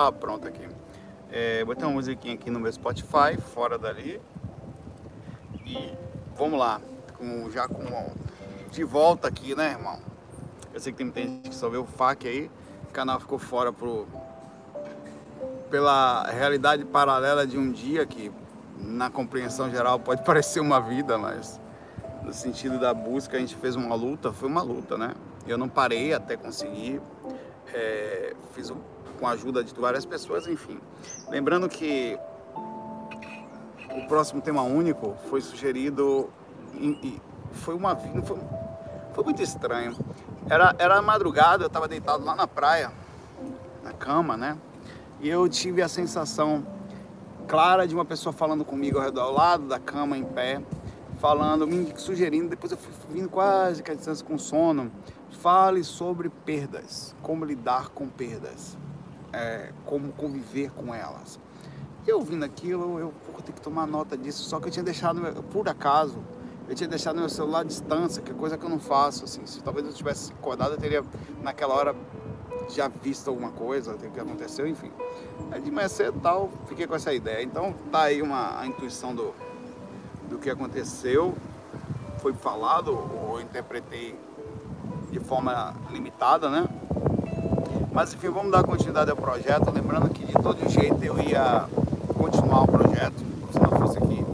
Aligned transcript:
Ah, 0.00 0.12
pronto 0.12 0.46
aqui. 0.46 0.64
É, 1.28 1.64
botei 1.64 1.84
uma 1.84 1.94
musiquinha 1.94 2.34
aqui 2.34 2.50
no 2.50 2.60
meu 2.60 2.72
Spotify, 2.72 3.36
fora 3.52 3.76
dali. 3.76 4.20
E 5.66 5.92
vamos 6.36 6.56
lá, 6.56 6.80
com, 7.16 7.50
já 7.50 7.66
com 7.66 8.12
de 8.70 8.84
volta 8.84 9.26
aqui, 9.26 9.56
né, 9.56 9.72
irmão? 9.72 9.98
Eu 10.72 10.78
sei 10.78 10.92
que 10.92 11.04
tem 11.04 11.26
gente 11.26 11.48
que 11.48 11.54
só 11.56 11.68
vê 11.68 11.78
o 11.78 11.84
FAQ 11.84 12.28
aí. 12.28 12.50
O 12.88 12.92
canal 12.92 13.18
ficou 13.18 13.40
fora 13.40 13.72
pro, 13.72 14.06
pela 15.68 16.30
realidade 16.30 16.84
paralela 16.84 17.44
de 17.44 17.58
um 17.58 17.72
dia 17.72 18.06
que 18.06 18.30
na 18.76 19.10
compreensão 19.10 19.68
geral 19.68 19.98
pode 19.98 20.22
parecer 20.24 20.60
uma 20.60 20.80
vida, 20.80 21.18
mas 21.18 21.60
no 22.22 22.32
sentido 22.32 22.78
da 22.78 22.94
busca 22.94 23.36
a 23.36 23.40
gente 23.40 23.56
fez 23.56 23.74
uma 23.74 23.96
luta, 23.96 24.32
foi 24.32 24.48
uma 24.48 24.62
luta, 24.62 24.96
né? 24.96 25.12
Eu 25.44 25.58
não 25.58 25.68
parei 25.68 26.14
até 26.14 26.36
conseguir, 26.36 27.02
é, 27.74 28.36
fiz 28.52 28.70
com 29.18 29.26
a 29.26 29.30
ajuda 29.30 29.62
de 29.62 29.74
várias 29.74 30.04
pessoas, 30.04 30.46
enfim. 30.46 30.80
Lembrando 31.28 31.68
que 31.68 32.18
o 33.94 34.06
próximo 34.06 34.40
tema 34.40 34.62
único 34.62 35.16
foi 35.28 35.40
sugerido 35.40 36.30
e 36.74 37.20
foi 37.52 37.74
uma 37.74 37.96
foi, 37.96 38.38
foi 39.12 39.24
muito 39.24 39.42
estranho. 39.42 39.96
Era, 40.48 40.74
era 40.78 41.02
madrugada, 41.02 41.64
eu 41.64 41.66
estava 41.66 41.88
deitado 41.88 42.24
lá 42.24 42.34
na 42.34 42.46
praia, 42.46 42.92
na 43.82 43.92
cama, 43.92 44.36
né? 44.36 44.56
E 45.20 45.28
eu 45.28 45.48
tive 45.48 45.82
a 45.82 45.88
sensação 45.88 46.64
clara 47.48 47.86
de 47.86 47.94
uma 47.94 48.04
pessoa 48.04 48.32
falando 48.32 48.64
comigo 48.64 48.98
ao 48.98 49.04
redor, 49.04 49.22
ao 49.22 49.32
lado 49.32 49.66
da 49.66 49.78
cama, 49.78 50.16
em 50.16 50.24
pé, 50.24 50.62
falando, 51.18 51.66
me 51.66 51.92
sugerindo, 51.96 52.48
depois 52.48 52.70
eu 52.70 52.78
fui 52.78 52.92
vindo 53.12 53.28
quase 53.28 53.82
que 53.82 53.90
a 53.90 53.94
distância 53.94 54.24
com 54.24 54.38
sono, 54.38 54.92
fale 55.30 55.82
sobre 55.82 56.28
perdas, 56.28 57.14
como 57.22 57.44
lidar 57.44 57.88
com 57.88 58.08
perdas, 58.08 58.76
é, 59.38 59.72
como 59.86 60.12
conviver 60.12 60.70
com 60.72 60.92
elas. 60.94 61.38
E 62.06 62.10
eu 62.10 62.20
vindo 62.20 62.44
aquilo, 62.44 62.98
eu 62.98 63.12
vou 63.30 63.40
ter 63.40 63.52
que 63.52 63.60
tomar 63.60 63.86
nota 63.86 64.16
disso, 64.16 64.42
só 64.42 64.58
que 64.58 64.68
eu 64.68 64.72
tinha 64.72 64.82
deixado, 64.82 65.20
por 65.44 65.68
acaso, 65.68 66.18
eu 66.68 66.74
tinha 66.74 66.88
deixado 66.88 67.16
meu 67.16 67.28
celular 67.28 67.60
à 67.60 67.64
distância, 67.64 68.22
que 68.22 68.30
é 68.30 68.34
coisa 68.34 68.58
que 68.58 68.64
eu 68.64 68.68
não 68.68 68.80
faço, 68.80 69.24
assim, 69.24 69.46
se 69.46 69.62
talvez 69.62 69.86
eu 69.86 69.92
tivesse 69.92 70.32
acordado, 70.32 70.72
eu 70.72 70.78
teria 70.78 71.04
naquela 71.42 71.74
hora 71.74 71.94
já 72.68 72.88
visto 72.88 73.28
alguma 73.28 73.50
coisa, 73.50 73.94
o 73.94 73.98
que 73.98 74.20
aconteceu, 74.20 74.66
enfim. 74.66 74.90
Aí 75.50 75.60
de 75.60 75.70
manhã 75.70 75.88
cedo 75.88 76.20
tal, 76.20 76.50
fiquei 76.66 76.86
com 76.86 76.94
essa 76.94 77.12
ideia. 77.14 77.42
Então 77.42 77.74
tá 77.90 78.02
aí 78.02 78.20
uma 78.20 78.60
a 78.60 78.66
intuição 78.66 79.14
do, 79.14 79.34
do 80.28 80.38
que 80.38 80.50
aconteceu, 80.50 81.34
foi 82.18 82.34
falado, 82.34 82.92
ou 82.92 83.40
interpretei 83.40 84.18
de 85.10 85.20
forma 85.20 85.74
limitada, 85.90 86.50
né? 86.50 86.68
Mas 87.98 88.14
enfim, 88.14 88.28
vamos 88.28 88.52
dar 88.52 88.62
continuidade 88.62 89.10
ao 89.10 89.16
projeto, 89.16 89.72
lembrando 89.72 90.08
que 90.10 90.24
de 90.24 90.32
todo 90.34 90.70
jeito 90.70 91.02
eu 91.02 91.18
ia 91.18 91.68
continuar 92.16 92.62
o 92.62 92.68
projeto, 92.68 93.16
se 93.52 93.58
não 93.58 93.70
fosse 93.76 93.98
aqui, 93.98 94.24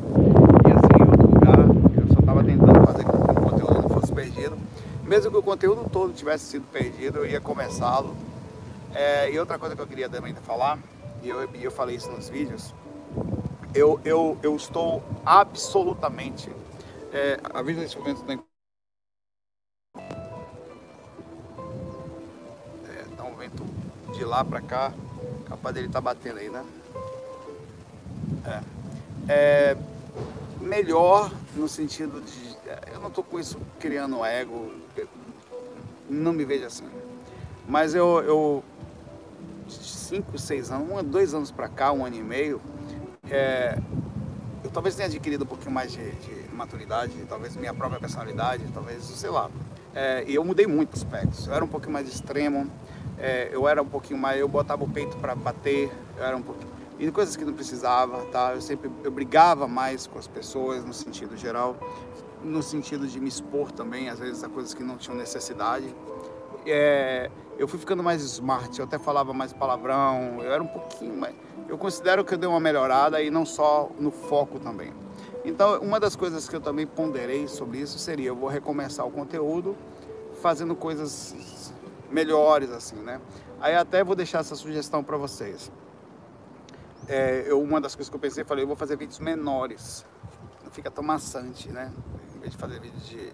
ia 0.69 0.79
ser 0.81 1.01
em 1.01 1.11
outro 1.11 1.27
lugar, 1.33 1.59
eu 1.97 2.09
só 2.13 2.21
estava 2.21 2.45
tentando 2.45 2.87
fazer 2.87 3.05
com 3.05 3.25
que 3.25 3.31
o 3.31 3.43
conteúdo 3.43 3.83
não 3.83 3.89
fosse 3.89 4.13
perdido. 4.13 4.59
Mesmo 5.05 5.31
que 5.31 5.37
o 5.39 5.43
conteúdo 5.43 5.89
todo 5.89 6.13
tivesse 6.13 6.45
sido 6.45 6.67
perdido, 6.71 7.21
eu 7.21 7.27
ia 7.27 7.41
começá-lo. 7.41 8.15
É, 8.95 9.33
e 9.33 9.39
outra 9.39 9.59
coisa 9.59 9.75
que 9.75 9.81
eu 9.81 9.87
queria 9.87 10.11
também 10.11 10.35
falar, 10.35 10.79
e 11.23 11.31
eu, 11.31 11.49
eu 11.55 11.71
falei 11.71 11.97
isso 11.97 12.11
nos 12.11 12.29
vídeos, 12.29 12.75
eu, 13.75 13.99
eu, 14.05 14.37
eu 14.43 14.55
estou 14.57 15.03
absolutamente. 15.25 16.51
É, 17.11 17.41
avisa 17.55 17.81
nesse 17.81 17.97
momento 17.97 18.25
tem. 18.25 18.39
Lá 24.35 24.45
para 24.45 24.61
cá, 24.61 24.93
capaz 25.49 25.75
dele 25.75 25.89
tá 25.89 26.01
batendo 26.01 26.39
aí, 26.39 26.49
né? 26.49 26.65
É. 28.47 28.61
é 29.29 29.77
melhor 30.61 31.31
no 31.55 31.69
sentido 31.69 32.21
de. 32.21 32.57
Eu 32.93 33.01
não 33.01 33.11
tô 33.11 33.23
com 33.23 33.39
isso 33.39 33.59
criando 33.79 34.25
ego, 34.25 34.73
não 36.09 36.33
me 36.33 36.45
vejo 36.45 36.67
assim. 36.67 36.89
Mas 37.69 37.95
eu, 37.95 38.21
eu 38.23 38.65
cinco, 39.69 40.37
seis 40.39 40.71
anos, 40.71 40.91
um, 40.91 41.03
dois 41.05 41.33
anos 41.33 41.51
para 41.51 41.69
cá, 41.69 41.93
um 41.93 42.05
ano 42.05 42.17
e 42.17 42.23
meio, 42.23 42.61
é, 43.31 43.79
eu 44.63 44.71
talvez 44.71 44.97
tenha 44.97 45.07
adquirido 45.07 45.43
um 45.43 45.47
pouquinho 45.47 45.71
mais 45.71 45.93
de, 45.93 46.11
de, 46.11 46.55
maturidade, 46.55 47.13
talvez 47.29 47.57
minha 47.57 47.73
própria 47.73 48.01
personalidade, 48.01 48.65
talvez, 48.73 49.03
sei 49.05 49.31
lá. 49.31 49.51
É, 49.95 50.25
e 50.27 50.35
eu 50.35 50.45
mudei 50.45 50.67
muito 50.67 50.95
aspectos. 50.95 51.47
Eu 51.47 51.55
era 51.55 51.65
um 51.65 51.69
pouquinho 51.69 51.93
mais 51.93 52.09
extremo, 52.09 52.71
é, 53.19 53.49
eu 53.53 53.67
era 53.69 53.83
um 53.83 53.87
pouquinho 53.87 54.19
mais, 54.19 54.41
eu 54.41 54.49
botava 54.49 54.85
o 54.85 54.89
peito 54.89 55.17
para 55.17 55.35
bater, 55.35 55.91
eu 56.17 56.25
era 56.25 56.37
um 56.37 56.43
pouquinho 56.43 56.75
e 56.99 57.11
coisas 57.11 57.37
que 57.37 57.45
não 57.45 57.53
precisava, 57.53 58.25
tá? 58.27 58.53
Eu 58.55 58.61
sempre 58.61 58.91
eu 59.03 59.11
brigava 59.11 59.67
mais 59.67 60.07
com 60.07 60.19
as 60.19 60.29
pessoas 60.29 60.85
no 60.85 60.93
sentido 60.93 61.37
geral, 61.37 61.77
no 62.43 62.63
sentido 62.63 63.07
de 63.07 63.19
me 63.19 63.29
expor 63.29 63.73
também, 63.73 64.09
às 64.09 64.19
vezes 64.19 64.45
a 64.45 64.49
coisas 64.49 64.75
que 64.75 64.83
não 64.83 64.97
tinham 64.97 65.17
necessidade. 65.17 65.95
É, 66.67 67.31
eu 67.59 67.67
fui 67.67 67.79
ficando 67.79 68.03
mais 68.03 68.23
smart, 68.23 68.79
eu 68.79 68.85
até 68.85 68.99
falava 68.99 69.33
mais 69.33 69.53
palavrão, 69.53 70.41
eu 70.41 70.53
era 70.53 70.63
um 70.63 70.67
pouquinho 70.67 71.17
mais. 71.17 71.35
Eu 71.69 71.77
considero 71.77 72.25
que 72.25 72.35
eu 72.35 72.39
dei 72.39 72.49
uma 72.49 72.61
melhorada 72.61 73.21
e 73.21 73.31
não 73.31 73.45
só 73.45 73.91
no 73.99 74.11
foco 74.11 74.59
também. 74.59 74.93
Então, 75.45 75.81
uma 75.81 75.99
das 75.99 76.17
coisas 76.17 76.49
que 76.49 76.57
eu 76.57 76.61
também 76.61 76.87
ponderei 76.87 77.49
sobre 77.49 77.79
isso 77.79 77.99
seria: 77.99 78.29
eu 78.29 78.37
vou 78.37 78.49
recomeçar 78.49 79.07
o 79.07 79.11
conteúdo 79.11 79.77
fazendo 80.41 80.75
coisas 80.75 81.73
melhores, 82.11 82.71
assim, 82.71 82.97
né? 82.97 83.21
Aí 83.61 83.75
até 83.75 84.03
vou 84.05 84.15
deixar 84.15 84.41
essa 84.41 84.55
sugestão 84.55 85.03
para 85.03 85.17
vocês. 85.17 85.71
É, 87.07 87.45
eu, 87.47 87.61
uma 87.61 87.81
das 87.81 87.95
coisas 87.95 88.09
que 88.09 88.17
eu 88.17 88.21
pensei, 88.21 88.45
falei, 88.45 88.65
eu 88.65 88.69
vou 88.69 88.77
fazer 88.77 88.97
vídeos 88.97 89.19
menores, 89.19 90.05
não 90.65 90.71
fica 90.71 90.91
tão 90.91 91.05
maçante, 91.05 91.71
né? 91.71 91.93
Em 92.35 92.39
vez 92.39 92.53
de 92.53 92.59
fazer 92.59 92.81
vídeos 92.81 93.07
de 93.07 93.33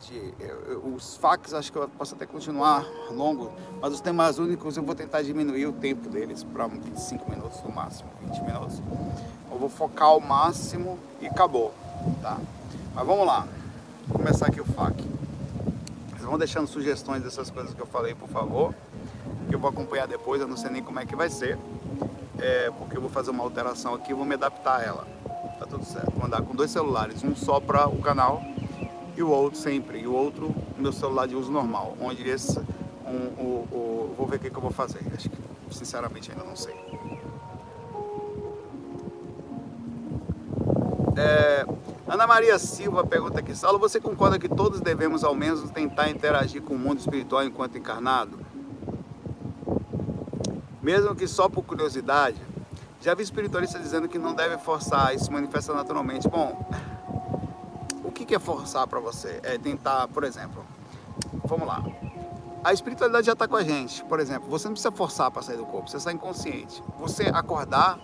de, 0.00 0.34
eu, 0.38 0.94
os 0.94 1.16
fax 1.16 1.52
acho 1.52 1.72
que 1.72 1.78
eu 1.78 1.88
posso 1.88 2.14
até 2.14 2.24
continuar 2.24 2.86
longo, 3.10 3.52
mas 3.80 3.92
os 3.92 4.00
temas 4.00 4.38
únicos 4.38 4.76
eu 4.76 4.82
vou 4.82 4.94
tentar 4.94 5.22
diminuir 5.22 5.66
o 5.66 5.72
tempo 5.72 6.08
deles 6.08 6.44
para 6.44 6.66
25 6.66 7.28
minutos 7.30 7.60
no 7.62 7.72
máximo, 7.72 8.08
20 8.22 8.42
minutos. 8.42 8.82
Eu 9.50 9.58
vou 9.58 9.68
focar 9.68 10.08
ao 10.08 10.20
máximo 10.20 10.98
e 11.20 11.26
acabou, 11.26 11.74
tá? 12.22 12.38
Mas 12.94 13.06
vamos 13.06 13.26
lá, 13.26 13.46
vou 14.06 14.18
começar 14.18 14.46
aqui 14.46 14.60
o 14.60 14.64
fac. 14.64 15.17
Vão 16.28 16.36
deixando 16.36 16.66
sugestões 16.66 17.22
dessas 17.22 17.50
coisas 17.50 17.72
que 17.72 17.80
eu 17.80 17.86
falei, 17.86 18.14
por 18.14 18.28
favor, 18.28 18.74
que 19.48 19.54
eu 19.54 19.58
vou 19.58 19.70
acompanhar 19.70 20.06
depois, 20.06 20.42
eu 20.42 20.46
não 20.46 20.58
sei 20.58 20.70
nem 20.70 20.82
como 20.82 21.00
é 21.00 21.06
que 21.06 21.16
vai 21.16 21.30
ser, 21.30 21.58
é, 22.38 22.70
porque 22.76 22.98
eu 22.98 23.00
vou 23.00 23.08
fazer 23.08 23.30
uma 23.30 23.42
alteração 23.42 23.94
aqui 23.94 24.12
vou 24.12 24.26
me 24.26 24.34
adaptar 24.34 24.80
a 24.80 24.84
ela. 24.84 25.06
Tá 25.58 25.64
tudo 25.64 25.86
certo. 25.86 26.12
Vou 26.14 26.26
andar 26.26 26.42
com 26.42 26.54
dois 26.54 26.70
celulares, 26.70 27.24
um 27.24 27.34
só 27.34 27.58
para 27.58 27.88
o 27.88 28.02
canal 28.02 28.42
e 29.16 29.22
o 29.22 29.30
outro 29.30 29.58
sempre, 29.58 30.00
e 30.00 30.06
o 30.06 30.12
outro 30.12 30.54
meu 30.76 30.92
celular 30.92 31.26
de 31.26 31.34
uso 31.34 31.50
normal, 31.50 31.96
onde 31.98 32.28
esse, 32.28 32.60
um, 33.06 33.42
o, 33.42 33.68
o, 33.72 34.14
vou 34.14 34.26
ver 34.26 34.36
o 34.36 34.38
que, 34.38 34.50
que 34.50 34.56
eu 34.56 34.62
vou 34.62 34.70
fazer, 34.70 35.00
acho 35.14 35.30
que 35.30 35.38
sinceramente 35.70 36.30
ainda 36.30 36.44
não 36.44 36.54
sei. 36.54 36.74
É, 41.16 41.64
Ana 42.08 42.26
Maria 42.26 42.58
Silva 42.58 43.04
pergunta 43.04 43.40
aqui, 43.40 43.54
Saulo, 43.54 43.78
você 43.78 44.00
concorda 44.00 44.38
que 44.38 44.48
todos 44.48 44.80
devemos 44.80 45.22
ao 45.22 45.34
menos 45.34 45.70
tentar 45.70 46.08
interagir 46.08 46.62
com 46.62 46.74
o 46.74 46.78
mundo 46.78 46.98
espiritual 46.98 47.44
enquanto 47.44 47.76
encarnado? 47.76 48.38
Mesmo 50.82 51.14
que 51.14 51.28
só 51.28 51.48
por 51.48 51.62
curiosidade? 51.62 52.40
Já 53.00 53.14
vi 53.14 53.22
espiritualistas 53.22 53.82
dizendo 53.82 54.08
que 54.08 54.18
não 54.18 54.34
deve 54.34 54.58
forçar, 54.58 55.14
isso 55.14 55.26
se 55.26 55.30
manifesta 55.30 55.72
naturalmente. 55.74 56.26
Bom, 56.28 56.66
que 58.28 58.34
é 58.34 58.38
forçar 58.38 58.86
para 58.86 59.00
você? 59.00 59.40
É 59.42 59.56
tentar, 59.56 60.06
por 60.08 60.22
exemplo, 60.22 60.62
vamos 61.44 61.66
lá. 61.66 61.82
A 62.62 62.74
espiritualidade 62.74 63.26
já 63.26 63.32
está 63.32 63.48
com 63.48 63.56
a 63.56 63.64
gente. 63.64 64.04
Por 64.04 64.20
exemplo, 64.20 64.50
você 64.50 64.68
não 64.68 64.74
precisa 64.74 64.92
forçar 64.92 65.30
para 65.30 65.40
sair 65.40 65.56
do 65.56 65.64
corpo, 65.64 65.88
você 65.88 65.96
está 65.96 66.12
inconsciente. 66.12 66.82
Você 66.98 67.30
acordar, 67.32 67.98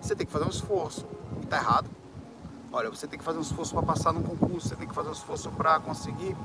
você 0.00 0.16
tem 0.16 0.26
que 0.26 0.32
fazer 0.32 0.46
um 0.46 0.50
esforço. 0.50 1.04
Está 1.42 1.58
errado? 1.58 1.90
Olha, 2.72 2.90
você 2.90 3.06
tem 3.06 3.18
que 3.18 3.24
fazer 3.24 3.38
um 3.38 3.42
esforço 3.42 3.72
para 3.74 3.82
passar 3.82 4.12
no 4.12 4.22
concurso, 4.22 4.68
você 4.68 4.76
tem 4.76 4.86
que 4.86 4.94
fazer 4.94 5.08
um 5.08 5.12
esforço 5.12 5.50
para 5.50 5.78
conseguir 5.80 6.36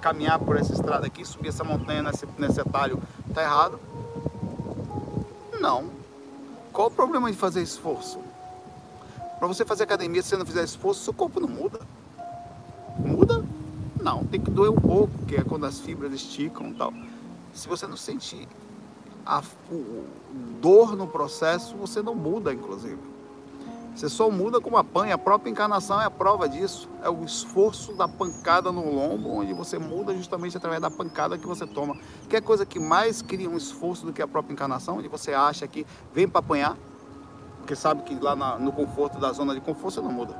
caminhar 0.00 0.38
por 0.38 0.56
essa 0.56 0.72
estrada 0.72 1.06
aqui, 1.06 1.24
subir 1.24 1.48
essa 1.48 1.64
montanha 1.64 2.02
nesse, 2.02 2.26
nesse 2.38 2.60
atalho. 2.60 3.00
Está 3.28 3.42
errado? 3.42 3.78
Não. 5.60 5.90
Qual 6.72 6.88
o 6.88 6.90
problema 6.90 7.30
de 7.30 7.36
fazer 7.36 7.62
esforço? 7.62 8.18
Para 9.38 9.46
você 9.46 9.64
fazer 9.64 9.84
academia, 9.84 10.22
se 10.22 10.30
você 10.30 10.36
não 10.36 10.46
fizer 10.46 10.64
esforço, 10.64 11.04
seu 11.04 11.12
corpo 11.12 11.40
não 11.40 11.48
muda. 11.48 11.80
Muda? 12.98 13.44
Não, 14.00 14.24
tem 14.24 14.40
que 14.40 14.50
doer 14.50 14.70
um 14.70 14.80
pouco, 14.80 15.12
que 15.26 15.36
é 15.36 15.42
quando 15.42 15.66
as 15.66 15.80
fibras 15.80 16.12
esticam 16.12 16.68
e 16.68 16.74
tal. 16.74 16.92
Se 17.52 17.68
você 17.68 17.86
não 17.86 17.96
sentir 17.96 18.48
a 19.24 19.42
dor 20.60 20.96
no 20.96 21.06
processo, 21.06 21.76
você 21.76 22.02
não 22.02 22.14
muda, 22.14 22.52
inclusive. 22.52 23.13
Você 23.94 24.08
só 24.08 24.28
muda 24.28 24.60
como 24.60 24.76
apanha. 24.76 25.14
A 25.14 25.18
própria 25.18 25.50
encarnação 25.50 26.00
é 26.00 26.04
a 26.04 26.10
prova 26.10 26.48
disso. 26.48 26.88
É 27.02 27.08
o 27.08 27.24
esforço 27.24 27.94
da 27.94 28.08
pancada 28.08 28.72
no 28.72 28.92
lombo, 28.92 29.30
onde 29.30 29.52
você 29.52 29.78
muda 29.78 30.14
justamente 30.14 30.56
através 30.56 30.82
da 30.82 30.90
pancada 30.90 31.38
que 31.38 31.46
você 31.46 31.64
toma. 31.66 31.96
Que 32.28 32.36
é 32.36 32.40
coisa 32.40 32.66
que 32.66 32.80
mais 32.80 33.22
cria 33.22 33.48
um 33.48 33.56
esforço 33.56 34.04
do 34.04 34.12
que 34.12 34.20
a 34.20 34.26
própria 34.26 34.52
encarnação, 34.52 34.98
onde 34.98 35.06
você 35.06 35.32
acha 35.32 35.66
que 35.68 35.86
vem 36.12 36.28
para 36.28 36.40
apanhar, 36.40 36.76
porque 37.58 37.76
sabe 37.76 38.02
que 38.02 38.14
lá 38.16 38.34
na, 38.34 38.58
no 38.58 38.72
conforto 38.72 39.18
da 39.18 39.32
zona 39.32 39.54
de 39.54 39.60
conforto 39.60 39.94
você 39.94 40.00
não 40.00 40.12
muda. 40.12 40.36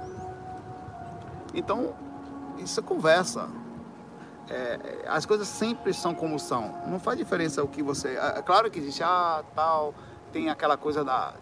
Então, 1.54 1.94
isso 2.58 2.80
é 2.80 2.82
conversa. 2.82 3.48
É, 4.50 5.06
as 5.06 5.24
coisas 5.24 5.46
sempre 5.46 5.94
são 5.94 6.12
como 6.12 6.38
são. 6.40 6.74
Não 6.86 6.98
faz 6.98 7.16
diferença 7.16 7.62
o 7.62 7.68
que 7.68 7.82
você. 7.82 8.08
É, 8.08 8.38
é 8.38 8.42
claro 8.42 8.68
que 8.68 8.80
existe, 8.80 9.02
ah, 9.02 9.44
tal, 9.54 9.94
tem 10.32 10.50
aquela 10.50 10.76
coisa 10.76 11.04
da, 11.04 11.34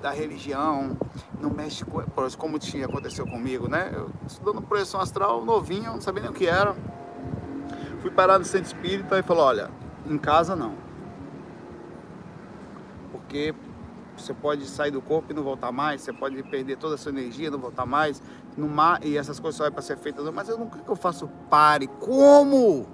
da 0.00 0.10
religião. 0.10 0.96
No 1.40 1.50
México, 1.50 2.02
como 2.38 2.58
tinha 2.58 2.86
aconteceu 2.86 3.26
comigo, 3.26 3.68
né? 3.68 3.90
Eu, 3.92 4.10
estudando 4.26 4.62
projeção 4.62 5.00
astral, 5.00 5.44
novinho, 5.44 5.92
não 5.92 6.00
sabia 6.00 6.22
nem 6.22 6.30
o 6.30 6.34
que 6.34 6.46
era. 6.46 6.74
Fui 8.00 8.10
parar 8.10 8.38
no 8.38 8.44
centro 8.44 8.66
espírita 8.66 9.18
e 9.18 9.22
falou: 9.22 9.44
olha, 9.44 9.70
em 10.06 10.18
casa 10.18 10.54
não. 10.56 10.74
Porque 13.12 13.54
você 14.16 14.32
pode 14.32 14.66
sair 14.66 14.90
do 14.90 15.02
corpo 15.02 15.32
e 15.32 15.34
não 15.34 15.42
voltar 15.42 15.72
mais, 15.72 16.02
você 16.02 16.12
pode 16.12 16.40
perder 16.44 16.76
toda 16.76 16.94
a 16.94 16.98
sua 16.98 17.10
energia, 17.10 17.50
não 17.50 17.58
voltar 17.58 17.84
mais, 17.84 18.22
no 18.56 18.68
mar, 18.68 19.04
e 19.04 19.16
essas 19.16 19.40
coisas 19.40 19.56
só 19.56 19.66
é 19.66 19.70
para 19.70 19.82
ser 19.82 19.96
feitas, 19.96 20.24
mas 20.32 20.48
eu 20.48 20.56
não 20.56 20.68
que 20.68 20.88
eu 20.88 20.96
faço 20.96 21.28
pare. 21.50 21.86
Como? 21.86 22.86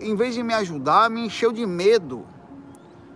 Em 0.00 0.14
vez 0.14 0.34
de 0.34 0.42
me 0.42 0.54
ajudar, 0.54 1.08
me 1.10 1.26
encheu 1.26 1.52
de 1.52 1.64
medo. 1.66 2.24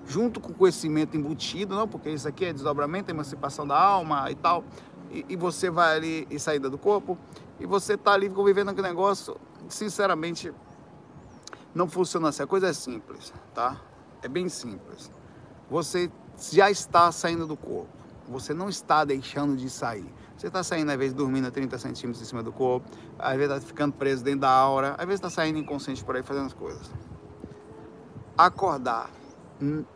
Junto 0.08 0.40
com 0.40 0.50
o 0.50 0.54
conhecimento 0.54 1.16
embutido, 1.16 1.76
não, 1.76 1.86
porque 1.86 2.10
isso 2.10 2.26
aqui 2.26 2.46
é 2.46 2.52
desdobramento, 2.52 3.10
emancipação 3.10 3.66
da 3.66 3.78
alma 3.78 4.28
e 4.30 4.34
tal. 4.34 4.64
E, 5.12 5.24
e 5.28 5.36
você 5.36 5.70
vai 5.70 5.96
ali 5.96 6.26
e 6.30 6.38
saída 6.38 6.68
do 6.68 6.78
corpo, 6.78 7.16
e 7.60 7.66
você 7.66 7.94
está 7.94 8.12
ali 8.12 8.28
convivendo 8.28 8.74
com 8.74 8.80
o 8.80 8.82
negócio, 8.82 9.36
sinceramente, 9.68 10.52
não 11.74 11.88
funciona 11.88 12.30
assim. 12.30 12.42
A 12.42 12.46
coisa 12.46 12.68
é 12.68 12.72
simples, 12.72 13.32
tá? 13.54 13.80
É 14.22 14.28
bem 14.28 14.48
simples 14.48 15.10
você 15.70 16.10
já 16.50 16.70
está 16.70 17.10
saindo 17.12 17.46
do 17.46 17.56
corpo. 17.56 17.88
Você 18.28 18.52
não 18.52 18.68
está 18.68 19.04
deixando 19.04 19.56
de 19.56 19.70
sair. 19.70 20.12
Você 20.36 20.46
está 20.46 20.62
saindo, 20.62 20.90
às 20.90 20.98
vezes, 20.98 21.14
dormindo 21.14 21.48
a 21.48 21.50
30 21.50 21.78
centímetros 21.78 22.22
em 22.22 22.24
cima 22.24 22.42
do 22.42 22.52
corpo, 22.52 22.88
às 23.18 23.36
vezes 23.36 23.56
está 23.56 23.66
ficando 23.66 23.94
preso 23.94 24.22
dentro 24.22 24.40
da 24.40 24.50
aura, 24.50 24.92
às 24.92 25.06
vezes 25.06 25.14
está 25.14 25.30
saindo 25.30 25.58
inconsciente 25.58 26.04
por 26.04 26.14
aí 26.14 26.22
fazendo 26.22 26.46
as 26.46 26.52
coisas. 26.52 26.90
Acordar 28.36 29.10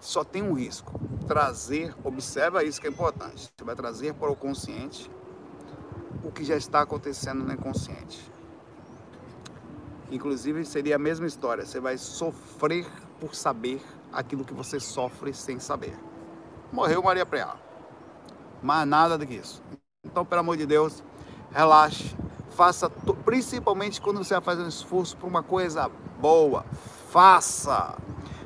só 0.01 0.25
tem 0.25 0.43
um 0.43 0.53
risco. 0.53 1.01
Trazer, 1.27 1.95
observa 2.05 2.65
isso 2.65 2.81
que 2.81 2.87
é 2.87 2.91
importante. 2.91 3.53
Você 3.57 3.65
vai 3.65 3.75
trazer 3.75 4.15
para 4.15 4.31
o 4.31 4.37
consciente 4.37 5.11
o 6.23 6.31
que 6.31 6.45
já 6.45 6.57
está 6.57 6.81
acontecendo 6.81 7.45
no 7.45 7.53
inconsciente. 7.53 8.31
Inclusive, 10.11 10.65
seria 10.65 10.97
a 10.97 10.99
mesma 10.99 11.27
história. 11.27 11.65
Você 11.65 11.81
vai 11.81 11.97
sofrer 11.97 12.87
por 13.19 13.35
saber 13.35 13.81
aquilo 14.13 14.45
que 14.45 14.53
você 14.53 14.79
sofre 14.79 15.33
sem 15.33 15.59
saber. 15.59 15.99
Morreu 16.71 17.03
Maria 17.03 17.25
Preá. 17.25 17.57
Mais 18.63 18.87
nada 18.87 19.17
do 19.17 19.27
que 19.27 19.35
isso. 19.35 19.63
Então, 20.05 20.25
pelo 20.25 20.41
amor 20.41 20.57
de 20.57 20.67
Deus, 20.67 21.03
relaxe. 21.51 22.15
Faça, 22.51 22.91
principalmente 23.25 24.01
quando 24.01 24.23
você 24.23 24.35
vai 24.35 24.43
fazer 24.43 24.63
um 24.63 24.69
esforço 24.69 25.17
por 25.17 25.27
uma 25.27 25.43
coisa 25.43 25.89
boa. 26.21 26.65
Faça. 27.11 27.97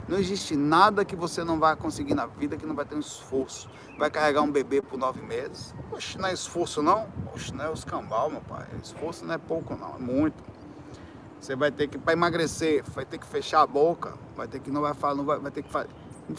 Não 0.08 0.18
existe 0.18 0.54
nada 0.54 1.04
que 1.04 1.16
você 1.16 1.42
não 1.42 1.58
vai 1.58 1.74
conseguir 1.74 2.14
na 2.14 2.26
vida 2.26 2.56
que 2.56 2.64
não 2.64 2.76
vai 2.76 2.84
ter 2.84 2.94
um 2.94 3.00
esforço. 3.00 3.68
Vai 3.98 4.08
carregar 4.08 4.42
um 4.42 4.50
bebê 4.50 4.80
por 4.80 4.96
nove 4.96 5.20
meses. 5.20 5.74
Oxe, 5.90 6.16
não 6.16 6.28
é 6.28 6.32
esforço 6.32 6.80
não? 6.80 7.08
Oxe, 7.34 7.52
não 7.52 7.64
é 7.64 7.70
os 7.70 7.84
cambal, 7.84 8.30
meu 8.30 8.40
pai. 8.40 8.66
Esforço 8.80 9.24
não 9.24 9.34
é 9.34 9.38
pouco 9.38 9.74
não, 9.74 9.96
é 9.96 9.98
muito. 9.98 10.44
Você 11.40 11.56
vai 11.56 11.72
ter 11.72 11.88
que, 11.88 11.98
para 11.98 12.12
emagrecer, 12.12 12.84
vai 12.94 13.04
ter 13.04 13.18
que 13.18 13.26
fechar 13.26 13.62
a 13.62 13.66
boca, 13.66 14.14
vai 14.36 14.46
ter 14.46 14.60
que, 14.60 14.70
não 14.70 14.80
vai 14.80 14.94
falar, 14.94 15.16
não 15.16 15.24
vai, 15.24 15.38
vai 15.38 15.50
ter 15.50 15.62
que 15.62 15.70
fazer. 15.70 15.88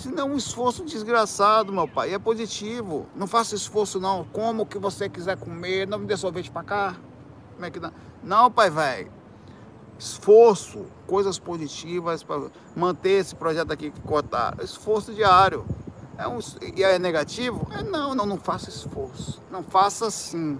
Não 0.05 0.23
é 0.23 0.23
um 0.23 0.35
esforço 0.35 0.83
desgraçado, 0.83 1.71
meu 1.71 1.87
pai. 1.87 2.13
É 2.13 2.19
positivo. 2.19 3.07
Não 3.15 3.27
faça 3.27 3.55
esforço, 3.55 3.99
não. 3.99 4.25
Como 4.25 4.65
que 4.65 4.77
você 4.77 5.09
quiser 5.09 5.37
comer, 5.37 5.87
não 5.87 5.99
me 5.99 6.05
dê 6.05 6.15
sorvete 6.17 6.51
para 6.51 6.63
cá. 6.63 6.95
Como 7.53 7.65
é 7.65 7.71
que 7.71 7.79
não? 7.79 7.91
Não, 8.23 8.51
pai, 8.51 8.69
velho. 8.69 9.16
Esforço, 9.97 10.85
coisas 11.05 11.39
positivas 11.39 12.23
para 12.23 12.49
manter 12.75 13.19
esse 13.19 13.35
projeto 13.35 13.71
aqui 13.71 13.91
que 13.91 14.01
cortar. 14.01 14.55
Esforço 14.61 15.13
diário. 15.13 15.65
É 16.17 16.27
um, 16.27 16.39
e 16.75 16.83
é 16.83 16.97
negativo? 16.97 17.67
É 17.71 17.83
não, 17.83 18.15
não, 18.15 18.25
não 18.25 18.37
faça 18.37 18.69
esforço. 18.69 19.41
Não 19.51 19.63
faça 19.63 20.07
assim 20.07 20.57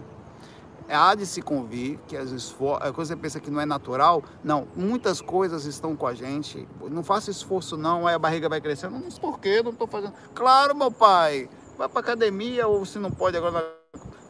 há 0.89 1.13
de 1.16 1.25
se 1.25 1.42
convir, 1.42 2.00
que 2.07 2.16
às 2.16 2.31
vezes 2.31 2.56
a 2.80 2.92
coisa 2.92 3.13
você 3.13 3.16
pensa 3.16 3.39
que 3.39 3.51
não 3.51 3.60
é 3.60 3.66
natural, 3.66 4.24
não, 4.44 4.68
muitas 4.75 5.22
coisas 5.22 5.66
estão 5.66 5.95
com 5.95 6.07
a 6.07 6.13
gente, 6.13 6.68
não 6.89 7.04
faça 7.04 7.30
esforço 7.30 7.75
não, 7.75 8.07
aí 8.07 8.16
a 8.16 8.19
barriga 8.19 8.48
vai 8.48 8.62
crescendo, 8.62 8.98
não 8.98 9.12
sei 9.12 9.19
por 9.19 9.39
quê, 9.39 9.62
não 9.62 9.72
estou 9.72 9.88
fazendo, 9.88 10.13
claro 10.34 10.75
meu 10.75 10.92
pai, 10.92 11.50
vai 11.78 11.89
para 11.89 12.00
academia 12.00 12.68
ou 12.68 12.86
se 12.86 13.00
não 13.00 13.12
pode 13.12 13.38
agora, 13.38 13.76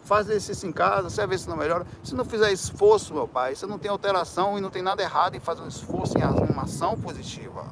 faz 0.07 0.30
exercício 0.30 0.69
em 0.69 0.71
casa, 0.71 1.09
você 1.09 1.18
vai 1.18 1.27
ver 1.27 1.39
se 1.39 1.50
não 1.50 1.57
melhora, 1.57 1.86
se 2.01 2.15
não 2.15 2.24
fizer 2.24 2.51
esforço 2.51 3.13
meu 3.13 3.27
pai, 3.27 3.56
você 3.56 3.65
não 3.65 3.77
tem 3.77 3.92
alteração 3.92 4.57
e 4.57 4.62
não 4.62 4.69
tem 4.69 4.81
nada 4.81 5.04
errado 5.04 5.36
em 5.36 5.39
fazer 5.39 5.62
um 5.62 5.68
esforço 5.68 6.18
em 6.18 6.24
uma 6.50 6.63
ação 6.63 6.98
positiva, 6.98 7.65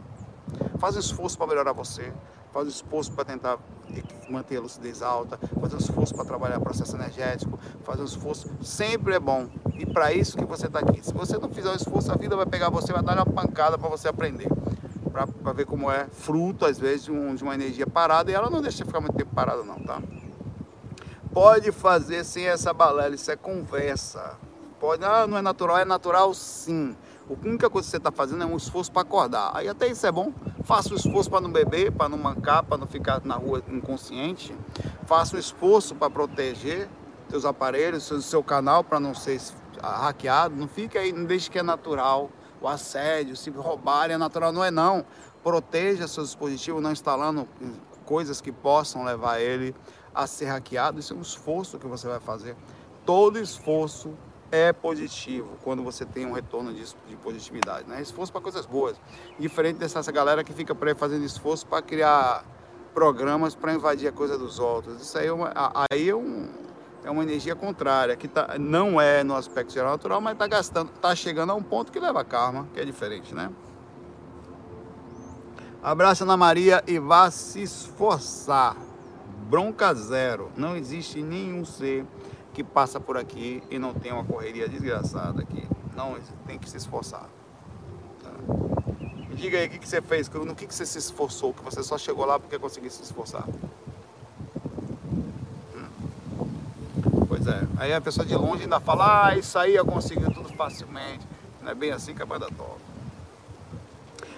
faz 0.77 0.97
um 0.97 0.99
esforço 0.99 1.37
para 1.37 1.47
melhorar 1.47 1.71
você, 1.71 2.13
faz 2.51 2.67
um 2.67 2.69
esforço 2.69 3.13
para 3.13 3.23
tentar 3.23 3.57
manter 4.29 4.57
a 4.57 4.61
lucidez 4.61 5.01
alta, 5.01 5.39
fazer 5.61 5.75
um 5.75 5.79
esforço 5.79 6.13
para 6.13 6.25
trabalhar 6.25 6.59
processo 6.59 6.95
energético, 6.95 7.57
fazer 7.83 8.01
um 8.01 8.05
esforço, 8.05 8.49
sempre 8.61 9.15
é 9.15 9.19
bom. 9.19 9.47
E 9.73 9.85
para 9.85 10.11
isso 10.11 10.37
que 10.37 10.45
você 10.45 10.67
está 10.67 10.79
aqui. 10.79 11.05
Se 11.05 11.13
você 11.13 11.37
não 11.37 11.49
fizer 11.49 11.69
o 11.69 11.75
esforço, 11.75 12.11
a 12.11 12.15
vida 12.15 12.35
vai 12.35 12.45
pegar 12.45 12.69
você, 12.69 12.91
vai 12.91 13.03
dar 13.03 13.15
uma 13.15 13.25
pancada 13.25 13.77
para 13.77 13.87
você 13.89 14.07
aprender. 14.07 14.47
Para 15.11 15.53
ver 15.53 15.65
como 15.65 15.89
é 15.89 16.07
fruto, 16.07 16.65
às 16.65 16.77
vezes, 16.77 17.05
de, 17.05 17.11
um, 17.11 17.35
de 17.35 17.43
uma 17.43 17.53
energia 17.53 17.87
parada, 17.87 18.31
e 18.31 18.33
ela 18.33 18.49
não 18.49 18.61
deixa 18.61 18.83
ficar 18.83 18.99
muito 18.99 19.15
tempo 19.15 19.33
parada 19.33 19.63
não, 19.63 19.79
tá? 19.79 20.01
Pode 21.35 21.73
fazer 21.73 22.23
sem 22.23 22.47
essa 22.47 22.71
balela, 22.71 23.13
isso 23.13 23.29
é 23.29 23.35
conversa. 23.35 24.37
Pode, 24.79 25.03
ah, 25.03 25.27
não 25.27 25.37
é 25.37 25.41
natural, 25.41 25.77
é 25.77 25.83
natural 25.83 26.33
sim. 26.33 26.95
A 27.29 27.33
única 27.45 27.69
coisa 27.69 27.85
que 27.85 27.91
você 27.91 27.97
está 27.97 28.09
fazendo 28.09 28.41
é 28.41 28.45
um 28.45 28.55
esforço 28.55 28.89
para 28.89 29.01
acordar. 29.01 29.51
Aí 29.53 29.67
até 29.67 29.85
isso 29.85 30.07
é 30.07 30.11
bom. 30.13 30.31
Faça 30.63 30.93
o 30.93 30.95
esforço 30.95 31.29
para 31.29 31.41
não 31.41 31.51
beber, 31.51 31.91
para 31.91 32.07
não 32.07 32.17
mancar, 32.17 32.63
para 32.63 32.77
não 32.77 32.87
ficar 32.87 33.19
na 33.25 33.35
rua 33.35 33.61
inconsciente. 33.67 34.55
Faça 35.05 35.35
o 35.35 35.39
esforço 35.39 35.93
para 35.93 36.09
proteger 36.09 36.87
seus 37.27 37.43
aparelhos, 37.43 38.03
seu, 38.03 38.21
seu 38.21 38.41
canal 38.41 38.81
para 38.81 38.97
não 38.97 39.13
ser 39.13 39.41
hackeado. 39.83 40.55
Não 40.55 40.69
fique 40.69 40.97
aí, 40.97 41.11
não 41.11 41.25
deixe 41.25 41.51
que 41.51 41.59
é 41.59 41.63
natural. 41.63 42.29
O 42.61 42.67
assédio, 42.69 43.35
se 43.35 43.49
roubarem 43.49 44.15
é 44.15 44.17
natural, 44.17 44.53
não 44.53 44.63
é 44.63 44.71
não. 44.71 45.05
Proteja 45.43 46.07
seus 46.07 46.27
dispositivos, 46.27 46.81
não 46.81 46.93
instalando 46.93 47.45
coisas 48.05 48.39
que 48.39 48.53
possam 48.53 49.03
levar 49.03 49.41
ele 49.41 49.75
a 50.15 50.25
ser 50.25 50.45
hackeado. 50.45 50.99
Isso 50.99 51.13
é 51.13 51.15
um 51.15 51.21
esforço 51.21 51.77
que 51.77 51.87
você 51.87 52.07
vai 52.07 52.19
fazer. 52.19 52.55
Todo 53.05 53.37
esforço 53.37 54.13
é 54.51 54.71
positivo 54.71 55.57
quando 55.63 55.83
você 55.83 56.05
tem 56.05 56.25
um 56.25 56.31
retorno 56.31 56.73
de, 56.73 56.85
de 57.07 57.15
positividade, 57.17 57.87
né? 57.87 58.01
Esforço 58.01 58.31
para 58.31 58.41
coisas 58.41 58.65
boas. 58.65 58.95
Diferente 59.37 59.77
dessa 59.77 60.11
galera 60.11 60.43
que 60.43 60.53
fica 60.53 60.75
fazendo 60.95 61.25
esforço 61.25 61.67
para 61.67 61.81
criar 61.81 62.45
programas 62.95 63.53
para 63.53 63.73
invadir 63.73 64.07
a 64.07 64.11
coisa 64.11 64.37
dos 64.37 64.57
outros. 64.57 65.01
Isso 65.01 65.17
aí 65.17 65.27
é 65.27 65.33
uma, 65.33 65.51
aí 65.91 66.09
é, 66.09 66.15
um, 66.15 66.49
é 67.03 67.11
uma 67.11 67.21
energia 67.21 67.53
contrária, 67.53 68.15
que 68.15 68.27
tá, 68.27 68.55
não 68.57 69.01
é 69.01 69.21
no 69.21 69.35
aspecto 69.35 69.73
geral 69.73 69.91
natural, 69.91 70.21
mas 70.21 70.33
está 70.33 70.47
gastando, 70.47 70.91
está 70.95 71.13
chegando 71.13 71.51
a 71.51 71.55
um 71.55 71.61
ponto 71.61 71.91
que 71.91 71.99
leva 71.99 72.21
a 72.21 72.23
karma, 72.23 72.65
que 72.73 72.79
é 72.79 72.85
diferente, 72.85 73.35
né? 73.35 73.51
Abraço 75.83 76.23
Ana 76.23 76.37
Maria 76.37 76.81
e 76.87 76.97
vá 76.97 77.29
se 77.29 77.61
esforçar. 77.61 78.77
Bronca 79.49 79.93
zero. 79.93 80.51
Não 80.57 80.75
existe 80.75 81.21
nenhum 81.21 81.63
ser 81.63 82.05
que 82.53 82.63
passa 82.63 82.99
por 82.99 83.17
aqui 83.17 83.61
e 83.69 83.77
não 83.77 83.93
tem 83.93 84.11
uma 84.11 84.23
correria 84.23 84.67
desgraçada 84.67 85.41
aqui. 85.41 85.67
Não, 85.95 86.15
tem 86.47 86.57
que 86.57 86.69
se 86.69 86.77
esforçar. 86.77 87.27
Tá? 88.23 88.31
Me 89.29 89.35
diga 89.35 89.57
aí 89.59 89.67
o 89.67 89.69
que, 89.69 89.79
que 89.79 89.87
você 89.87 90.01
fez, 90.01 90.27
no 90.29 90.55
que, 90.55 90.65
que 90.65 90.73
você 90.73 90.85
se 90.85 90.97
esforçou, 90.97 91.53
que 91.53 91.63
você 91.63 91.83
só 91.83 91.97
chegou 91.97 92.25
lá 92.25 92.39
porque 92.39 92.57
conseguiu 92.57 92.89
se 92.89 93.03
esforçar. 93.03 93.47
Hum. 95.75 97.25
Pois 97.27 97.45
é, 97.45 97.61
aí 97.77 97.93
a 97.93 98.01
pessoa 98.01 98.25
de 98.25 98.35
longe 98.35 98.63
ainda 98.63 98.79
fala, 98.79 99.27
ah, 99.27 99.37
isso 99.37 99.59
aí 99.59 99.75
eu 99.75 99.85
consegui 99.85 100.25
tudo 100.33 100.49
facilmente. 100.53 101.27
Não 101.61 101.71
é 101.71 101.75
bem 101.75 101.91
assim 101.91 102.15
que 102.15 102.21
a 102.21 102.25
banda 102.25 102.47
toca. 102.57 102.94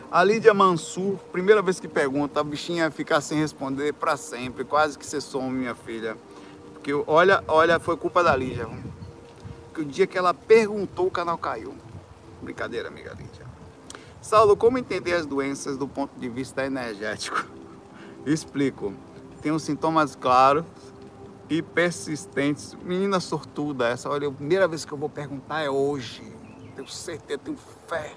A 0.09 0.23
Lídia 0.23 0.53
Mansur, 0.53 1.17
primeira 1.33 1.61
vez 1.61 1.81
que 1.81 1.87
pergunta, 1.87 2.39
a 2.39 2.43
bichinha 2.43 2.89
ficar 2.89 3.19
sem 3.19 3.39
responder 3.39 3.93
para 3.93 4.15
sempre, 4.15 4.63
quase 4.63 4.97
que 4.97 5.05
você 5.05 5.19
some, 5.19 5.51
minha 5.51 5.75
filha. 5.75 6.17
Porque 6.73 6.93
olha, 7.05 7.43
olha, 7.45 7.77
foi 7.77 7.97
culpa 7.97 8.23
da 8.23 8.33
Lígia. 8.33 8.69
Que 9.73 9.81
o 9.81 9.85
dia 9.85 10.07
que 10.07 10.17
ela 10.17 10.33
perguntou, 10.33 11.07
o 11.07 11.11
canal 11.11 11.37
caiu. 11.37 11.75
Brincadeira, 12.41 12.87
amiga 12.87 13.11
Lígia. 13.11 13.45
Saulo, 14.21 14.55
como 14.55 14.77
entender 14.77 15.13
as 15.13 15.25
doenças 15.25 15.77
do 15.77 15.87
ponto 15.87 16.17
de 16.17 16.29
vista 16.29 16.65
energético? 16.65 17.45
Explico. 18.25 18.93
Tem 19.41 19.51
os 19.51 19.63
sintomas 19.63 20.15
claros, 20.15 20.63
e 21.49 21.61
persistentes. 21.61 22.75
Menina 22.83 23.19
sortuda, 23.19 23.87
essa 23.87 24.09
olha, 24.09 24.27
a 24.27 24.31
primeira 24.31 24.67
vez 24.67 24.85
que 24.85 24.91
eu 24.91 24.97
vou 24.97 25.09
perguntar 25.09 25.61
é 25.61 25.69
hoje. 25.69 26.23
Tenho 26.75 26.87
certeza, 26.87 27.39
tenho 27.39 27.57
fé. 27.87 28.13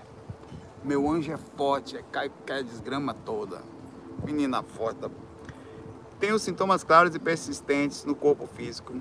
Meu 0.82 1.10
anjo 1.10 1.30
é 1.30 1.37
forte, 1.56 1.96
é 1.96 2.02
cai, 2.10 2.30
cai 2.46 2.60
a 2.60 2.62
desgrama 2.62 3.12
toda. 3.12 3.62
Menina 4.25 4.62
forte. 4.62 5.10
Tenho 6.18 6.38
sintomas 6.38 6.82
claros 6.82 7.14
e 7.14 7.18
persistentes 7.18 8.04
no 8.04 8.14
corpo 8.14 8.46
físico 8.46 8.94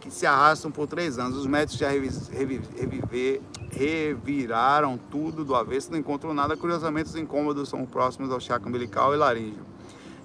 que 0.00 0.10
se 0.10 0.26
arrastam 0.26 0.70
por 0.70 0.86
três 0.88 1.18
anos. 1.18 1.36
Os 1.36 1.46
médicos 1.46 1.78
já 1.78 1.90
reviver, 1.90 3.40
reviraram 3.70 4.98
tudo 5.10 5.44
do 5.44 5.54
avesso, 5.54 5.92
não 5.92 5.98
encontram 5.98 6.34
nada. 6.34 6.56
Curiosamente, 6.56 7.10
os 7.10 7.16
incômodos 7.16 7.68
são 7.68 7.84
próximos 7.84 8.32
ao 8.32 8.40
chakra 8.40 8.68
umbilical 8.68 9.14
e 9.14 9.16
laríngeo. 9.16 9.64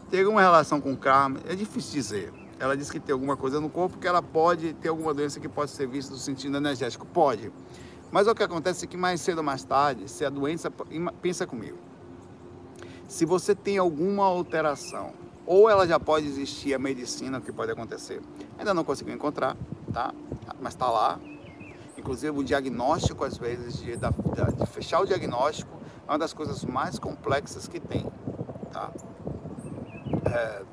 Tem 0.10 0.22
alguma 0.22 0.42
relação 0.42 0.80
com 0.80 0.96
karma? 0.96 1.40
É 1.48 1.54
difícil 1.54 1.94
dizer. 1.94 2.34
Ela 2.58 2.78
diz 2.78 2.90
que 2.90 3.00
tem 3.00 3.12
alguma 3.12 3.36
coisa 3.36 3.60
no 3.60 3.70
corpo 3.70 3.98
que 3.98 4.08
ela 4.08 4.22
pode 4.22 4.74
ter 4.76 4.88
alguma 4.88 5.14
doença 5.14 5.40
que 5.40 5.50
pode 5.50 5.72
ser 5.72 5.88
vista 5.88 6.14
no 6.14 6.20
sentido 6.20 6.56
energético. 6.56 7.06
Pode. 7.06 7.52
Mas 8.12 8.28
o 8.28 8.36
que 8.36 8.44
acontece 8.44 8.86
é 8.86 8.88
que 8.88 8.98
mais 8.98 9.22
cedo 9.22 9.40
ou 9.40 9.44
mais 9.44 9.64
tarde, 9.64 10.10
se 10.10 10.24
a 10.26 10.30
doença. 10.30 10.72
Pensa 11.22 11.46
comigo. 11.46 11.78
Se 13.08 13.26
você 13.26 13.54
tem 13.54 13.78
alguma 13.78 14.26
alteração, 14.26 15.14
ou 15.46 15.70
ela 15.70 15.88
já 15.88 16.00
pode 16.00 16.26
existir 16.26 16.74
a 16.74 16.80
medicina, 16.80 17.38
o 17.38 17.42
que 17.42 17.52
pode 17.52 17.72
acontecer. 17.72 18.22
Ainda 18.58 18.74
não 18.74 18.84
conseguiu 18.84 19.14
encontrar, 19.14 19.56
tá? 19.94 20.14
Mas 20.60 20.74
está 20.74 20.90
lá. 20.90 21.20
Inclusive 21.98 22.38
o 22.38 22.44
diagnóstico, 22.44 23.24
às 23.24 23.38
vezes, 23.38 23.78
de, 23.78 23.96
de, 23.96 24.56
de 24.58 24.66
fechar 24.68 25.02
o 25.02 25.06
diagnóstico 25.06 25.76
é 26.08 26.12
uma 26.12 26.20
das 26.20 26.34
coisas 26.34 26.64
mais 26.64 27.00
complexas 27.00 27.68
que 27.68 27.80
tem, 27.80 28.06
tá? 28.72 28.92
É, 30.32 30.64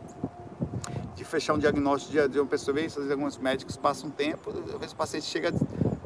de 1.14 1.24
fechar 1.24 1.54
um 1.54 1.58
diagnóstico 1.58 2.12
de, 2.12 2.28
de 2.28 2.40
uma 2.40 2.46
pessoa, 2.46 2.78
às 2.78 2.94
vezes 2.94 3.10
alguns 3.10 3.38
médicos 3.38 3.76
passam 3.76 4.08
um 4.08 4.12
tempo, 4.12 4.50
às 4.50 4.78
vezes 4.78 4.92
o 4.92 4.96
paciente 4.96 5.24
chega 5.24 5.52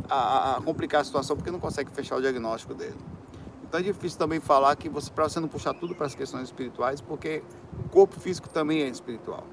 a, 0.09 0.57
a, 0.57 0.63
complicar 0.63 1.01
a 1.01 1.05
situação 1.05 1.37
porque 1.37 1.51
não 1.51 1.61
consegue 1.61 1.91
fechar 1.91 2.17
o 2.17 2.21
diagnóstico 2.21 2.75
dele. 2.75 2.97
Então 3.69 3.81
é 3.81 3.83
difícil 3.83 4.19
também 4.19 4.41
falar 4.41 4.77
que 4.77 4.89
você, 4.89 5.11
para 5.11 5.29
você 5.29 5.41
não 5.41 5.49
puxar 5.49 5.75
tudo 5.75 5.95
para 5.95 6.07
as 6.07 6.15
questões 6.15 6.45
espirituais, 6.45 7.01
porque 7.01 7.43
o 7.85 7.89
corpo 7.89 8.19
físico 8.21 8.49
também 8.49 8.83
é 8.83 8.89
espiritual. 8.89 9.45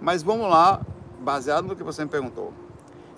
Mas 0.00 0.22
vamos 0.22 0.48
lá, 0.48 0.80
baseado 1.20 1.66
no 1.66 1.76
que 1.76 1.82
você 1.82 2.04
me 2.04 2.10
perguntou. 2.10 2.52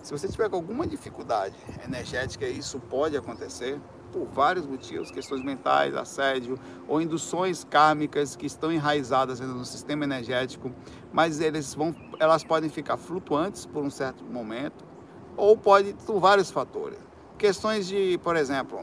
Se 0.02 0.12
você 0.12 0.28
tiver 0.28 0.50
com 0.50 0.56
alguma 0.56 0.86
dificuldade 0.86 1.56
energética, 1.84 2.46
isso 2.46 2.78
pode 2.80 3.16
acontecer 3.16 3.80
por 4.12 4.26
vários 4.26 4.66
motivos, 4.66 5.10
questões 5.10 5.42
mentais, 5.42 5.94
assédio 5.94 6.58
ou 6.86 7.00
induções 7.00 7.64
kármicas 7.64 8.36
que 8.36 8.44
estão 8.44 8.70
enraizadas 8.70 9.40
no 9.40 9.64
sistema 9.64 10.04
energético, 10.04 10.70
mas 11.12 11.40
eles 11.40 11.74
vão, 11.74 11.94
elas 12.18 12.44
podem 12.44 12.68
ficar 12.68 12.98
flutuantes 12.98 13.64
por 13.64 13.82
um 13.82 13.90
certo 13.90 14.22
momento 14.24 14.91
ou 15.36 15.56
pode 15.56 15.94
por 16.06 16.18
vários 16.18 16.50
fatores. 16.50 16.98
Questões 17.38 17.86
de, 17.86 18.18
por 18.22 18.36
exemplo, 18.36 18.80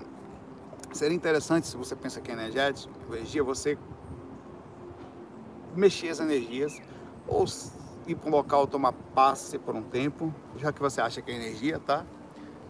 seria 0.92 1.16
interessante 1.16 1.68
se 1.68 1.78
você 1.78 1.96
pensa 1.96 2.20
que 2.20 2.32
é 2.32 2.34
energia, 2.34 2.74
você 3.44 3.78
mexer 5.76 6.10
as 6.10 6.20
energias 6.20 6.82
ou 7.28 7.46
ir 8.08 8.16
para 8.16 8.30
um 8.30 8.32
local 8.32 8.66
tomar 8.68 8.92
passe 8.92 9.58
por 9.58 9.76
um 9.76 9.84
tempo, 9.84 10.34
já 10.58 10.72
que 10.72 10.82
você 10.82 11.00
acha 11.00 11.22
que 11.22 11.32
é 11.32 11.36
energia, 11.36 11.80
tá? 11.80 12.04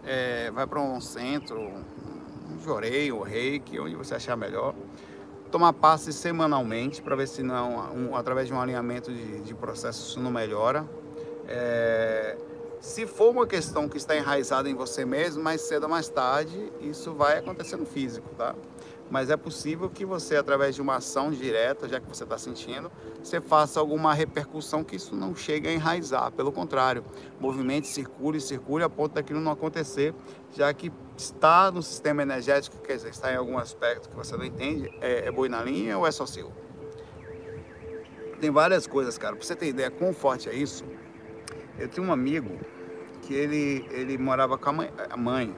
É, 0.04 0.50
vai 0.50 0.66
para 0.66 0.80
um 0.80 1.00
centro, 1.00 1.60
um 1.60 2.58
jorei, 2.62 3.10
um 3.10 3.22
reiki, 3.22 3.78
onde 3.78 3.94
você 3.94 4.14
achar 4.14 4.36
melhor. 4.36 4.74
Tomar 5.50 5.72
passe 5.72 6.12
semanalmente 6.12 7.02
para 7.02 7.16
ver 7.16 7.26
se 7.26 7.42
não, 7.42 7.92
um, 7.92 8.14
através 8.14 8.46
de 8.46 8.54
um 8.54 8.60
alinhamento 8.60 9.12
de, 9.12 9.40
de 9.40 9.56
isso 9.90 10.20
não 10.20 10.30
melhora. 10.30 10.86
É, 11.48 12.36
se 12.80 13.06
for 13.06 13.30
uma 13.30 13.46
questão 13.46 13.88
que 13.88 13.96
está 13.96 14.16
enraizada 14.16 14.68
em 14.68 14.74
você 14.74 15.04
mesmo, 15.04 15.42
mais 15.42 15.60
cedo 15.60 15.84
ou 15.84 15.88
mais 15.88 16.08
tarde, 16.08 16.72
isso 16.80 17.12
vai 17.12 17.38
acontecer 17.38 17.76
no 17.76 17.86
físico, 17.86 18.28
tá? 18.36 18.54
mas 19.10 19.28
é 19.28 19.36
possível 19.36 19.90
que 19.90 20.04
você, 20.04 20.36
através 20.36 20.76
de 20.76 20.80
uma 20.80 20.96
ação 20.96 21.30
direta, 21.32 21.88
já 21.88 21.98
que 21.98 22.06
você 22.06 22.22
está 22.22 22.38
sentindo, 22.38 22.90
você 23.22 23.40
faça 23.40 23.80
alguma 23.80 24.14
repercussão 24.14 24.84
que 24.84 24.94
isso 24.94 25.16
não 25.16 25.34
chegue 25.34 25.66
a 25.68 25.72
enraizar. 25.72 26.30
Pelo 26.30 26.52
contrário, 26.52 27.04
movimente, 27.40 27.88
circule, 27.88 28.40
circule 28.40 28.84
a 28.84 28.88
ponto 28.88 29.14
daquilo 29.14 29.40
não 29.40 29.50
acontecer, 29.50 30.14
já 30.52 30.72
que 30.72 30.92
está 31.16 31.72
no 31.72 31.82
sistema 31.82 32.22
energético, 32.22 32.78
quer 32.78 32.96
dizer, 32.96 33.10
está 33.10 33.32
em 33.32 33.36
algum 33.36 33.58
aspecto 33.58 34.08
que 34.08 34.14
você 34.14 34.36
não 34.36 34.44
entende, 34.44 34.88
é, 35.00 35.26
é 35.26 35.32
boi 35.32 35.48
na 35.48 35.62
linha 35.62 35.98
ou 35.98 36.06
é 36.06 36.12
só 36.12 36.24
seu? 36.24 36.52
Tem 38.40 38.50
várias 38.50 38.86
coisas, 38.86 39.18
cara. 39.18 39.34
Para 39.34 39.44
você 39.44 39.56
ter 39.56 39.66
ideia 39.66 39.90
quão 39.90 40.14
forte 40.14 40.48
é 40.48 40.54
isso, 40.54 40.84
eu 41.78 41.88
tinha 41.88 42.04
um 42.04 42.12
amigo 42.12 42.58
que 43.22 43.34
ele, 43.34 43.86
ele 43.90 44.18
morava 44.18 44.56
com 44.58 44.68
a 44.68 44.72
mãe, 44.72 44.90
a 45.08 45.16
mãe. 45.16 45.54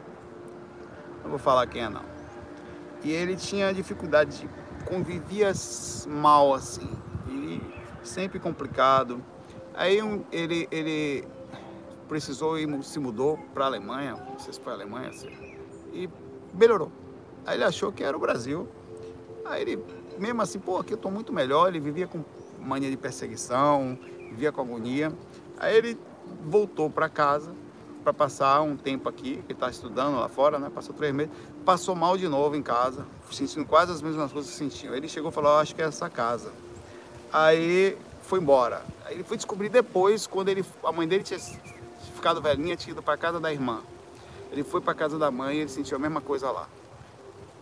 Não 1.23 1.31
vou 1.31 1.38
falar 1.38 1.66
quem 1.66 1.83
é 1.83 1.88
não 1.88 2.12
e 3.04 3.11
ele 3.11 3.37
tinha 3.37 3.73
dificuldade, 3.73 4.49
convivia 4.87 5.52
mal 6.07 6.54
assim, 6.54 6.88
e 7.28 7.61
sempre 8.02 8.38
complicado. 8.38 9.23
Aí 9.75 10.02
um, 10.02 10.25
ele, 10.31 10.69
ele 10.71 11.25
precisou 12.09 12.59
e 12.59 12.83
se 12.83 12.99
mudou 12.99 13.38
para 13.52 13.64
a 13.64 13.66
Alemanha, 13.66 14.14
não 14.14 14.38
sei 14.38 14.52
se 14.52 14.61
foi 14.61 14.73
a 14.73 14.76
Alemanha, 14.76 15.09
assim, 15.09 15.31
e 15.92 16.09
melhorou. 16.54 16.92
Aí 17.45 17.57
ele 17.57 17.64
achou 17.64 17.90
que 17.90 18.04
era 18.04 18.16
o 18.16 18.21
Brasil. 18.21 18.69
Aí 19.45 19.62
ele, 19.62 19.85
mesmo 20.19 20.40
assim, 20.42 20.61
pô, 20.61 20.78
aqui 20.78 20.92
eu 20.92 20.97
estou 20.97 21.11
muito 21.11 21.33
melhor. 21.33 21.69
Ele 21.69 21.81
vivia 21.81 22.07
com 22.07 22.25
mania 22.61 22.88
de 22.88 22.97
perseguição, 22.97 23.99
vivia 24.31 24.52
com 24.52 24.61
agonia. 24.61 25.12
Aí 25.62 25.76
ele 25.76 25.97
voltou 26.45 26.90
para 26.90 27.09
casa 27.09 27.54
para 28.02 28.12
passar 28.12 28.62
um 28.62 28.76
tempo 28.76 29.09
aqui, 29.09 29.40
que 29.47 29.52
está 29.52 29.71
estudando 29.71 30.19
lá 30.19 30.28
fora, 30.28 30.59
né? 30.59 30.69
Passou 30.75 30.92
três 30.92 31.14
meses, 31.14 31.33
passou 31.64 31.95
mal 31.95 32.19
de 32.19 32.26
novo 32.26 32.57
em 32.57 32.62
casa, 32.62 33.07
sentindo 33.31 33.64
quase 33.64 33.92
as 33.92 34.02
mesmas 34.02 34.33
coisas 34.33 34.50
que 34.50 34.57
sentiu. 34.57 34.92
Ele 34.92 35.07
chegou 35.07 35.31
e 35.31 35.33
falou, 35.33 35.52
oh, 35.52 35.59
acho 35.59 35.73
que 35.73 35.81
é 35.81 35.85
essa 35.85 36.11
casa. 36.11 36.52
Aí 37.33 37.97
foi 38.23 38.40
embora. 38.40 38.85
Aí 39.04 39.14
ele 39.14 39.23
foi 39.23 39.37
descobrir 39.37 39.69
depois, 39.69 40.26
quando 40.26 40.49
ele, 40.49 40.64
a 40.83 40.90
mãe 40.90 41.07
dele 41.07 41.23
tinha 41.23 41.38
ficado 42.12 42.42
velhinha, 42.42 42.75
tinha 42.75 42.92
ido 42.92 43.00
para 43.00 43.16
casa 43.16 43.38
da 43.38 43.52
irmã. 43.52 43.83
Ele 44.50 44.64
foi 44.64 44.81
para 44.81 44.95
casa 44.95 45.16
da 45.16 45.31
mãe 45.31 45.59
e 45.59 45.61
ele 45.61 45.71
sentiu 45.71 45.97
a 45.97 46.00
mesma 46.00 46.21
coisa 46.21 46.50
lá. 46.50 46.69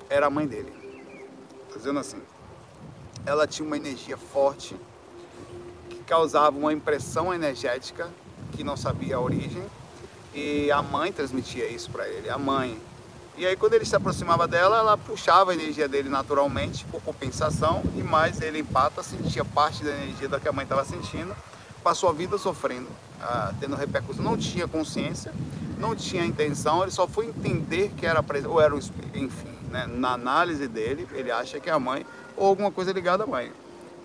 Era 0.09 0.26
a 0.26 0.30
mãe 0.30 0.47
dele. 0.47 0.73
Fazendo 1.69 1.99
assim. 1.99 2.23
Ela 3.26 3.47
tinha 3.47 3.66
uma 3.66 3.76
energia 3.76 4.16
forte 4.16 4.75
causava 6.11 6.59
uma 6.59 6.73
impressão 6.73 7.33
energética 7.33 8.11
que 8.50 8.64
não 8.64 8.76
sabia 8.76 9.14
a 9.14 9.21
origem 9.21 9.62
e 10.35 10.69
a 10.73 10.83
mãe 10.83 11.12
transmitia 11.12 11.69
isso 11.69 11.88
para 11.88 12.09
ele, 12.09 12.29
a 12.29 12.37
mãe. 12.37 12.76
E 13.38 13.47
aí 13.47 13.55
quando 13.55 13.75
ele 13.75 13.85
se 13.85 13.95
aproximava 13.95 14.49
dela, 14.49 14.79
ela 14.79 14.99
puxava 14.99 15.52
a 15.52 15.55
energia 15.55 15.87
dele 15.87 16.09
naturalmente, 16.09 16.85
por 16.87 17.00
compensação, 17.00 17.85
e 17.97 18.02
mais 18.02 18.40
ele 18.40 18.59
empata, 18.59 19.05
sentia 19.05 19.45
parte 19.45 19.85
da 19.85 19.93
energia 19.93 20.29
da 20.29 20.40
que 20.40 20.49
a 20.49 20.52
mãe 20.52 20.64
estava 20.64 20.85
sentindo, 20.85 21.33
passou 21.81 22.09
a 22.09 22.12
vida 22.12 22.37
sofrendo, 22.38 22.88
ah, 23.23 23.55
tendo 23.61 23.76
repercussão. 23.76 24.25
Não 24.25 24.37
tinha 24.37 24.67
consciência, 24.67 25.33
não 25.79 25.95
tinha 25.95 26.25
intenção, 26.25 26.83
ele 26.83 26.90
só 26.90 27.07
foi 27.07 27.26
entender 27.26 27.93
que 27.97 28.05
era, 28.05 28.23
ou 28.49 28.61
era 28.61 28.75
o 28.75 28.79
enfim, 29.14 29.57
né? 29.71 29.87
na 29.87 30.14
análise 30.14 30.67
dele, 30.67 31.07
ele 31.12 31.31
acha 31.31 31.61
que 31.61 31.71
é 31.71 31.73
a 31.73 31.79
mãe, 31.79 32.05
ou 32.37 32.49
alguma 32.49 32.73
coisa 32.73 32.90
ligada 32.93 33.23
à 33.23 33.26
mãe. 33.29 33.52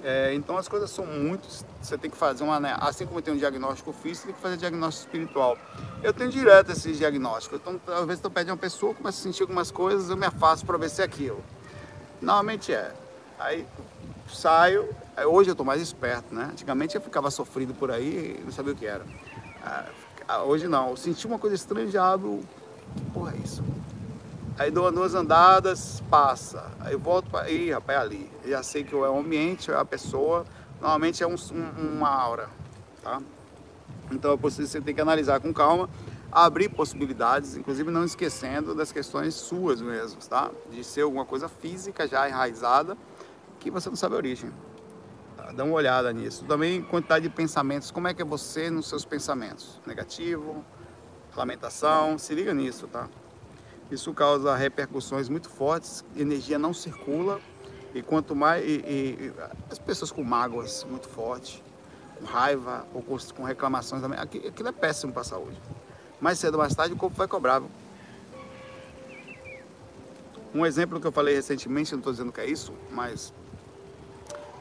É, 0.08 0.36
então 0.36 0.56
as 0.56 0.68
coisas 0.68 0.92
são 0.92 1.04
muito. 1.04 1.48
Você 1.82 1.98
tem 1.98 2.12
que 2.12 2.16
fazer 2.16 2.44
uma. 2.44 2.60
Né, 2.60 2.78
assim 2.80 3.08
como 3.08 3.20
tem 3.24 3.34
um 3.34 3.38
diagnóstico 3.38 3.92
físico, 3.92 4.28
tem 4.28 4.36
que 4.36 4.42
fazer 4.42 4.56
diagnóstico 4.56 5.08
espiritual. 5.08 5.58
Eu 6.04 6.14
tenho 6.14 6.30
direto 6.30 6.72
esses 6.72 7.00
diagnósticos. 7.00 7.60
Então, 7.60 7.82
às 7.92 8.06
vezes 8.06 8.24
eu 8.24 8.30
pego 8.30 8.52
uma 8.52 8.58
pessoa, 8.58 8.94
começo 8.94 9.20
a 9.20 9.24
sentir 9.24 9.42
algumas 9.42 9.72
coisas, 9.72 10.12
eu 10.12 10.16
me 10.16 10.28
afasto 10.28 10.64
para 10.64 10.78
ver 10.78 10.92
se 10.92 11.02
é 11.02 11.06
aquilo. 11.06 11.44
Normalmente 12.22 12.72
é. 12.72 12.94
Aí 13.40 13.66
saio. 14.32 14.88
Hoje 15.26 15.50
eu 15.50 15.54
estou 15.54 15.66
mais 15.66 15.82
esperto, 15.82 16.36
né? 16.36 16.50
Antigamente 16.52 16.94
eu 16.94 17.02
ficava 17.02 17.32
sofrido 17.32 17.74
por 17.74 17.90
aí 17.90 18.38
e 18.40 18.44
não 18.44 18.52
sabia 18.52 18.74
o 18.74 18.76
que 18.76 18.86
era. 18.86 19.04
Ah, 20.28 20.44
hoje 20.44 20.68
não. 20.68 20.92
Eu 20.92 20.98
senti 20.98 21.26
uma 21.26 21.40
coisa 21.40 21.56
estranha, 21.56 21.88
já 21.88 22.14
abro. 22.14 22.42
Porra 23.12 23.34
é 23.34 23.38
isso? 23.44 23.64
Aí 24.58 24.72
dou 24.72 24.90
duas 24.90 25.14
andadas, 25.14 26.02
passa. 26.10 26.72
Aí 26.80 26.96
volto 26.96 27.30
para. 27.30 27.50
Ih, 27.50 27.72
rapaz, 27.72 28.00
é 28.00 28.02
ali. 28.02 28.32
Já 28.46 28.64
sei 28.64 28.84
que 28.84 28.96
é 28.96 28.98
o 28.98 29.18
ambiente, 29.18 29.70
é 29.70 29.76
a 29.76 29.84
pessoa. 29.84 30.46
Normalmente 30.80 31.22
é 31.22 31.28
um, 31.28 31.36
um, 31.36 31.98
uma 31.98 32.10
aura, 32.10 32.50
tá? 33.04 33.22
Então 34.12 34.38
você 34.38 34.80
tem 34.80 34.96
que 34.96 35.02
analisar 35.02 35.40
com 35.40 35.54
calma, 35.54 35.90
abrir 36.32 36.70
possibilidades, 36.70 37.58
inclusive 37.58 37.90
não 37.92 38.04
esquecendo 38.04 38.76
das 38.76 38.92
questões 38.92 39.34
suas 39.34 39.82
mesmo, 39.82 40.20
tá? 40.30 40.52
De 40.72 40.84
ser 40.84 41.02
alguma 41.02 41.26
coisa 41.26 41.50
física 41.50 42.08
já 42.08 42.28
enraizada 42.30 42.98
que 43.60 43.72
você 43.72 43.90
não 43.90 43.96
sabe 43.96 44.16
a 44.16 44.18
origem. 44.18 44.52
Tá? 45.36 45.52
Dá 45.52 45.64
uma 45.64 45.74
olhada 45.74 46.14
nisso. 46.14 46.46
Também 46.46 46.82
quantidade 46.82 47.28
de 47.28 47.34
pensamentos. 47.34 47.92
Como 47.92 48.08
é 48.08 48.14
que 48.14 48.22
é 48.22 48.26
você 48.26 48.70
nos 48.70 48.88
seus 48.88 49.04
pensamentos? 49.04 49.82
Negativo, 49.86 50.64
lamentação. 51.36 52.18
Se 52.18 52.34
liga 52.36 52.54
nisso, 52.54 52.88
tá? 52.88 53.10
Isso 53.92 54.14
causa 54.14 54.56
repercussões 54.56 55.30
muito 55.30 55.50
fortes, 55.50 56.04
energia 56.16 56.58
não 56.58 56.74
circula 56.74 57.40
e 57.94 58.02
quanto 58.02 58.36
mais 58.36 58.64
e, 58.66 58.78
e, 58.78 59.34
as 59.70 59.80
pessoas 59.80 60.12
com 60.12 60.24
mágoas 60.24 60.84
muito 60.90 61.08
fortes, 61.08 61.62
com 62.20 62.26
raiva 62.26 62.86
ou 62.94 63.02
com, 63.02 63.18
com 63.36 63.44
reclamações 63.44 64.02
também, 64.02 64.20
aquilo 64.20 64.68
é 64.68 64.72
péssimo 64.72 65.14
para 65.14 65.22
a 65.22 65.26
saúde. 65.26 65.58
Mais 66.20 66.40
cedo 66.40 66.56
ou 66.56 66.60
mais 66.60 66.74
tarde 66.74 66.94
o 66.94 66.98
corpo 66.98 67.16
vai 67.16 67.28
cobrar. 67.28 67.62
Um 70.54 70.66
exemplo 70.66 71.00
que 71.00 71.06
eu 71.06 71.12
falei 71.12 71.36
recentemente, 71.36 71.92
não 71.92 72.00
estou 72.00 72.14
dizendo 72.14 72.32
que 72.32 72.42
é 72.42 72.50
isso, 72.50 72.74
mas 72.90 73.34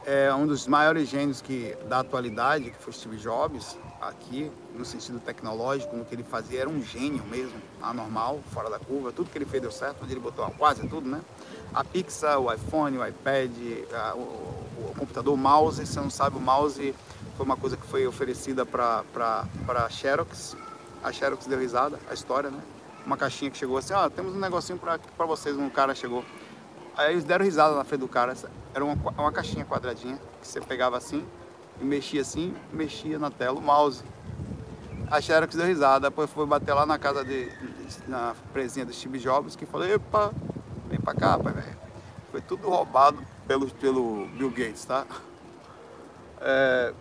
é 0.05 0.33
um 0.33 0.45
dos 0.45 0.67
maiores 0.67 1.09
gênios 1.09 1.41
que, 1.41 1.75
da 1.89 1.99
atualidade, 1.99 2.69
que 2.69 2.77
foi 2.77 2.93
Steve 2.93 3.17
Jobs, 3.17 3.77
aqui, 3.99 4.51
no 4.75 4.85
sentido 4.85 5.19
tecnológico, 5.19 5.95
no 5.95 6.05
que 6.05 6.13
ele 6.13 6.23
fazia, 6.23 6.61
era 6.61 6.69
um 6.69 6.81
gênio 6.81 7.23
mesmo, 7.25 7.59
anormal, 7.89 8.39
fora 8.53 8.69
da 8.69 8.79
curva, 8.79 9.11
tudo 9.11 9.29
que 9.29 9.37
ele 9.37 9.45
fez 9.45 9.61
deu 9.61 9.71
certo, 9.71 10.03
onde 10.03 10.13
ele 10.13 10.19
botou 10.19 10.49
quase 10.57 10.87
tudo, 10.87 11.09
né? 11.09 11.21
A 11.73 11.83
Pixar, 11.83 12.39
o 12.39 12.51
iPhone, 12.53 12.97
o 12.97 13.07
iPad, 13.07 13.51
a, 13.93 14.15
o, 14.15 14.19
o, 14.19 14.93
computador, 14.97 15.33
o 15.33 15.37
mouse, 15.37 15.85
se 15.85 15.93
você 15.93 15.99
não 15.99 16.09
sabe, 16.09 16.37
o 16.37 16.41
mouse 16.41 16.95
foi 17.35 17.45
uma 17.45 17.57
coisa 17.57 17.75
que 17.75 17.85
foi 17.85 18.07
oferecida 18.07 18.65
para 18.65 19.03
a 19.67 19.89
Xerox, 19.89 20.55
a 21.03 21.11
Xerox 21.11 21.45
deu 21.45 21.59
risada, 21.59 21.99
a 22.09 22.13
história, 22.13 22.49
né? 22.49 22.61
Uma 23.05 23.17
caixinha 23.17 23.51
que 23.51 23.57
chegou 23.57 23.77
assim, 23.77 23.93
ó, 23.93 24.05
oh, 24.05 24.09
temos 24.09 24.33
um 24.33 24.39
negocinho 24.39 24.79
para 24.79 25.25
vocês, 25.25 25.55
um 25.55 25.69
cara 25.69 25.93
chegou, 25.93 26.23
Aí 26.97 27.11
eles 27.11 27.25
deram 27.25 27.43
risada 27.43 27.75
na 27.75 27.83
frente 27.83 28.01
do 28.01 28.07
cara. 28.07 28.33
Era 28.73 28.83
uma, 28.83 28.95
uma 29.17 29.31
caixinha 29.31 29.65
quadradinha 29.65 30.17
que 30.41 30.47
você 30.47 30.61
pegava 30.61 30.97
assim 30.97 31.25
e 31.81 31.83
mexia 31.83 32.21
assim, 32.21 32.55
mexia 32.71 33.19
na 33.19 33.29
tela 33.29 33.59
o 33.59 33.61
mouse. 33.61 34.03
A 35.09 35.21
Xerox 35.21 35.55
deu 35.55 35.65
risada, 35.65 36.09
depois 36.09 36.29
foi 36.29 36.45
bater 36.45 36.73
lá 36.73 36.85
na 36.85 36.97
casa 36.97 37.23
de, 37.23 37.51
na 38.07 38.35
presinha 38.51 38.85
do 38.85 38.93
Steve 38.93 39.19
Jobs, 39.19 39.55
que 39.55 39.65
falou, 39.65 39.87
epa, 39.87 40.31
vem 40.89 40.99
pra 40.99 41.13
cá, 41.13 41.37
pai, 41.37 41.53
velho. 41.53 41.77
Foi 42.31 42.41
tudo 42.41 42.67
roubado 42.67 43.19
pelo, 43.47 43.67
pelo 43.67 44.27
Bill 44.29 44.49
Gates, 44.49 44.83
tá? 44.83 45.05
É, 46.41 46.93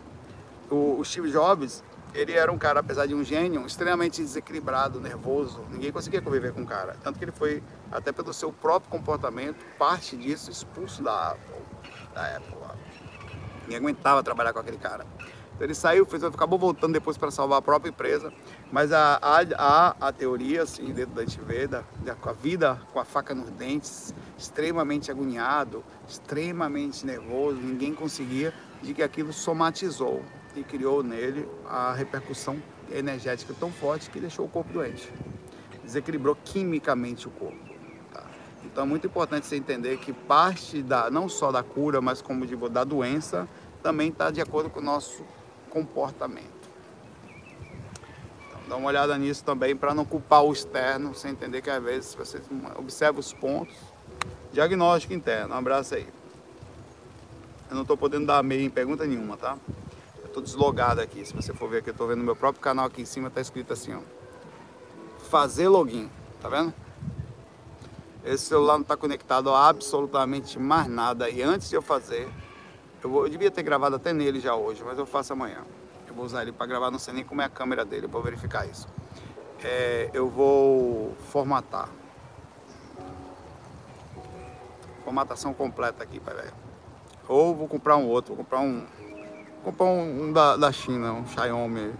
o, 0.70 0.98
o 0.98 1.04
Steve 1.04 1.30
Jobs, 1.30 1.82
ele 2.14 2.32
era 2.32 2.52
um 2.52 2.58
cara, 2.58 2.80
apesar 2.80 3.06
de 3.06 3.14
um 3.14 3.24
gênio, 3.24 3.66
extremamente 3.66 4.22
desequilibrado, 4.22 5.00
nervoso. 5.00 5.64
Ninguém 5.70 5.90
conseguia 5.90 6.20
conviver 6.20 6.52
com 6.52 6.62
o 6.62 6.66
cara. 6.66 6.96
Tanto 7.02 7.18
que 7.18 7.24
ele 7.24 7.32
foi, 7.32 7.62
até 7.90 8.12
pelo 8.12 8.32
seu 8.32 8.52
próprio 8.52 8.90
comportamento, 8.90 9.64
parte 9.78 10.16
disso, 10.16 10.50
expulso 10.50 11.02
da 11.02 11.30
Apple. 11.30 11.62
Da 12.14 12.36
Apple. 12.36 12.54
Ninguém 13.62 13.78
aguentava 13.78 14.22
trabalhar 14.22 14.52
com 14.52 14.58
aquele 14.58 14.78
cara. 14.78 15.06
Então 15.54 15.66
ele 15.66 15.74
saiu, 15.74 16.04
fez, 16.04 16.24
acabou 16.24 16.58
voltando 16.58 16.92
depois 16.92 17.16
para 17.16 17.30
salvar 17.30 17.58
a 17.58 17.62
própria 17.62 17.90
empresa. 17.90 18.32
Mas 18.72 18.90
a, 18.92 19.18
a, 19.22 19.40
a, 19.56 20.08
a 20.08 20.12
teoria, 20.12 20.62
assim, 20.62 20.92
dentro 20.92 21.14
da 21.14 21.24
gente 21.24 21.38
da, 21.68 21.84
da, 22.04 22.14
com 22.14 22.28
a 22.28 22.32
vida 22.32 22.80
com 22.92 22.98
a 22.98 23.04
faca 23.04 23.34
nos 23.34 23.50
dentes, 23.50 24.12
extremamente 24.36 25.10
agoniado, 25.10 25.84
extremamente 26.08 27.06
nervoso, 27.06 27.58
ninguém 27.60 27.94
conseguia, 27.94 28.52
de 28.82 28.92
que 28.92 29.02
aquilo 29.02 29.32
somatizou 29.32 30.22
e 30.56 30.62
criou 30.62 31.02
nele 31.02 31.48
a 31.66 31.92
repercussão 31.92 32.60
energética 32.90 33.54
tão 33.58 33.70
forte 33.70 34.10
que 34.10 34.20
deixou 34.20 34.46
o 34.46 34.48
corpo 34.48 34.72
doente. 34.72 35.10
Desequilibrou 35.84 36.36
quimicamente 36.44 37.28
o 37.28 37.30
corpo. 37.30 37.58
Tá? 38.12 38.24
Então 38.64 38.84
é 38.84 38.86
muito 38.86 39.06
importante 39.06 39.46
você 39.46 39.56
entender 39.56 39.98
que 39.98 40.12
parte 40.12 40.82
da, 40.82 41.10
não 41.10 41.28
só 41.28 41.52
da 41.52 41.62
cura, 41.62 42.00
mas 42.00 42.20
como 42.20 42.44
de, 42.46 42.56
da 42.68 42.84
doença, 42.84 43.48
também 43.82 44.08
está 44.08 44.30
de 44.30 44.40
acordo 44.40 44.68
com 44.68 44.80
o 44.80 44.82
nosso 44.82 45.24
comportamento. 45.74 46.64
Então 48.48 48.68
dá 48.68 48.76
uma 48.76 48.86
olhada 48.86 49.18
nisso 49.18 49.44
também 49.44 49.74
para 49.74 49.92
não 49.92 50.04
culpar 50.04 50.44
o 50.44 50.52
externo, 50.52 51.12
você 51.12 51.28
entender 51.28 51.60
que 51.60 51.68
às 51.68 51.82
vezes 51.82 52.14
você 52.14 52.40
observa 52.76 53.18
os 53.18 53.32
pontos. 53.32 53.74
Diagnóstico 54.52 55.12
interno, 55.12 55.52
um 55.52 55.58
abraço 55.58 55.96
aí. 55.96 56.06
Eu 57.68 57.74
não 57.74 57.82
estou 57.82 57.96
podendo 57.96 58.26
dar 58.26 58.40
meio 58.44 58.62
em 58.62 58.70
pergunta 58.70 59.04
nenhuma, 59.04 59.36
tá? 59.36 59.58
Tô 60.32 60.40
deslogado 60.40 61.00
aqui. 61.00 61.24
Se 61.24 61.32
você 61.32 61.52
for 61.52 61.68
ver 61.68 61.78
aqui, 61.78 61.90
eu 61.90 61.94
tô 61.94 62.06
vendo 62.06 62.22
meu 62.22 62.34
próprio 62.34 62.60
canal 62.60 62.86
aqui 62.86 63.02
em 63.02 63.04
cima, 63.04 63.30
tá 63.30 63.40
escrito 63.40 63.72
assim, 63.72 63.94
ó. 63.94 64.00
Fazer 65.28 65.68
login, 65.68 66.10
tá 66.40 66.48
vendo? 66.48 66.74
Esse 68.24 68.46
celular 68.46 68.74
não 68.74 68.82
está 68.82 68.96
conectado 68.96 69.50
a 69.50 69.68
absolutamente 69.68 70.58
mais 70.58 70.88
nada. 70.88 71.30
E 71.30 71.42
antes 71.42 71.68
de 71.68 71.76
eu 71.76 71.82
fazer, 71.82 72.28
eu, 73.04 73.10
vou, 73.10 73.26
eu 73.26 73.28
devia 73.28 73.50
ter 73.50 73.62
gravado 73.62 73.96
até 73.96 74.14
nele 74.14 74.40
já 74.40 74.54
hoje, 74.54 74.82
mas 74.82 74.98
eu 74.98 75.04
faço 75.04 75.34
amanhã. 75.34 75.58
Eu 76.08 76.14
vou 76.14 76.24
usar 76.24 76.40
ele 76.40 76.52
para 76.52 76.66
gravar, 76.66 76.90
não 76.90 76.98
sei 76.98 77.12
nem 77.12 77.22
como 77.22 77.42
é 77.42 77.44
a 77.44 77.50
câmera 77.50 77.84
dele, 77.84 78.06
vou 78.06 78.22
verificar 78.22 78.66
isso. 78.66 78.88
É, 79.62 80.08
eu 80.14 80.26
vou 80.30 81.14
formatar. 81.30 81.90
Formatação 85.04 85.52
completa 85.52 86.02
aqui, 86.02 86.18
pai 86.18 86.34
velho. 86.34 86.52
Ou 87.28 87.54
vou 87.54 87.68
comprar 87.68 87.96
um 87.96 88.08
outro, 88.08 88.34
vou 88.34 88.42
comprar 88.42 88.60
um 88.60 88.86
comprar 89.62 89.86
um, 89.86 90.24
um 90.24 90.32
da, 90.32 90.56
da 90.56 90.72
China, 90.72 91.12
um 91.12 91.26
Xiaomi. 91.26 91.92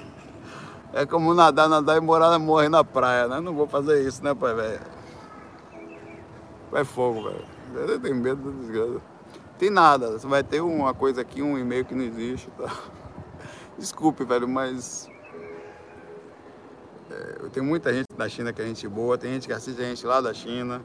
é 0.92 1.06
como 1.06 1.32
nadar, 1.32 1.66
nadar 1.66 1.96
e 1.96 2.00
morar, 2.00 2.38
morrer 2.38 2.68
na 2.68 2.84
praia, 2.84 3.26
né? 3.26 3.40
Não 3.40 3.54
vou 3.54 3.66
fazer 3.66 4.06
isso, 4.06 4.22
né, 4.22 4.34
pai, 4.34 4.54
velho? 4.54 4.80
Vai 6.70 6.84
fogo, 6.84 7.22
velho. 7.22 7.44
Eu 7.74 8.00
tenho 8.00 8.16
medo 8.16 8.50
do 8.50 8.52
desgraça. 8.60 9.09
Tem 9.60 9.68
nada, 9.68 10.12
você 10.12 10.26
vai 10.26 10.42
ter 10.42 10.62
uma 10.62 10.94
coisa 10.94 11.20
aqui, 11.20 11.42
um 11.42 11.58
e-mail 11.58 11.84
que 11.84 11.94
não 11.94 12.02
existe, 12.02 12.50
tá? 12.52 12.74
Desculpe, 13.76 14.24
velho, 14.24 14.48
mas 14.48 15.06
é, 17.10 17.46
tem 17.52 17.62
muita 17.62 17.92
gente 17.92 18.06
da 18.16 18.26
China 18.26 18.54
que 18.54 18.62
é 18.62 18.64
gente 18.64 18.88
boa, 18.88 19.18
tem 19.18 19.34
gente 19.34 19.46
que 19.46 19.52
assiste 19.52 19.78
a 19.78 19.84
gente 19.84 20.06
lá 20.06 20.22
da 20.22 20.32
China. 20.32 20.80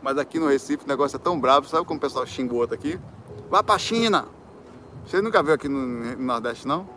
Mas 0.00 0.18
aqui 0.18 0.38
no 0.38 0.46
Recife 0.46 0.84
o 0.84 0.88
negócio 0.88 1.16
é 1.16 1.18
tão 1.18 1.40
bravo, 1.40 1.66
sabe 1.66 1.84
como 1.84 1.98
o 1.98 2.00
pessoal 2.00 2.24
xinga 2.24 2.54
o 2.54 2.58
outro 2.58 2.76
aqui? 2.76 2.96
Vá 3.50 3.60
pra 3.60 3.76
China! 3.76 4.28
Você 5.04 5.20
nunca 5.20 5.42
viu 5.42 5.54
aqui 5.54 5.68
no 5.68 6.16
Nordeste, 6.16 6.68
não? 6.68 6.88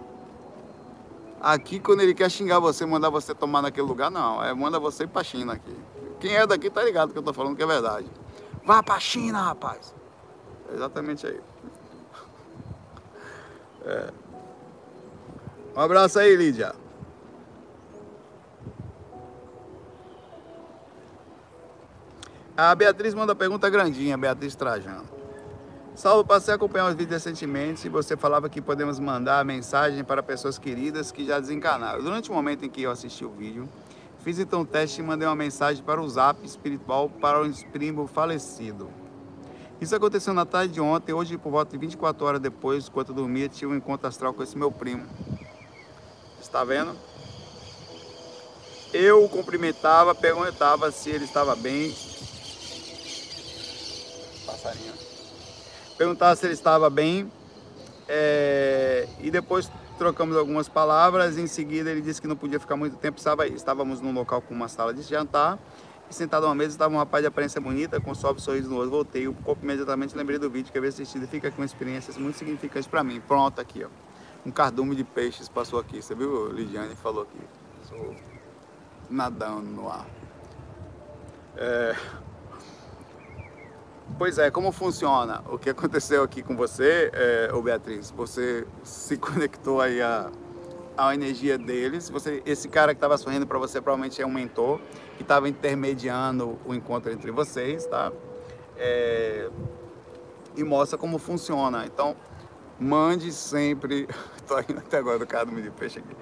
Aqui, 1.41 1.79
quando 1.79 2.01
ele 2.01 2.13
quer 2.13 2.29
xingar 2.29 2.60
você, 2.60 2.86
mandar 2.86 3.10
você 3.10 3.34
tomar 3.34 3.63
naquele 3.63 3.88
lugar, 3.88 4.12
não. 4.12 4.43
É 4.43 4.53
manda 4.53 4.79
você 4.79 5.06
ir 5.06 5.08
pra 5.08 5.23
China 5.23 5.53
aqui. 5.53 5.75
Quem 6.19 6.36
é 6.36 6.45
daqui 6.45 6.69
tá 6.69 6.84
ligado 6.84 7.13
que 7.13 7.17
eu 7.17 7.23
tô 7.23 7.34
falando 7.34 7.56
que 7.56 7.63
é 7.63 7.65
verdade. 7.65 8.06
Vá 8.63 8.84
pra 8.84 8.99
China, 8.99 9.41
rapaz. 9.41 10.03
Exatamente 10.71 11.26
aí. 11.28 11.39
É. 13.86 14.10
Um 15.76 15.80
abraço 15.80 16.19
aí, 16.19 16.36
Lídia. 16.36 16.73
A 22.56 22.76
Beatriz 22.76 23.15
manda 23.15 23.34
pergunta 23.34 23.67
grandinha, 23.67 24.15
Beatriz 24.15 24.56
Trajano. 24.56 25.06
Saulo, 25.95 26.23
passei 26.23 26.52
a 26.52 26.56
acompanhar 26.56 26.88
os 26.88 26.95
vídeos 26.95 27.23
recentemente 27.23 27.88
e 27.88 27.89
você 27.89 28.15
falava 28.15 28.49
que 28.49 28.62
podemos 28.62 28.99
mandar 28.99 29.43
mensagem 29.43 30.04
para 30.04 30.23
pessoas 30.23 30.58
queridas 30.58 31.12
que 31.12 31.26
já 31.26 31.39
desencarnaram. 31.39 32.04
Durante 32.04 32.32
o 32.32 32.34
momento 32.34 32.65
em 32.65 32.69
que 32.69 32.84
eu 32.84 32.91
assisti 32.91 33.26
o 33.26 33.30
vídeo, 33.30 33.67
fiz 34.19 34.39
então 34.39 34.62
um 34.62 34.65
teste 34.65 35.02
e 35.02 35.04
mandei 35.04 35.28
uma 35.28 35.36
mensagem 35.36 35.84
para 35.84 36.02
o 36.02 36.08
zap 36.08 36.43
espiritual 36.45 37.10
para 37.10 37.41
um 37.41 37.52
primo 37.52 38.08
falecido. 38.08 39.03
Isso 39.84 39.93
aconteceu 39.93 40.34
na 40.34 40.46
tarde 40.46 40.76
de 40.76 40.80
ontem, 40.80 41.12
hoje 41.12 41.38
por 41.38 41.52
volta 41.52 41.74
de 41.74 41.78
24 41.78 42.26
horas 42.26 42.39
depois, 42.39 42.88
enquanto 42.88 43.10
eu 43.10 43.15
dormia, 43.15 43.50
tive 43.50 43.74
um 43.74 43.76
encontro 43.76 44.08
astral 44.08 44.34
com 44.34 44.41
esse 44.41 44.58
meu 44.58 44.72
primo. 44.72 45.06
Está 46.41 46.63
vendo? 46.63 46.96
Eu 48.93 49.26
o 49.26 49.28
cumprimentava, 49.28 50.15
perguntava 50.15 50.89
se 50.89 51.10
ele 51.10 51.26
estava 51.26 51.54
bem. 51.54 51.93
Passarinho 54.46 54.93
perguntava 55.98 56.34
se 56.38 56.46
ele 56.46 56.54
estava 56.54 56.89
bem 56.89 57.30
é, 58.08 59.06
e 59.19 59.30
depois 59.30 59.69
trocamos 59.98 60.38
algumas 60.38 60.69
palavras. 60.69 61.38
Em 61.38 61.46
seguida, 61.46 61.91
ele 61.91 62.00
disse 62.00 62.22
que 62.22 62.28
não 62.28 62.38
podia 62.38 62.58
ficar 62.58 62.78
muito 62.78 62.96
tempo. 62.96 63.17
Estava, 63.17 63.46
estávamos 63.48 64.00
num 64.00 64.13
local 64.13 64.41
com 64.41 64.54
uma 64.54 64.69
sala 64.69 64.93
de 64.93 65.02
jantar 65.02 65.60
sentado 66.13 66.45
a 66.45 66.49
uma 66.49 66.56
mesa 66.56 66.71
estava 66.71 66.93
um 66.93 66.97
rapaz 66.97 67.23
de 67.23 67.28
aparência 67.28 67.60
bonita 67.60 67.99
com 67.99 68.12
um 68.12 68.15
suave 68.15 68.41
sorriso 68.41 68.69
no 68.69 68.78
rosto. 68.78 68.91
Voltei 68.91 69.28
o 69.28 69.34
corpo 69.34 69.63
imediatamente, 69.63 70.15
lembrei 70.15 70.39
do 70.39 70.49
vídeo 70.49 70.71
que 70.71 70.78
havia 70.78 70.89
assistido 70.89 71.28
fica 71.28 71.52
com 71.52 71.63
experiências 71.63 72.17
muito 72.17 72.38
significantes 72.38 72.88
para 72.88 73.04
mim. 73.04 73.21
Pronto, 73.21 73.60
aqui, 73.60 73.84
ó. 73.84 73.89
Um 74.45 74.52
cardume 74.52 74.95
de 74.95 75.04
peixes 75.04 75.47
passou 75.49 75.80
aqui. 75.80 76.02
Você 76.02 76.13
viu? 76.13 76.52
Lidiane 76.52 76.95
falou 76.95 77.23
aqui. 77.23 77.39
Sou 77.88 78.15
nadando 79.10 79.69
no 79.69 79.89
ar. 79.89 80.06
É, 81.56 81.95
Pois 84.17 84.38
é, 84.38 84.52
como 84.52 84.71
funciona? 84.71 85.41
O 85.49 85.58
que 85.58 85.69
aconteceu 85.69 86.23
aqui 86.23 86.43
com 86.43 86.56
você, 86.56 87.10
é, 87.13 87.49
ô 87.54 87.62
Beatriz? 87.62 88.12
Você 88.12 88.65
se 88.84 89.17
conectou 89.17 89.82
aí 89.82 90.02
à, 90.02 90.30
à 90.97 91.13
energia 91.13 91.58
deles. 91.58 92.10
Você, 92.10 92.41
esse 92.45 92.67
cara 92.67 92.93
que 92.93 92.97
estava 92.97 93.17
sorrindo 93.17 93.45
para 93.47 93.58
você 93.58 93.82
provavelmente 93.82 94.21
é 94.21 94.25
um 94.25 94.32
mentor 94.32 94.79
que 95.17 95.23
estava 95.23 95.47
intermediando 95.49 96.58
o 96.65 96.73
encontro 96.73 97.12
entre 97.12 97.32
vocês, 97.32 97.86
tá? 97.86 98.12
É, 98.77 99.49
e 100.56 100.63
mostra 100.63 100.97
como 100.97 101.17
funciona. 101.17 101.86
Então, 101.86 102.15
mande 102.79 103.32
sempre. 103.32 104.08
Estou 104.38 104.60
indo 104.60 104.79
até 104.79 104.97
agora 104.97 105.19
do 105.19 105.27
cara 105.27 105.45
do 105.45 105.62
de 105.62 105.71
peixe 105.71 105.99
aqui. 105.99 106.15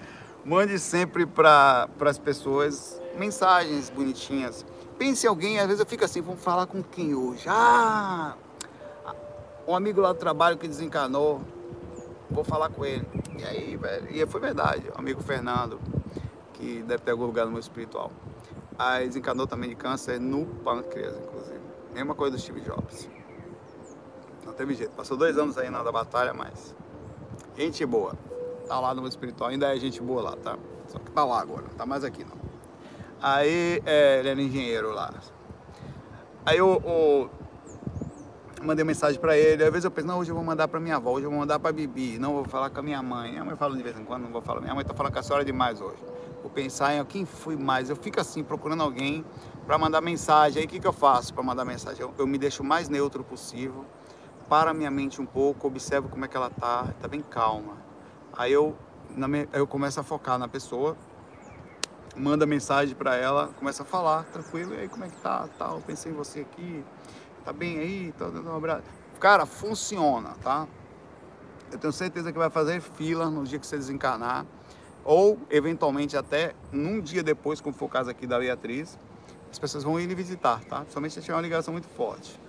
Mande 0.44 0.80
sempre 0.80 1.26
para 1.26 1.88
as 2.02 2.18
pessoas 2.18 3.02
mensagens 3.18 3.90
bonitinhas 3.90 4.66
pense 5.02 5.26
em 5.26 5.30
alguém, 5.30 5.58
às 5.58 5.66
vezes 5.66 5.80
eu 5.80 5.86
fico 5.88 6.06
assim, 6.06 6.22
vamos 6.22 6.44
falar 6.44 6.68
com 6.68 6.84
quem 6.84 7.16
hoje? 7.16 7.46
Ah, 7.48 8.36
um 9.68 9.76
amigo 9.76 10.00
lá 10.00 10.14
do 10.14 10.20
trabalho 10.20 10.60
que 10.60 10.68
desencanou. 10.68 11.42
vou 12.30 12.44
falar 12.44 12.70
com 12.70 12.86
ele. 12.86 13.04
E 13.38 13.44
aí, 13.44 13.78
velho, 13.78 14.08
e 14.10 14.26
foi 14.26 14.42
verdade. 14.42 14.90
O 14.96 15.00
amigo 15.00 15.22
Fernando, 15.22 15.80
que 16.54 16.84
deve 16.84 17.04
ter 17.04 17.12
algum 17.12 17.26
lugar 17.26 17.46
no 17.46 17.52
meu 17.52 17.60
espiritual. 17.60 18.12
Aí 18.78 19.08
desencanou 19.08 19.48
também 19.48 19.70
de 19.70 19.76
câncer 19.76 20.20
no 20.20 20.46
pâncreas, 20.46 21.16
inclusive. 21.18 21.60
Mesma 21.94 22.16
coisa 22.16 22.36
do 22.36 22.42
Steve 22.42 22.62
Jobs. 22.62 23.10
Não 24.46 24.54
teve 24.54 24.74
jeito. 24.74 24.92
Passou 24.92 25.18
dois 25.18 25.38
anos 25.38 25.58
aí 25.58 25.70
na 25.70 25.84
da 25.84 25.92
batalha, 25.92 26.34
mas. 26.34 26.76
Gente 27.56 27.86
boa. 27.86 28.14
Tá 28.68 28.80
lá 28.80 28.94
no 28.94 29.02
meu 29.02 29.10
espiritual. 29.10 29.50
Ainda 29.50 29.76
é 29.76 29.80
gente 29.80 30.02
boa 30.02 30.22
lá, 30.22 30.36
tá? 30.36 30.58
Só 30.88 31.00
que 31.00 31.12
tá 31.12 31.24
lá 31.24 31.42
agora. 31.42 31.64
Não 31.64 31.76
tá 31.76 31.86
mais 31.86 32.04
aqui, 32.04 32.24
não. 32.24 32.40
Aí, 33.22 33.82
é, 33.86 34.20
ele 34.20 34.30
era 34.30 34.42
engenheiro 34.42 34.92
lá. 34.92 35.14
Aí 36.46 36.58
eu, 36.58 36.82
eu 36.84 37.30
mandei 38.62 38.86
mensagem 38.86 39.20
para 39.20 39.38
ele. 39.38 39.64
Às 39.64 39.70
vezes 39.70 39.86
eu 39.86 39.92
penso, 39.92 40.08
não, 40.08 40.20
hoje 40.20 40.32
eu 40.32 40.36
vou 40.36 40.44
mandar 40.44 40.68
para 40.68 40.80
minha 40.80 40.96
avó, 40.96 41.12
hoje 41.12 41.26
eu 41.26 41.30
vou 41.30 41.40
mandar 41.40 41.60
para 41.60 41.72
Bibi, 41.72 42.18
não 42.20 42.34
vou 42.34 42.46
falar 42.46 42.70
com 42.70 42.80
a 42.80 42.84
minha 42.84 43.02
mãe. 43.02 43.32
Minha 43.32 43.46
mãe 43.46 43.56
fala 43.56 43.76
de 43.76 43.84
vez 43.84 44.00
em 44.00 44.04
quando, 44.04 44.24
não 44.24 44.32
vou 44.32 44.42
falar. 44.42 44.62
Minha 44.62 44.76
mãe 44.76 44.86
tá 44.86 44.94
falando 44.94 45.14
com 45.14 45.20
a 45.20 45.24
senhora 45.24 45.44
demais 45.44 45.82
hoje. 45.82 46.04
Vou 46.42 46.50
pensar 46.50 46.96
em 46.96 47.04
quem 47.06 47.26
fui 47.26 47.56
mais. 47.56 47.90
Eu 47.90 47.96
fico 47.96 48.20
assim, 48.20 48.44
procurando 48.44 48.84
alguém 48.84 49.26
para 49.66 49.78
mandar 49.78 50.02
mensagem. 50.02 50.60
Aí 50.60 50.66
o 50.66 50.70
que, 50.70 50.80
que 50.80 50.88
eu 50.88 50.94
faço 50.94 51.34
para 51.34 51.44
mandar 51.44 51.66
mensagem? 51.66 52.02
Eu, 52.02 52.14
eu, 52.18 52.28
me 52.28 52.38
deixo 52.38 52.64
o 52.64 52.66
mais 52.66 52.90
neutro 52.90 53.24
possível, 53.24 53.86
para 54.48 54.74
minha 54.74 54.92
mente 54.92 55.22
um 55.22 55.26
pouco, 55.26 55.68
observo 55.68 56.10
como 56.10 56.26
é 56.26 56.28
que 56.28 56.36
ela 56.36 56.50
tá, 56.50 56.88
tá 57.00 57.08
bem 57.08 57.22
calma. 57.22 57.78
Aí 58.34 58.52
eu, 58.52 58.76
minha, 59.16 59.48
eu 59.54 59.68
começo 59.68 60.00
a 60.00 60.04
focar 60.04 60.38
na 60.38 60.48
pessoa, 60.48 60.98
manda 62.16 62.46
mensagem 62.46 62.96
para 62.96 63.16
ela, 63.16 63.48
começa 63.58 63.84
a 63.84 63.86
falar, 63.86 64.24
tranquilo, 64.26 64.74
e 64.74 64.80
aí 64.80 64.90
como 64.90 65.06
é 65.06 65.08
que 65.08 65.16
tá, 65.18 65.48
tal, 65.58 65.82
pensei 65.82 66.12
em 66.12 66.16
você 66.16 66.42
aqui, 66.42 66.84
tá 67.44 67.54
bem 67.54 67.80
aí, 67.80 68.14
tô 68.18 68.30
dando 68.30 68.50
um 68.50 68.56
abraço. 68.56 68.84
Cara, 69.20 69.46
funciona, 69.46 70.36
tá? 70.42 70.68
Eu 71.72 71.78
tenho 71.78 71.94
certeza 71.94 72.32
que 72.32 72.38
vai 72.38 72.50
fazer 72.50 72.82
fila 72.82 73.30
no 73.30 73.44
dia 73.44 73.60
que 73.60 73.66
você 73.66 73.78
desencarnar, 73.78 74.46
ou 75.04 75.40
eventualmente 75.50 76.18
até 76.18 76.54
num 76.72 77.00
dia 77.00 77.24
depois, 77.24 77.62
como 77.62 77.76
foi 77.76 77.88
o 77.88 77.92
caso 77.92 78.10
aqui 78.10 78.28
da 78.28 78.40
Beatriz, 78.40 78.98
as 79.52 79.60
pessoas 79.60 79.84
vão 79.84 80.00
ir 80.00 80.06
lhe 80.06 80.16
visitar, 80.16 80.64
tá? 80.66 80.86
Somente 80.90 81.14
se 81.14 81.22
tiver 81.22 81.36
uma 81.36 81.42
ligação 81.42 81.72
muito 81.72 81.88
forte 81.88 82.40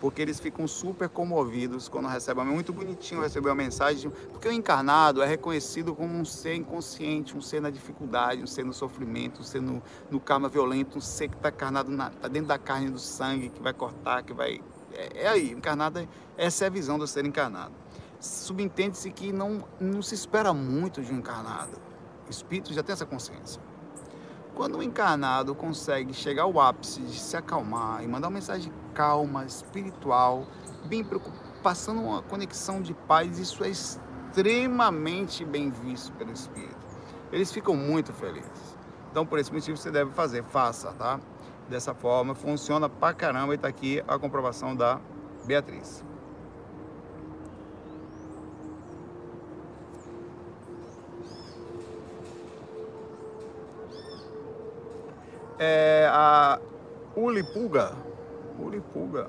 porque 0.00 0.22
eles 0.22 0.40
ficam 0.40 0.66
super 0.66 1.08
comovidos 1.08 1.88
quando 1.88 2.08
recebem. 2.08 2.42
É 2.42 2.46
muito 2.46 2.72
bonitinho 2.72 3.20
receber 3.20 3.50
uma 3.50 3.54
mensagem, 3.54 4.10
porque 4.32 4.48
o 4.48 4.52
encarnado 4.52 5.22
é 5.22 5.26
reconhecido 5.26 5.94
como 5.94 6.18
um 6.18 6.24
ser 6.24 6.54
inconsciente, 6.54 7.36
um 7.36 7.42
ser 7.42 7.60
na 7.60 7.68
dificuldade, 7.68 8.42
um 8.42 8.46
ser 8.46 8.64
no 8.64 8.72
sofrimento, 8.72 9.42
um 9.42 9.44
ser 9.44 9.60
no, 9.60 9.82
no 10.10 10.18
karma 10.18 10.48
violento, 10.48 10.96
um 10.96 11.00
ser 11.00 11.28
que 11.28 11.36
está 11.36 11.50
encarnado, 11.50 11.92
está 11.92 12.28
dentro 12.28 12.48
da 12.48 12.58
carne 12.58 12.88
do 12.88 12.98
sangue, 12.98 13.50
que 13.50 13.62
vai 13.62 13.74
cortar, 13.74 14.22
que 14.22 14.32
vai. 14.32 14.62
É, 14.94 15.24
é 15.24 15.28
aí, 15.28 15.50
encarnado, 15.50 16.08
essa 16.36 16.64
é 16.64 16.66
a 16.68 16.70
visão 16.70 16.98
do 16.98 17.06
ser 17.06 17.26
encarnado. 17.26 17.74
Subentende-se 18.18 19.10
que 19.10 19.32
não, 19.32 19.64
não 19.78 20.02
se 20.02 20.14
espera 20.14 20.52
muito 20.52 21.02
de 21.02 21.12
um 21.12 21.18
encarnado. 21.18 21.78
O 22.26 22.30
espírito 22.30 22.72
já 22.72 22.82
tem 22.82 22.94
essa 22.94 23.06
consciência. 23.06 23.69
Quando 24.60 24.76
o 24.76 24.82
encarnado 24.82 25.54
consegue 25.54 26.12
chegar 26.12 26.42
ao 26.42 26.60
ápice 26.60 27.00
de 27.00 27.18
se 27.18 27.34
acalmar 27.34 28.04
e 28.04 28.06
mandar 28.06 28.28
uma 28.28 28.34
mensagem 28.34 28.70
calma, 28.92 29.46
espiritual, 29.46 30.46
bem 30.84 31.02
passando 31.62 32.02
uma 32.02 32.20
conexão 32.20 32.82
de 32.82 32.92
paz, 32.92 33.38
isso 33.38 33.64
é 33.64 33.70
extremamente 33.70 35.46
bem 35.46 35.70
visto 35.70 36.12
pelo 36.12 36.30
espírito. 36.30 36.76
Eles 37.32 37.50
ficam 37.50 37.74
muito 37.74 38.12
felizes. 38.12 38.76
Então, 39.10 39.24
por 39.24 39.38
esse 39.38 39.50
motivo, 39.50 39.78
você 39.78 39.90
deve 39.90 40.10
fazer, 40.10 40.44
faça, 40.44 40.92
tá? 40.92 41.18
Dessa 41.66 41.94
forma, 41.94 42.34
funciona 42.34 42.86
pra 42.86 43.14
caramba 43.14 43.54
e 43.54 43.56
tá 43.56 43.66
aqui 43.66 44.04
a 44.06 44.18
comprovação 44.18 44.76
da 44.76 45.00
Beatriz. 45.46 46.04
É, 55.62 56.08
a 56.10 56.58
Ulipuga, 57.14 57.94
Ulipuga, 58.58 59.28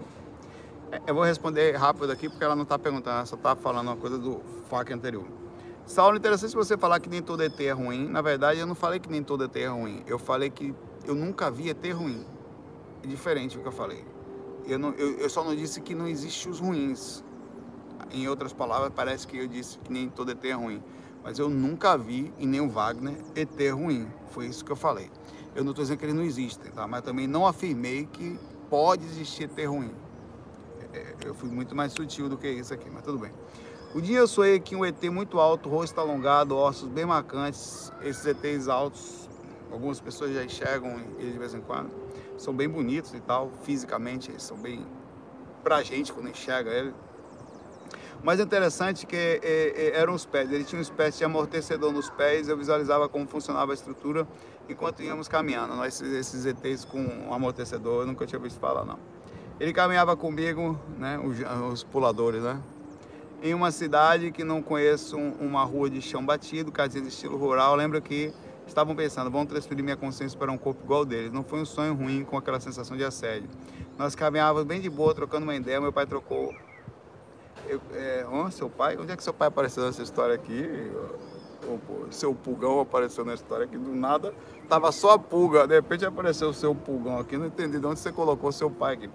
é, 0.90 1.02
eu 1.06 1.14
vou 1.14 1.26
responder 1.26 1.76
rápido 1.76 2.10
aqui 2.10 2.30
porque 2.30 2.42
ela 2.42 2.56
não 2.56 2.64
está 2.64 2.80
perguntando, 2.80 3.18
ela 3.18 3.26
só 3.26 3.36
está 3.36 3.54
falando 3.54 3.90
uma 3.90 3.98
coisa 3.98 4.18
do 4.18 4.42
FAQ 4.70 4.94
anterior. 4.94 5.26
Saulo, 5.86 6.16
interessante 6.16 6.56
você 6.56 6.78
falar 6.78 7.02
que 7.02 7.10
nem 7.10 7.22
todo 7.22 7.44
ET 7.44 7.60
é 7.60 7.72
ruim. 7.72 8.08
Na 8.08 8.22
verdade, 8.22 8.62
eu 8.62 8.66
não 8.66 8.76
falei 8.76 8.98
que 8.98 9.12
nem 9.12 9.22
todo 9.22 9.44
ET 9.44 9.58
é 9.58 9.68
ruim. 9.68 10.04
Eu 10.08 10.18
falei 10.18 10.50
que 10.50 10.74
eu 11.06 11.14
nunca 11.14 11.52
vi 11.52 11.70
ET 11.70 11.86
ruim. 11.94 12.26
É 13.04 13.08
diferente 13.08 13.58
do 13.58 13.62
que 13.62 13.68
eu 13.68 13.74
falei. 13.74 14.06
Eu, 14.66 14.80
não, 14.80 14.94
eu, 14.94 15.18
eu 15.18 15.30
só 15.30 15.44
não 15.44 15.54
disse 15.54 15.82
que 15.82 15.94
não 15.94 16.08
existe 16.08 16.48
os 16.48 16.62
ruins. 16.62 17.26
Em 18.10 18.30
outras 18.30 18.54
palavras, 18.54 18.90
parece 18.96 19.28
que 19.28 19.38
eu 19.38 19.48
disse 19.50 19.78
que 19.80 19.92
nem 19.92 20.08
todo 20.08 20.32
ET 20.32 20.46
é 20.46 20.54
ruim. 20.54 20.82
Mas 21.26 21.40
eu 21.40 21.50
nunca 21.50 21.98
vi, 21.98 22.34
e 22.38 22.46
nem 22.46 22.62
o 22.62 22.70
Wagner, 22.70 23.18
ET 23.36 23.60
ruim. 23.74 24.08
Foi 24.30 24.46
isso 24.46 24.64
que 24.64 24.72
eu 24.72 24.78
falei. 24.78 25.12
Eu 25.56 25.64
não 25.64 25.72
estou 25.72 25.84
dizendo 25.84 25.98
que 25.98 26.06
eles 26.06 26.16
não 26.16 26.24
existem, 26.24 26.72
tá? 26.72 26.88
mas 26.88 27.02
também 27.02 27.28
não 27.28 27.46
afirmei 27.46 28.06
que 28.06 28.40
pode 28.70 29.04
existir 29.04 29.44
ET 29.44 29.68
ruim. 29.68 29.92
É, 30.94 30.98
é, 30.98 31.16
eu 31.26 31.36
fui 31.36 31.50
muito 31.50 31.76
mais 31.76 31.92
sutil 31.92 32.30
do 32.30 32.38
que 32.38 32.50
isso 32.50 32.74
aqui, 32.74 32.90
mas 32.90 33.04
tudo 33.04 33.20
bem. 33.20 33.32
O 33.94 34.00
dia 34.00 34.20
eu 34.20 34.28
sonhei 34.28 34.58
que 34.62 34.74
um 34.74 34.86
ET 34.86 35.04
muito 35.12 35.38
alto, 35.40 35.68
rosto 35.68 36.00
alongado, 36.00 36.56
ossos 36.56 36.88
bem 36.88 37.06
marcantes, 37.06 37.92
esses 38.02 38.26
ETs 38.26 38.70
altos, 38.70 39.30
algumas 39.70 40.00
pessoas 40.00 40.34
já 40.34 40.44
enxergam 40.44 40.98
eles 41.20 41.34
de 41.34 41.40
vez 41.40 41.54
em 41.54 41.60
quando, 41.60 41.92
são 42.38 42.54
bem 42.54 42.70
bonitos 42.70 43.14
e 43.14 43.20
tal, 43.20 43.52
fisicamente, 43.64 44.32
eles 44.32 44.44
são 44.44 44.56
bem 44.58 44.86
pra 45.62 45.84
gente 45.84 46.14
quando 46.14 46.30
enxerga 46.30 46.72
ele. 46.72 46.94
Mas 48.24 48.40
é 48.40 48.44
interessante 48.44 49.06
que 49.06 49.16
é, 49.16 49.40
é, 49.44 50.00
eram 50.00 50.14
os 50.14 50.26
pés, 50.26 50.50
ele 50.50 50.64
tinha 50.64 50.78
uma 50.78 50.84
espécie 50.84 51.18
de 51.18 51.26
amortecedor 51.26 51.92
nos 51.92 52.10
pés, 52.10 52.48
eu 52.48 52.56
visualizava 52.56 53.10
como 53.10 53.28
funcionava 53.28 53.72
a 53.72 53.76
estrutura 53.76 54.26
enquanto 54.72 55.02
íamos 55.02 55.28
caminhando. 55.28 55.76
Nós, 55.76 56.02
esses 56.02 56.46
ETs 56.46 56.86
com 56.86 57.00
um 57.00 57.34
amortecedor, 57.34 58.02
eu 58.02 58.08
nunca 58.08 58.26
tinha 58.26 58.40
visto 58.40 58.60
falar, 58.60 58.86
não. 58.86 58.98
Ele 59.60 59.74
caminhava 59.74 60.18
comigo, 60.18 60.80
né, 60.98 61.20
os, 61.20 61.38
os 61.72 61.84
puladores, 61.84 62.42
né? 62.42 62.60
Em 63.44 63.54
uma 63.54 63.72
cidade 63.72 64.32
que 64.32 64.44
não 64.44 64.62
conheço, 64.62 65.18
uma 65.18 65.64
rua 65.64 65.90
de 65.90 66.02
chão 66.02 66.26
batido, 66.26 66.72
casinha 66.72 67.04
de 67.04 67.10
estilo 67.10 67.38
rural. 67.38 67.76
Lembro 67.76 68.02
que 68.02 68.34
estavam 68.68 68.96
pensando, 68.96 69.30
vamos 69.30 69.48
transferir 69.48 69.84
minha 69.84 69.98
consciência 69.98 70.38
para 70.38 70.52
um 70.52 70.58
corpo 70.58 70.84
igual 70.84 71.06
deles. 71.06 71.32
Não 71.32 71.44
foi 71.44 71.60
um 71.60 71.66
sonho 71.66 71.94
ruim 71.94 72.24
com 72.24 72.38
aquela 72.38 72.60
sensação 72.60 72.96
de 72.96 73.04
assédio. 73.04 73.50
Nós 73.98 74.16
caminhávamos 74.16 74.64
bem 74.64 74.80
de 74.80 74.90
boa, 74.90 75.14
trocando 75.14 75.44
uma 75.44 75.56
ideia. 75.56 75.80
Meu 75.82 75.92
pai 75.92 76.06
trocou. 76.06 76.54
Eu, 77.68 77.82
é, 77.94 78.26
seu 78.52 78.70
pai? 78.70 78.98
Onde 78.98 79.12
é 79.12 79.18
que 79.18 79.24
seu 79.24 79.34
pai 79.34 79.48
apareceu 79.48 79.86
nessa 79.86 80.02
história 80.02 80.36
aqui? 80.36 80.92
O 81.68 82.12
seu 82.12 82.34
pulgão 82.34 82.80
apareceu 82.80 83.24
na 83.24 83.34
história 83.34 83.66
aqui 83.66 83.78
do 83.78 83.96
nada, 83.96 84.34
tava 84.68 84.92
só 84.92 85.12
a 85.12 85.20
pulga, 85.20 85.68
de 85.68 85.76
repente 85.76 86.06
apareceu 86.06 86.50
o 86.50 86.54
seu 86.54 86.74
pulgão 86.74 87.20
aqui, 87.20 87.38
não 87.38 87.48
entendi 87.48 87.80
de 87.80 87.86
onde 87.86 88.00
você 88.00 88.12
colocou 88.12 88.52
seu 88.52 88.70
pai 88.70 88.96
aqui. 88.96 89.10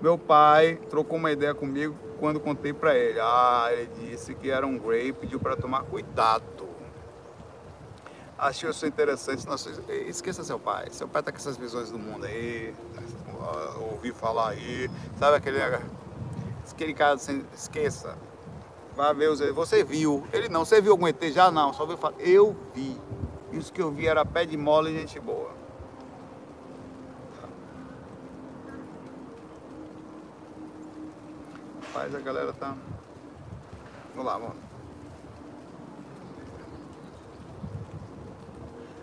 Meu 0.00 0.16
pai 0.16 0.80
trocou 0.88 1.18
uma 1.18 1.30
ideia 1.30 1.54
comigo 1.54 1.94
quando 2.18 2.40
contei 2.40 2.72
para 2.72 2.96
ele. 2.96 3.20
Ah, 3.20 3.68
ele 3.70 3.90
disse 4.00 4.34
que 4.34 4.50
era 4.50 4.66
um 4.66 4.78
grey, 4.78 5.12
pediu 5.12 5.38
para 5.38 5.56
tomar 5.56 5.82
cuidado. 5.82 6.68
Achei 8.38 8.70
isso 8.70 8.86
interessante. 8.86 9.46
Nossa, 9.46 9.70
esqueça 10.06 10.42
seu 10.42 10.58
pai. 10.58 10.88
Seu 10.90 11.06
pai 11.06 11.22
tá 11.22 11.30
com 11.30 11.36
essas 11.36 11.58
visões 11.58 11.90
do 11.90 11.98
mundo 11.98 12.24
aí, 12.24 12.74
ouvi 13.92 14.12
falar 14.12 14.50
aí, 14.50 14.90
sabe 15.18 15.36
aquele 15.36 15.58
aquele 16.72 16.94
cara 16.94 17.14
assim, 17.14 17.44
esqueça. 17.52 18.16
Vai 19.00 19.14
ver 19.14 19.30
os 19.30 19.40
Você 19.40 19.82
viu? 19.82 20.22
Ele 20.30 20.50
não. 20.50 20.62
Você 20.62 20.78
viu 20.78 20.92
algum 20.92 21.08
ET? 21.08 21.22
Já 21.32 21.50
não. 21.50 21.72
Só 21.72 21.86
viu 21.86 21.96
falar. 21.96 22.16
Eu 22.18 22.54
vi. 22.74 23.00
Isso 23.50 23.72
que 23.72 23.80
eu 23.80 23.90
vi 23.90 24.06
era 24.06 24.26
pé 24.26 24.44
de 24.44 24.58
mola 24.58 24.90
e 24.90 24.98
gente 24.98 25.18
boa. 25.18 25.52
Rapaz, 31.80 32.14
a 32.14 32.18
galera 32.20 32.52
tá. 32.52 32.76
Vamos 34.10 34.26
lá, 34.26 34.36
vamos. 34.36 34.56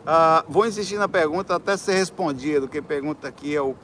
Ah, 0.06 0.46
vou 0.48 0.68
insistir 0.68 0.98
na 0.98 1.10
pergunta 1.10 1.56
até 1.56 1.76
ser 1.76 1.94
respondida. 1.94 2.68
Quem 2.68 2.84
pergunta 2.84 3.28
aqui 3.28 3.56
é 3.56 3.62
o 3.64 3.76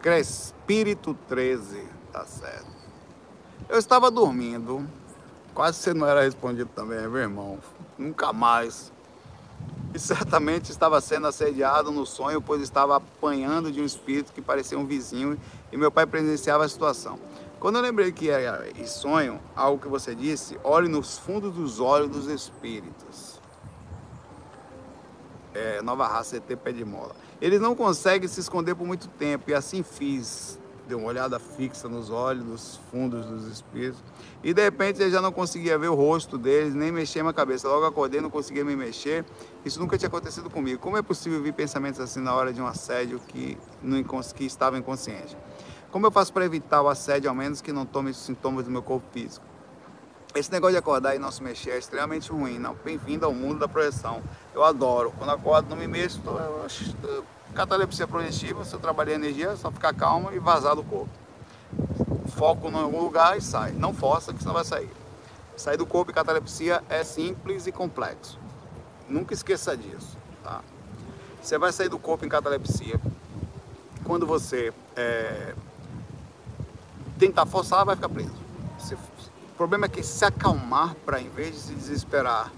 Crespírito 0.00 1.12
13. 1.26 1.84
Tá 2.12 2.24
certo. 2.24 2.70
Eu 3.68 3.78
estava 3.78 4.12
dormindo 4.12 4.88
Quase 5.60 5.76
você 5.76 5.92
não 5.92 6.06
era 6.06 6.22
respondido 6.22 6.70
também, 6.74 7.06
meu 7.06 7.18
irmão. 7.18 7.58
Nunca 7.98 8.32
mais. 8.32 8.90
E 9.92 9.98
certamente 9.98 10.70
estava 10.70 10.98
sendo 11.02 11.26
assediado 11.26 11.90
no 11.90 12.06
sonho, 12.06 12.40
pois 12.40 12.62
estava 12.62 12.96
apanhando 12.96 13.70
de 13.70 13.78
um 13.78 13.84
espírito 13.84 14.32
que 14.32 14.40
parecia 14.40 14.78
um 14.78 14.86
vizinho 14.86 15.38
e 15.70 15.76
meu 15.76 15.92
pai 15.92 16.06
presenciava 16.06 16.64
a 16.64 16.68
situação. 16.70 17.18
Quando 17.58 17.76
eu 17.76 17.82
lembrei 17.82 18.10
que 18.10 18.30
era 18.30 18.64
sonho, 18.86 19.38
algo 19.54 19.82
que 19.82 19.86
você 19.86 20.14
disse, 20.14 20.58
olhe 20.64 20.88
nos 20.88 21.18
fundos 21.18 21.52
dos 21.52 21.78
olhos 21.78 22.08
dos 22.08 22.26
espíritos. 22.26 23.38
É, 25.52 25.82
nova 25.82 26.06
raça 26.06 26.38
ET 26.38 26.56
pé 26.56 26.72
de 26.72 26.86
mola. 26.86 27.14
Eles 27.38 27.60
não 27.60 27.74
conseguem 27.74 28.26
se 28.26 28.40
esconder 28.40 28.74
por 28.74 28.86
muito 28.86 29.08
tempo 29.08 29.50
e 29.50 29.52
assim 29.52 29.82
fiz 29.82 30.58
dei 30.90 30.98
uma 30.98 31.06
olhada 31.06 31.38
fixa 31.38 31.88
nos 31.88 32.10
olhos, 32.10 32.44
nos 32.44 32.80
fundos 32.90 33.24
dos 33.24 33.46
espíritos. 33.46 34.02
E 34.42 34.52
de 34.52 34.62
repente 34.62 35.00
eu 35.00 35.10
já 35.10 35.20
não 35.20 35.30
conseguia 35.30 35.78
ver 35.78 35.88
o 35.88 35.94
rosto 35.94 36.36
deles, 36.36 36.74
nem 36.74 36.90
mexer 36.90 37.22
minha 37.22 37.32
cabeça. 37.32 37.68
Logo 37.68 37.86
acordei, 37.86 38.20
não 38.20 38.28
conseguia 38.28 38.64
me 38.64 38.74
mexer. 38.74 39.24
Isso 39.64 39.78
nunca 39.78 39.96
tinha 39.96 40.08
acontecido 40.08 40.50
comigo. 40.50 40.80
Como 40.80 40.96
é 40.96 41.02
possível 41.02 41.40
vir 41.40 41.52
pensamentos 41.52 42.00
assim 42.00 42.20
na 42.20 42.34
hora 42.34 42.52
de 42.52 42.60
um 42.60 42.66
assédio 42.66 43.20
que, 43.28 43.56
não, 43.80 44.02
que 44.02 44.44
estava 44.44 44.76
inconsciente? 44.78 45.36
Como 45.92 46.06
eu 46.06 46.10
faço 46.10 46.32
para 46.32 46.44
evitar 46.44 46.82
o 46.82 46.88
assédio, 46.88 47.30
ao 47.30 47.36
menos 47.36 47.60
que 47.60 47.72
não 47.72 47.86
tome 47.86 48.12
sintomas 48.12 48.64
do 48.64 48.70
meu 48.70 48.82
corpo 48.82 49.06
físico? 49.12 49.46
Esse 50.34 50.50
negócio 50.50 50.72
de 50.72 50.78
acordar 50.78 51.14
e 51.14 51.18
não 51.18 51.30
se 51.30 51.42
mexer 51.42 51.70
é 51.70 51.78
extremamente 51.78 52.30
ruim. 52.30 52.58
Não, 52.58 52.76
bem-vindo 52.84 53.26
ao 53.26 53.32
mundo 53.32 53.60
da 53.60 53.68
projeção. 53.68 54.22
Eu 54.54 54.64
adoro. 54.64 55.12
Quando 55.16 55.30
acordo, 55.30 55.70
não 55.70 55.76
me 55.76 55.86
mexo. 55.86 56.20
Tô, 56.22 56.32
tô, 57.02 57.24
catalepsia 57.54 58.06
projetiva, 58.06 58.64
se 58.64 58.74
eu 58.74 58.80
trabalhar 58.80 59.14
energia, 59.14 59.50
é 59.50 59.56
só 59.56 59.70
ficar 59.70 59.94
calmo 59.94 60.32
e 60.32 60.38
vazar 60.38 60.74
do 60.74 60.82
corpo. 60.82 61.10
Foco 62.36 62.68
em 62.68 62.74
algum 62.74 63.02
lugar 63.02 63.36
e 63.36 63.40
sai. 63.40 63.72
Não 63.72 63.92
força, 63.92 64.32
que 64.32 64.40
senão 64.40 64.54
vai 64.54 64.64
sair. 64.64 64.90
Sair 65.56 65.76
do 65.76 65.86
corpo 65.86 66.10
e 66.10 66.14
catalepsia 66.14 66.82
é 66.88 67.04
simples 67.04 67.66
e 67.66 67.72
complexo. 67.72 68.38
Nunca 69.08 69.34
esqueça 69.34 69.76
disso. 69.76 70.16
Tá? 70.42 70.62
Você 71.42 71.58
vai 71.58 71.72
sair 71.72 71.88
do 71.88 71.98
corpo 71.98 72.24
em 72.24 72.28
catalepsia. 72.28 73.00
Quando 74.04 74.26
você 74.26 74.72
é, 74.96 75.54
tentar 77.18 77.46
forçar, 77.46 77.84
vai 77.84 77.96
ficar 77.96 78.08
preso. 78.08 78.32
Você 78.78 78.96
o 79.60 79.62
problema 79.62 79.84
é 79.84 79.88
que 79.90 80.02
se 80.02 80.24
acalmar 80.24 80.94
para, 81.04 81.20
em 81.20 81.28
vez 81.28 81.54
de 81.54 81.60
se 81.60 81.74
desesperar, 81.74 82.50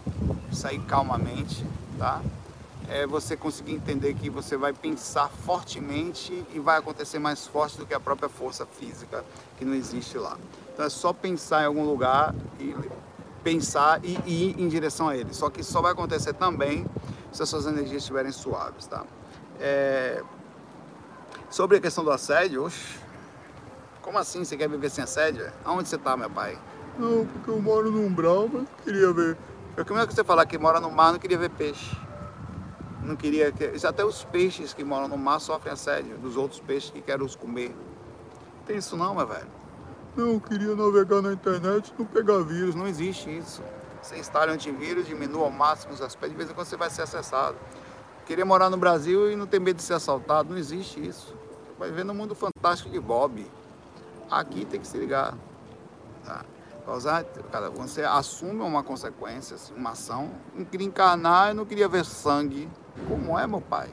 sair 0.53 0.79
calmamente, 0.83 1.67
tá? 1.99 2.23
É 2.95 3.07
você 3.07 3.39
conseguir 3.39 3.73
entender 3.73 4.13
que 4.13 4.29
você 4.29 4.55
vai 4.55 4.75
pensar 4.75 5.29
fortemente 5.29 6.45
e 6.53 6.59
vai 6.59 6.79
acontecer 6.79 7.19
mais 7.19 7.47
forte 7.47 7.79
do 7.79 7.87
que 7.87 7.95
a 7.95 8.01
própria 8.01 8.29
força 8.29 8.67
física 8.67 9.25
que 9.57 9.65
não 9.65 9.75
existe 9.75 10.19
lá. 10.19 10.37
Então 10.75 10.85
é 10.85 10.91
só 10.91 11.11
pensar 11.11 11.63
em 11.63 11.65
algum 11.65 11.85
lugar 11.85 12.35
e 12.61 12.77
pensar 13.43 13.99
e 14.05 14.19
ir 14.27 14.61
em 14.61 14.69
direção 14.69 15.09
a 15.09 15.17
ele. 15.17 15.33
Só 15.33 15.49
que 15.49 15.63
só 15.63 15.81
vai 15.81 15.93
acontecer 15.93 16.35
também 16.35 16.87
se 17.33 17.43
as 17.43 17.49
suas 17.49 17.65
energias 17.65 18.03
estiverem 18.03 18.31
suaves, 18.31 18.87
tá? 18.87 19.07
É... 19.59 20.23
Sobre 21.49 21.79
a 21.79 21.81
questão 21.81 22.05
do 22.05 22.11
assédio, 22.11 22.63
oxe, 22.63 22.99
como 24.03 24.19
assim 24.19 24.45
você 24.45 24.55
quer 24.55 24.69
viver 24.69 24.91
sem 24.91 25.03
assédio? 25.03 25.51
Aonde 25.65 25.89
você 25.89 25.97
está, 25.97 26.15
meu 26.15 26.29
pai? 26.29 26.59
Não, 26.99 27.25
porque 27.27 27.51
eu 27.51 27.59
moro 27.59 27.91
no 27.91 28.03
umbral, 28.03 28.51
mas 28.53 28.67
queria 28.85 29.11
ver. 29.15 29.39
Como 29.87 29.99
é 29.99 30.07
que 30.07 30.13
você 30.13 30.23
falar 30.23 30.45
que 30.45 30.59
mora 30.59 30.79
no 30.79 30.91
mar 30.91 31.13
não 31.13 31.19
queria 31.19 31.39
ver 31.39 31.49
peixe? 31.49 31.97
Não 33.03 33.17
queria 33.17 33.51
que. 33.51 33.87
Até 33.87 34.05
os 34.05 34.25
peixes 34.25 34.73
que 34.73 34.85
moram 34.85 35.09
no 35.09 35.19
mar 35.19 35.41
sofrem 35.41 35.73
assédio 35.73 36.17
dos 36.19 36.37
outros 36.37 36.61
peixes 36.61 36.91
que 36.91 37.01
querem 37.01 37.25
os 37.25 37.35
comer. 37.35 37.71
Não 37.71 38.65
tem 38.67 38.77
isso 38.77 38.97
não, 38.97 39.15
meu 39.15 39.27
velho. 39.27 39.49
Não, 40.17 40.33
eu 40.35 40.41
queria 40.41 40.77
navegar 40.77 41.23
na 41.23 41.33
internet 41.33 41.93
e 41.93 41.99
não 41.99 42.07
pegar 42.07 42.39
vírus. 42.43 42.75
Não 42.75 42.87
existe 42.87 43.37
isso. 43.37 43.63
Você 44.01 44.19
instala 44.19 44.53
antivírus, 44.53 45.07
diminua 45.07 45.45
ao 45.45 45.51
máximo 45.51 45.95
os 45.95 46.03
aspectos, 46.03 46.33
de 46.33 46.37
vez 46.37 46.51
em 46.51 46.55
quando 46.55 46.67
você 46.67 46.77
vai 46.77 46.91
ser 46.91 47.03
acessado. 47.03 47.57
Queria 48.27 48.45
morar 48.45 48.71
no 48.71 48.77
Brasil 48.77 49.31
e 49.31 49.37
não 49.37 49.47
ter 49.47 49.61
medo 49.61 49.77
de 49.77 49.83
ser 49.83 49.95
assaltado. 49.95 50.51
Não 50.51 50.59
existe 50.59 51.05
isso. 51.05 51.35
Vai 51.79 51.91
ver 51.91 52.05
no 52.05 52.15
mundo 52.15 52.35
fantástico 52.35 52.91
de 52.91 53.01
Bob. 53.01 53.45
Aqui 54.31 54.65
tem 54.65 54.81
que 54.81 54.87
se 54.87 54.97
ligar. 54.97 55.35
Tá? 56.25 56.45
Causar, 56.85 57.25
você 57.75 58.03
assume 58.03 58.61
uma 58.61 58.83
consequência, 58.83 59.55
assim, 59.55 59.73
uma 59.75 59.91
ação. 59.91 60.31
Não 60.55 60.65
queria 60.65 60.87
encarnar, 60.87 61.51
eu 61.51 61.55
não 61.55 61.65
queria 61.65 61.89
ver 61.89 62.05
sangue. 62.05 62.69
Como 63.09 63.39
é, 63.39 63.47
meu 63.47 63.61
pai? 63.61 63.91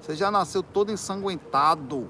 Você 0.00 0.14
já 0.14 0.30
nasceu 0.30 0.62
todo 0.62 0.90
ensanguentado. 0.90 2.08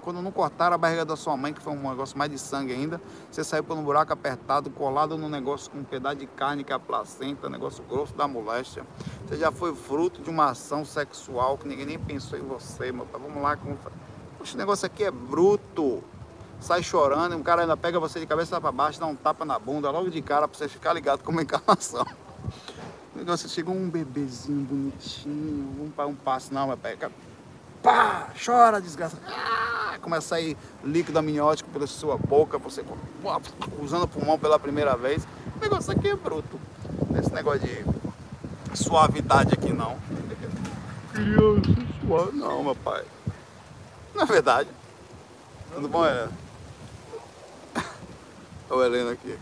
Quando 0.00 0.22
não 0.22 0.32
cortaram 0.32 0.74
a 0.74 0.78
barriga 0.78 1.04
da 1.04 1.14
sua 1.14 1.36
mãe, 1.36 1.52
que 1.52 1.60
foi 1.60 1.74
um 1.74 1.90
negócio 1.90 2.16
mais 2.16 2.30
de 2.30 2.38
sangue 2.38 2.72
ainda, 2.72 2.98
você 3.30 3.44
saiu 3.44 3.62
por 3.62 3.76
um 3.76 3.82
buraco 3.82 4.12
apertado, 4.12 4.70
colado 4.70 5.18
num 5.18 5.28
negócio 5.28 5.70
com 5.70 5.78
um 5.78 5.84
pedaço 5.84 6.16
de 6.16 6.26
carne 6.26 6.64
que 6.64 6.72
é 6.72 6.76
a 6.76 6.78
placenta, 6.78 7.50
negócio 7.50 7.84
grosso 7.84 8.14
da 8.14 8.26
moléstia. 8.26 8.86
Você 9.26 9.36
já 9.36 9.52
foi 9.52 9.74
fruto 9.74 10.22
de 10.22 10.30
uma 10.30 10.50
ação 10.50 10.86
sexual 10.86 11.58
que 11.58 11.68
ninguém 11.68 11.84
nem 11.84 11.98
pensou 11.98 12.38
em 12.38 12.42
você, 12.42 12.90
meu 12.90 13.04
pai. 13.04 13.20
Vamos 13.20 13.42
lá. 13.42 13.56
Como... 13.56 13.76
Esse 14.42 14.56
negócio 14.56 14.86
aqui 14.86 15.04
é 15.04 15.10
bruto 15.10 16.02
sai 16.60 16.82
chorando, 16.82 17.34
um 17.34 17.42
cara 17.42 17.62
ainda 17.62 17.76
pega 17.76 17.98
você 17.98 18.20
de 18.20 18.26
cabeça 18.26 18.60
para 18.60 18.70
baixo, 18.70 19.00
dá 19.00 19.06
um 19.06 19.16
tapa 19.16 19.44
na 19.44 19.58
bunda 19.58 19.90
logo 19.90 20.10
de 20.10 20.20
cara 20.20 20.46
para 20.46 20.56
você 20.56 20.68
ficar 20.68 20.92
ligado 20.92 21.22
com 21.22 21.32
uma 21.32 21.42
encarnação. 21.42 22.06
Negócio 23.20 23.50
chega 23.50 23.70
um 23.70 23.90
bebezinho 23.90 24.64
bonitinho, 24.64 25.92
um, 25.98 26.06
um 26.06 26.14
passo, 26.14 26.54
não, 26.54 26.68
mas 26.68 26.80
pega. 26.80 27.12
Pá! 27.82 28.30
Chora, 28.42 28.80
desgraça. 28.80 29.18
Ah, 29.26 29.98
começa 30.00 30.24
a 30.24 30.28
sair 30.38 30.56
líquido 30.82 31.18
amniótico 31.18 31.68
pela 31.68 31.86
sua 31.86 32.16
boca, 32.16 32.56
você 32.56 32.82
usando 33.78 34.04
o 34.04 34.08
pulmão 34.08 34.38
pela 34.38 34.58
primeira 34.58 34.96
vez. 34.96 35.28
O 35.54 35.60
negócio 35.60 35.92
aqui 35.92 36.08
é 36.08 36.16
bruto. 36.16 36.58
Esse 37.18 37.30
negócio 37.30 37.60
de 37.60 37.84
suavidade 38.74 39.52
aqui 39.52 39.70
não. 39.70 39.98
Criança 41.12 41.90
suave. 42.00 42.38
Não, 42.38 42.64
meu 42.64 42.74
pai. 42.74 43.04
Na 44.14 44.24
verdade. 44.24 44.70
Tudo 45.74 45.88
bom, 45.88 46.06
Helena? 46.06 46.32
Olha 48.70 48.80
o 48.80 48.82
Helena 48.82 49.12
aqui. 49.12 49.38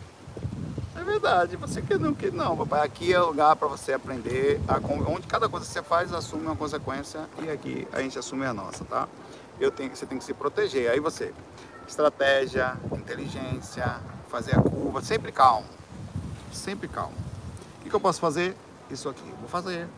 Verdade, 1.20 1.56
você 1.56 1.82
quer 1.82 1.98
não 1.98 2.14
quer 2.14 2.32
não, 2.32 2.56
papai. 2.56 2.86
Aqui 2.86 3.12
é 3.12 3.18
lugar 3.18 3.56
para 3.56 3.66
você 3.66 3.92
aprender 3.92 4.60
a, 4.68 4.76
onde 5.10 5.26
cada 5.26 5.48
coisa 5.48 5.66
que 5.66 5.72
você 5.72 5.82
faz 5.82 6.12
assume 6.14 6.46
uma 6.46 6.54
consequência 6.54 7.28
e 7.42 7.50
aqui 7.50 7.88
a 7.92 8.00
gente 8.00 8.16
assume 8.16 8.46
a 8.46 8.54
nossa, 8.54 8.84
tá? 8.84 9.08
Eu 9.58 9.72
tenho, 9.72 9.94
você 9.96 10.06
tem 10.06 10.16
que 10.16 10.22
se 10.22 10.32
proteger. 10.32 10.88
Aí 10.88 11.00
você, 11.00 11.34
estratégia, 11.88 12.76
inteligência, 12.92 13.96
fazer 14.28 14.56
a 14.56 14.62
curva, 14.62 15.02
sempre 15.02 15.32
calmo, 15.32 15.66
sempre 16.52 16.86
calmo. 16.86 17.16
O 17.80 17.82
que, 17.82 17.90
que 17.90 17.96
eu 17.96 18.00
posso 18.00 18.20
fazer? 18.20 18.54
Isso 18.88 19.08
aqui, 19.08 19.28
vou 19.40 19.48
fazer. 19.48 19.88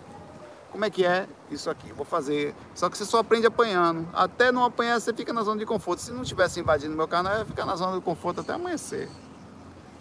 Como 0.72 0.86
é 0.86 0.88
que 0.88 1.04
é? 1.04 1.28
Isso 1.50 1.68
aqui, 1.68 1.92
vou 1.92 2.06
fazer. 2.06 2.54
Só 2.74 2.88
que 2.88 2.96
você 2.96 3.04
só 3.04 3.18
aprende 3.18 3.46
apanhando. 3.46 4.08
Até 4.14 4.50
não 4.50 4.64
apanhar, 4.64 4.98
você 4.98 5.12
fica 5.12 5.34
na 5.34 5.42
zona 5.42 5.58
de 5.58 5.66
conforto. 5.66 6.00
Se 6.00 6.12
não 6.12 6.22
tivesse 6.22 6.60
invadindo 6.60 6.96
meu 6.96 7.06
canal, 7.06 7.34
eu 7.34 7.38
ia 7.40 7.44
ficar 7.44 7.66
na 7.66 7.76
zona 7.76 7.98
de 7.98 8.02
conforto 8.02 8.40
até 8.40 8.54
amanhecer. 8.54 9.06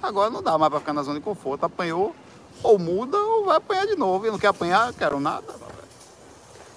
Agora 0.02 0.30
não 0.30 0.42
dá 0.42 0.58
mais 0.58 0.70
para 0.70 0.80
ficar 0.80 0.94
na 0.94 1.04
zona 1.04 1.20
de 1.20 1.26
conforto. 1.26 1.66
Apanhou, 1.66 2.16
ou 2.64 2.80
muda, 2.80 3.18
ou 3.18 3.46
vai 3.46 3.58
apanhar 3.58 3.86
de 3.86 3.96
novo. 3.96 4.26
Eu 4.26 4.32
não 4.32 4.40
quero 4.40 4.52
apanhar, 4.52 4.94
quero 4.94 5.20
nada. 5.20 5.54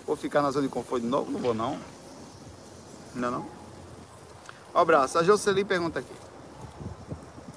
Vou 0.06 0.16
ficar 0.16 0.42
na 0.42 0.50
zona 0.50 0.66
de 0.66 0.72
conforto 0.72 1.02
de 1.02 1.08
novo? 1.08 1.30
Não 1.30 1.40
vou 1.40 1.54
não. 1.54 1.78
Não 3.14 3.28
é 3.28 3.30
não? 3.30 3.46
Um 4.74 4.78
abraço. 4.78 5.18
A 5.18 5.22
Jocely 5.22 5.64
pergunta 5.64 6.00
aqui. 6.00 6.14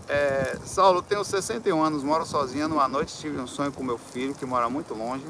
É, 0.07 0.57
Saulo, 0.63 1.01
tenho 1.01 1.23
61 1.23 1.83
anos, 1.83 2.03
moro 2.03 2.25
sozinha. 2.25 2.67
Numa 2.67 2.87
noite 2.87 3.15
tive 3.17 3.39
um 3.39 3.47
sonho 3.47 3.71
com 3.71 3.83
meu 3.83 3.97
filho, 3.97 4.35
que 4.35 4.45
mora 4.45 4.69
muito 4.69 4.93
longe. 4.93 5.25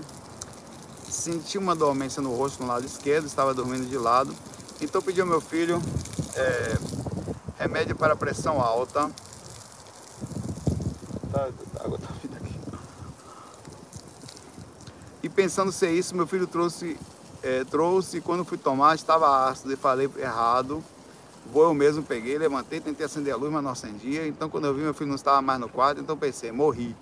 Senti 1.10 1.58
uma 1.58 1.76
dormência 1.76 2.22
no 2.22 2.36
rosto 2.36 2.62
no 2.62 2.68
lado 2.68 2.86
esquerdo, 2.86 3.26
estava 3.26 3.54
dormindo 3.54 3.88
de 3.88 3.98
lado. 3.98 4.36
Então 4.82 5.02
pedi 5.02 5.22
ao 5.22 5.28
meu 5.28 5.40
filho 5.40 5.82
é, 6.36 6.78
remédio 7.58 7.96
para 7.96 8.16
pressão 8.16 8.60
alta. 8.62 9.10
Tá, 11.36 11.50
a 11.82 11.84
água 11.84 12.00
tá 12.00 12.08
vindo 12.24 12.38
aqui. 12.38 12.56
E 15.22 15.28
pensando 15.28 15.70
ser 15.70 15.92
isso, 15.92 16.16
meu 16.16 16.26
filho 16.26 16.48
trouxe, 16.48 16.98
é, 17.44 17.66
trouxe 17.66 18.22
quando 18.22 18.46
fui 18.46 18.58
tomar 18.58 18.96
estava 18.96 19.50
ácido 19.50 19.74
e 19.74 19.76
falei 19.76 20.10
errado. 20.18 20.82
Vou 21.52 21.64
eu 21.64 21.74
mesmo 21.74 22.04
peguei, 22.04 22.38
levantei, 22.38 22.80
tentei 22.80 23.06
acender 23.06 23.34
a 23.34 23.36
luz, 23.36 23.52
mas 23.52 23.62
não 23.62 23.72
acendia. 23.72 24.26
Então 24.26 24.50
quando 24.50 24.64
eu 24.64 24.74
vi 24.74 24.82
meu 24.82 24.94
filho 24.94 25.10
não 25.10 25.18
estava 25.18 25.42
mais 25.42 25.60
no 25.60 25.68
quarto, 25.68 26.00
então 26.00 26.16
pensei, 26.16 26.54
morri. 26.54 26.96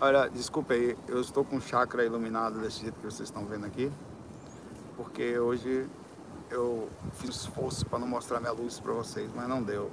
Olha, 0.00 0.28
desculpa 0.28 0.74
aí, 0.74 0.96
eu 1.08 1.20
estou 1.20 1.44
com 1.44 1.60
chakra 1.60 2.04
iluminado 2.04 2.60
desse 2.60 2.82
jeito 2.82 2.94
que 3.00 3.06
vocês 3.06 3.28
estão 3.28 3.44
vendo 3.44 3.66
aqui, 3.66 3.90
porque 4.96 5.36
hoje 5.36 5.88
eu 6.48 6.88
fiz 7.14 7.30
esforço 7.30 7.84
para 7.84 7.98
não 7.98 8.06
mostrar 8.06 8.38
minha 8.38 8.52
luz 8.52 8.78
para 8.78 8.92
vocês, 8.92 9.28
mas 9.34 9.48
não 9.48 9.60
deu. 9.60 9.90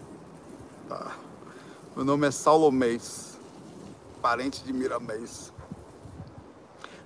Tá. 0.88 1.16
Meu 1.96 2.06
nome 2.06 2.28
é 2.28 2.32
Saulo 2.32 2.72
Mês, 2.72 3.40
parente 4.22 4.64
de 4.64 4.72
Miramês. 4.72 5.52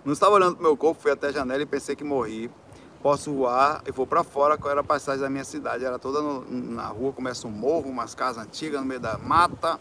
Não 0.03 0.11
estava 0.11 0.33
olhando 0.33 0.55
para 0.55 0.63
meu 0.63 0.75
corpo, 0.75 1.01
fui 1.01 1.11
até 1.11 1.27
a 1.27 1.31
janela 1.31 1.63
e 1.63 1.65
pensei 1.65 1.95
que 1.95 2.03
morri. 2.03 2.51
Posso 3.01 3.33
voar 3.33 3.81
e 3.87 3.91
vou 3.91 4.05
para 4.05 4.23
fora, 4.23 4.57
qual 4.57 4.71
era 4.71 4.81
a 4.81 4.83
passagem 4.83 5.21
da 5.21 5.29
minha 5.29 5.45
cidade. 5.45 5.85
Era 5.85 5.97
toda 5.97 6.21
no, 6.21 6.45
na 6.49 6.87
rua, 6.87 7.13
começa 7.13 7.47
um 7.47 7.51
morro, 7.51 7.89
umas 7.89 8.13
casas 8.13 8.43
antigas 8.43 8.81
no 8.81 8.85
meio 8.85 8.99
da 8.99 9.17
mata 9.17 9.79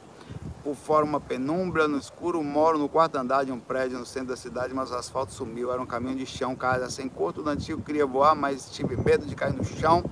por 0.62 0.74
fora 0.74 1.04
uma 1.04 1.20
penumbra 1.20 1.88
no 1.88 1.96
escuro, 1.96 2.42
moro 2.42 2.78
no 2.78 2.88
quarto 2.88 3.16
andar 3.16 3.44
de 3.44 3.50
um 3.50 3.58
prédio 3.58 3.98
no 3.98 4.04
centro 4.04 4.28
da 4.28 4.36
cidade, 4.36 4.74
mas 4.74 4.90
o 4.90 4.94
asfalto 4.96 5.32
sumiu, 5.32 5.72
era 5.72 5.80
um 5.80 5.86
caminho 5.86 6.16
de 6.16 6.26
chão, 6.26 6.54
casa 6.54 6.90
sem 6.90 7.08
cor, 7.08 7.32
tudo 7.32 7.48
antigo, 7.48 7.80
queria 7.80 8.04
voar, 8.04 8.34
mas 8.34 8.70
tive 8.70 8.96
medo 8.96 9.24
de 9.24 9.34
cair 9.34 9.54
no 9.54 9.64
chão. 9.64 10.04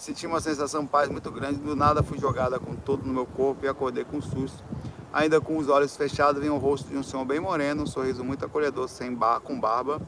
Senti 0.00 0.26
uma 0.26 0.40
sensação 0.40 0.82
de 0.82 0.88
paz 0.88 1.10
muito 1.10 1.30
grande, 1.30 1.58
do 1.58 1.76
nada 1.76 2.02
fui 2.02 2.18
jogada 2.18 2.58
com 2.58 2.74
tudo 2.74 3.06
no 3.06 3.12
meu 3.12 3.26
corpo 3.26 3.66
e 3.66 3.68
acordei 3.68 4.02
com 4.02 4.16
um 4.16 4.22
susto. 4.22 4.64
Ainda 5.12 5.42
com 5.42 5.58
os 5.58 5.68
olhos 5.68 5.94
fechados, 5.94 6.40
vi 6.40 6.48
o 6.48 6.56
rosto 6.56 6.88
de 6.88 6.96
um 6.96 7.02
senhor 7.02 7.22
bem 7.26 7.38
moreno, 7.38 7.82
um 7.82 7.86
sorriso 7.86 8.24
muito 8.24 8.42
acolhedor, 8.42 8.88
sem 8.88 9.14
bar, 9.14 9.40
com 9.40 9.60
barba. 9.60 10.00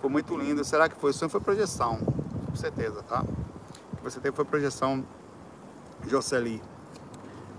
Foi 0.00 0.08
muito 0.08 0.36
lindo. 0.36 0.62
Será 0.62 0.88
que 0.88 0.94
foi 0.94 1.12
sonho? 1.12 1.28
Foi 1.28 1.40
projeção. 1.40 1.98
com 2.46 2.54
certeza, 2.54 3.02
tá? 3.02 3.24
O 3.92 3.96
que 3.96 4.04
você 4.04 4.20
teve 4.20 4.36
foi 4.36 4.44
projeção 4.44 5.04
Jocely. 6.06 6.62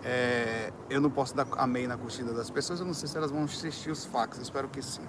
É, 0.05 0.71
eu 0.89 1.01
não 1.01 1.09
posso 1.09 1.35
dar 1.35 1.45
amém 1.57 1.85
na 1.85 1.97
curtida 1.97 2.31
das 2.33 2.49
pessoas, 2.49 2.79
eu 2.79 2.85
não 2.85 2.93
sei 2.93 3.09
se 3.09 3.17
elas 3.17 3.29
vão 3.29 3.43
assistir 3.43 3.91
os 3.91 4.05
fax, 4.05 4.37
espero 4.37 4.69
que 4.69 4.81
sim. 4.81 5.05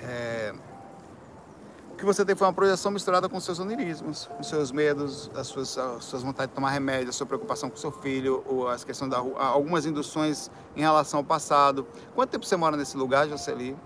É, 0.00 0.54
o 1.92 1.96
que 1.96 2.04
você 2.04 2.24
tem 2.24 2.34
foi 2.34 2.46
uma 2.46 2.52
projeção 2.52 2.90
misturada 2.90 3.28
com 3.28 3.38
seus 3.38 3.58
onirismos, 3.58 4.26
com 4.26 4.42
seus 4.42 4.72
medos, 4.72 5.30
as 5.34 5.46
suas, 5.46 5.76
as 5.76 6.04
suas 6.04 6.22
vontades 6.22 6.48
de 6.48 6.54
tomar 6.54 6.70
remédio, 6.70 7.10
a 7.10 7.12
sua 7.12 7.26
preocupação 7.26 7.68
com 7.68 7.76
seu 7.76 7.92
filho, 7.92 8.42
ou 8.46 8.66
as 8.66 8.82
questões 8.82 9.10
da 9.10 9.18
rua, 9.18 9.38
algumas 9.38 9.84
induções 9.84 10.50
em 10.74 10.80
relação 10.80 11.20
ao 11.20 11.24
passado. 11.24 11.86
Quanto 12.14 12.30
tempo 12.30 12.46
você 12.46 12.56
mora 12.56 12.76
nesse 12.76 12.96
lugar, 12.96 13.28
Jocely? 13.28 13.76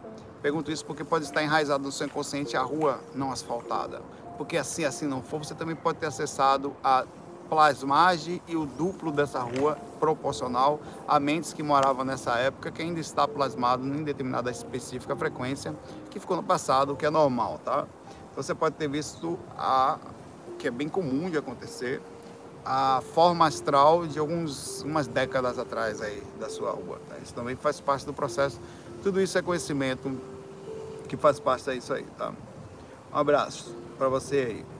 Pergunto 0.40 0.70
isso 0.70 0.84
porque 0.84 1.02
pode 1.02 1.24
estar 1.24 1.42
enraizado 1.42 1.82
no 1.82 1.90
seu 1.90 2.06
inconsciente 2.06 2.56
a 2.56 2.62
rua 2.62 3.00
não 3.14 3.32
asfaltada. 3.32 4.00
Porque 4.38 4.56
assim, 4.56 4.84
assim 4.84 5.06
não 5.06 5.20
for, 5.20 5.44
você 5.44 5.54
também 5.54 5.74
pode 5.74 5.98
ter 5.98 6.06
acessado 6.06 6.76
a 6.84 7.04
plasmagem 7.48 8.40
e 8.46 8.56
o 8.56 8.66
duplo 8.66 9.12
dessa 9.12 9.40
rua 9.40 9.76
proporcional 9.98 10.80
a 11.06 11.18
mentes 11.18 11.52
que 11.52 11.62
moravam 11.62 12.04
nessa 12.04 12.32
época, 12.38 12.70
que 12.70 12.82
ainda 12.82 13.00
está 13.00 13.26
plasmado 13.26 13.86
em 13.86 14.02
determinada 14.02 14.50
específica 14.50 15.14
frequência, 15.16 15.74
que 16.10 16.18
ficou 16.18 16.36
no 16.36 16.42
passado, 16.42 16.92
o 16.92 16.96
que 16.96 17.06
é 17.06 17.10
normal, 17.10 17.60
tá? 17.64 17.86
Então, 18.30 18.42
você 18.42 18.54
pode 18.54 18.74
ter 18.76 18.88
visto 18.88 19.38
a 19.56 19.98
que 20.58 20.68
é 20.68 20.70
bem 20.70 20.88
comum 20.88 21.30
de 21.30 21.36
acontecer, 21.36 22.00
a 22.64 23.00
forma 23.14 23.46
astral 23.46 24.06
de 24.06 24.18
algumas 24.18 24.82
umas 24.82 25.06
décadas 25.06 25.58
atrás 25.58 26.02
aí 26.02 26.22
da 26.40 26.48
sua 26.48 26.72
rua. 26.72 27.00
Tá? 27.08 27.16
Isso 27.22 27.32
também 27.32 27.54
faz 27.54 27.80
parte 27.80 28.04
do 28.04 28.12
processo. 28.12 28.60
Tudo 29.02 29.20
isso 29.20 29.38
é 29.38 29.42
conhecimento 29.42 30.20
que 31.08 31.16
faz 31.16 31.38
parte 31.38 31.70
disso 31.70 31.92
aí, 31.92 32.04
tá? 32.18 32.32
Um 33.12 33.16
abraço 33.16 33.72
para 33.96 34.08
você 34.08 34.36
aí. 34.36 34.75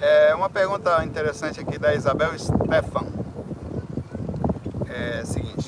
É 0.00 0.34
uma 0.34 0.50
pergunta 0.50 1.04
interessante 1.04 1.60
aqui 1.60 1.78
da 1.78 1.94
Isabel 1.94 2.36
Stefan. 2.36 3.06
É 4.88 5.24
seguinte, 5.24 5.66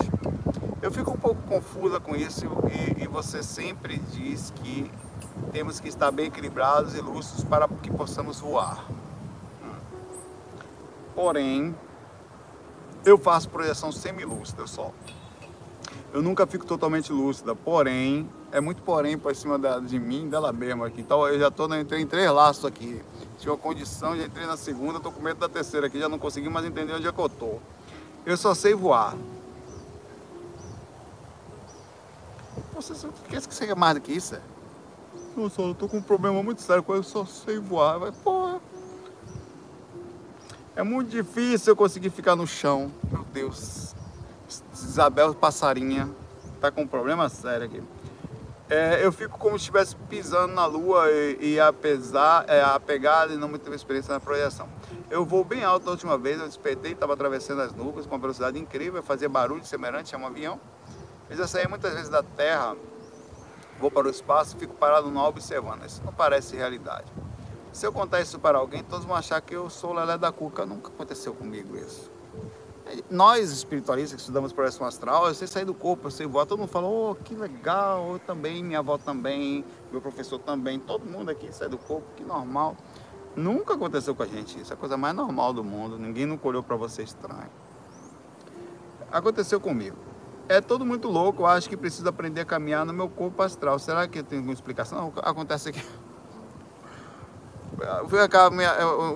eu 0.83 0.91
fico 0.91 1.13
um 1.13 1.17
pouco 1.17 1.43
confusa 1.43 2.01
com 2.01 2.17
isso 2.17 2.47
e, 2.73 3.05
e 3.05 3.07
você 3.07 3.43
sempre 3.43 3.99
diz 3.99 4.51
que 4.51 4.91
temos 5.53 5.79
que 5.79 5.89
estar 5.89 6.11
bem 6.11 6.27
equilibrados 6.27 6.97
e 6.97 7.01
lúcidos 7.01 7.45
para 7.45 7.69
que 7.69 7.91
possamos 7.91 8.41
voar. 8.41 8.90
Porém, 11.21 11.77
eu 13.05 13.19
faço 13.19 13.51
projeção 13.51 13.93
semilúcida 13.93 14.67
só. 14.67 14.91
Eu 16.15 16.23
nunca 16.23 16.47
fico 16.47 16.65
totalmente 16.65 17.13
lúcida, 17.13 17.55
porém, 17.55 18.27
é 18.51 18.59
muito 18.59 18.81
porém 18.81 19.19
para 19.19 19.35
cima 19.35 19.59
da, 19.59 19.79
de 19.81 19.99
mim, 19.99 20.31
dela 20.31 20.51
mesma 20.51 20.87
aqui. 20.87 21.03
Então 21.03 21.29
eu 21.29 21.39
já 21.39 21.49
estou 21.49 21.73
entrei 21.77 22.01
em 22.01 22.07
três 22.07 22.31
laços 22.31 22.65
aqui. 22.65 23.03
Tinha 23.39 23.53
uma 23.53 23.59
condição, 23.59 24.17
já 24.17 24.25
entrei 24.25 24.47
na 24.47 24.57
segunda, 24.57 24.97
estou 24.97 25.13
com 25.13 25.21
medo 25.21 25.39
da 25.39 25.49
terceira 25.49 25.89
aqui, 25.89 26.01
já 26.01 26.09
não 26.09 26.19
consegui 26.19 26.49
mais 26.49 26.65
entender 26.65 26.95
onde 26.95 27.07
é 27.07 27.13
que 27.13 27.21
eu 27.21 27.27
estou. 27.27 27.61
Eu 28.25 28.39
só 28.39 28.55
sei 28.55 28.73
voar. 28.73 29.15
Você, 32.73 32.95
você 32.95 33.67
quer 33.67 33.77
mais 33.77 33.95
do 33.95 34.01
que 34.01 34.11
isso? 34.11 34.37
É? 34.37 34.41
Eu 35.37 35.51
só 35.51 35.71
estou 35.71 35.87
com 35.87 35.99
um 35.99 36.03
problema 36.03 36.43
muito 36.43 36.63
sério, 36.63 36.83
eu 36.89 37.03
só 37.03 37.27
sei 37.27 37.59
voar. 37.59 37.99
Vai, 37.99 38.11
porra. 38.11 38.40
É 40.81 40.83
muito 40.83 41.11
difícil 41.11 41.73
eu 41.73 41.77
conseguir 41.77 42.09
ficar 42.09 42.35
no 42.35 42.47
chão. 42.47 42.91
Meu 43.13 43.23
Deus. 43.35 43.95
Isabel 44.73 45.35
Passarinha 45.35 46.09
tá 46.59 46.71
com 46.71 46.85
um 46.85 46.87
problema 46.87 47.29
sério 47.29 47.67
aqui. 47.67 47.83
É, 48.67 49.05
eu 49.05 49.13
fico 49.13 49.39
como 49.39 49.59
se 49.59 49.65
estivesse 49.65 49.95
pisando 50.09 50.55
na 50.55 50.65
lua 50.65 51.05
e, 51.11 51.37
e 51.53 51.61
apesar, 51.61 52.47
é, 52.49 52.63
apegado 52.63 53.35
e 53.35 53.37
não 53.37 53.47
muito 53.47 53.71
experiência 53.75 54.15
na 54.15 54.21
projeção. 54.21 54.71
Eu 55.11 55.23
vou 55.23 55.45
bem 55.45 55.63
alto 55.65 55.85
da 55.85 55.91
última 55.91 56.17
vez, 56.17 56.41
eu 56.41 56.47
despertei, 56.47 56.93
estava 56.93 57.13
atravessando 57.13 57.61
as 57.61 57.75
nuvens 57.75 58.07
com 58.07 58.15
uma 58.15 58.21
velocidade 58.21 58.59
incrível, 58.59 59.03
fazia 59.03 59.29
barulho 59.29 59.63
semelhante 59.67 60.15
a 60.15 60.19
um 60.19 60.27
avião. 60.27 60.59
Mas 61.29 61.39
eu 61.39 61.47
saí 61.47 61.69
muitas 61.69 61.93
vezes 61.93 62.09
da 62.09 62.23
Terra, 62.23 62.75
vou 63.79 63.91
para 63.91 64.07
o 64.07 64.11
espaço, 64.11 64.57
fico 64.57 64.73
parado 64.77 65.11
no 65.11 65.21
observando. 65.21 65.85
Isso 65.85 66.01
não 66.03 66.13
parece 66.15 66.57
realidade. 66.57 67.13
Se 67.73 67.87
eu 67.87 67.93
contar 67.93 68.21
isso 68.21 68.39
para 68.39 68.59
alguém, 68.59 68.83
todos 68.83 69.05
vão 69.05 69.17
achar 69.17 69.41
que 69.41 69.55
eu 69.55 69.71
sou 69.71 69.93
Lelé 69.93 70.19
da 70.19 70.33
Cuca. 70.33 70.67
Nunca 70.67 70.89
aconteceu 70.89 71.33
comigo 71.33 71.77
isso. 71.77 72.11
Nós, 73.09 73.53
espiritualistas 73.53 74.15
que 74.15 74.21
estudamos 74.21 74.53
projeção 74.53 74.85
astral, 74.85 75.29
eu 75.29 75.35
sei 75.35 75.47
sair 75.47 75.65
do 75.65 75.75
corpo, 75.75 76.09
eu 76.09 76.11
sei 76.11 76.27
voar. 76.27 76.45
Todo 76.47 76.59
mundo 76.59 76.69
fala, 76.69 76.89
oh, 76.89 77.15
que 77.15 77.37
legal, 77.37 78.15
eu 78.15 78.19
também, 78.19 78.65
minha 78.65 78.81
avó 78.81 78.99
também, 78.99 79.65
meu 79.93 80.01
professor 80.01 80.41
também, 80.41 80.81
todo 80.81 81.07
mundo 81.07 81.31
aqui 81.31 81.53
sai 81.53 81.69
do 81.69 81.79
corpo, 81.79 82.07
que 82.17 82.25
normal. 82.25 82.77
Nunca 83.37 83.75
aconteceu 83.75 84.13
com 84.13 84.25
a 84.25 84.27
gente 84.27 84.61
isso, 84.61 84.73
é 84.73 84.75
a 84.75 84.77
coisa 84.77 84.97
mais 84.97 85.15
normal 85.15 85.53
do 85.53 85.63
mundo. 85.63 85.97
Ninguém 85.97 86.27
nunca 86.27 86.49
olhou 86.49 86.65
para 86.65 86.75
você 86.75 87.05
estranho. 87.05 87.51
Aconteceu 89.13 89.61
comigo. 89.61 89.97
É 90.49 90.61
todo 90.61 90.85
muito 90.85 91.07
louco, 91.07 91.43
eu 91.43 91.47
acho 91.47 91.69
que 91.69 91.77
preciso 91.77 92.09
aprender 92.09 92.41
a 92.41 92.45
caminhar 92.45 92.85
no 92.85 92.93
meu 92.93 93.09
corpo 93.09 93.41
astral. 93.41 93.79
Será 93.79 94.09
que 94.09 94.21
tem 94.21 94.39
alguma 94.39 94.55
explicação? 94.55 95.13
Acontece 95.23 95.69
aqui. 95.69 95.85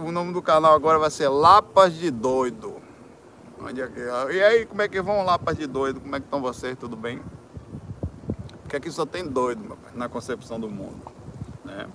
O 0.02 0.12
nome 0.12 0.32
do 0.32 0.42
canal 0.42 0.74
agora 0.74 0.98
vai 0.98 1.10
ser 1.10 1.28
Lapas 1.28 1.94
de 1.94 2.10
Doido. 2.10 2.76
Onde 3.60 3.80
é 3.80 3.86
que 3.86 4.00
é? 4.00 4.34
E 4.34 4.42
aí, 4.42 4.66
como 4.66 4.82
é 4.82 4.88
que 4.88 5.00
vão 5.00 5.24
Lapas 5.24 5.56
de 5.56 5.66
Doido? 5.66 6.00
Como 6.00 6.14
é 6.14 6.20
que 6.20 6.26
estão 6.26 6.40
vocês? 6.40 6.76
Tudo 6.78 6.96
bem? 6.96 7.22
Porque 8.62 8.76
aqui 8.76 8.90
só 8.90 9.06
tem 9.06 9.26
doido, 9.26 9.78
na 9.94 10.08
concepção 10.08 10.58
do 10.58 10.68
mundo. 10.68 11.00
Né? 11.64 11.86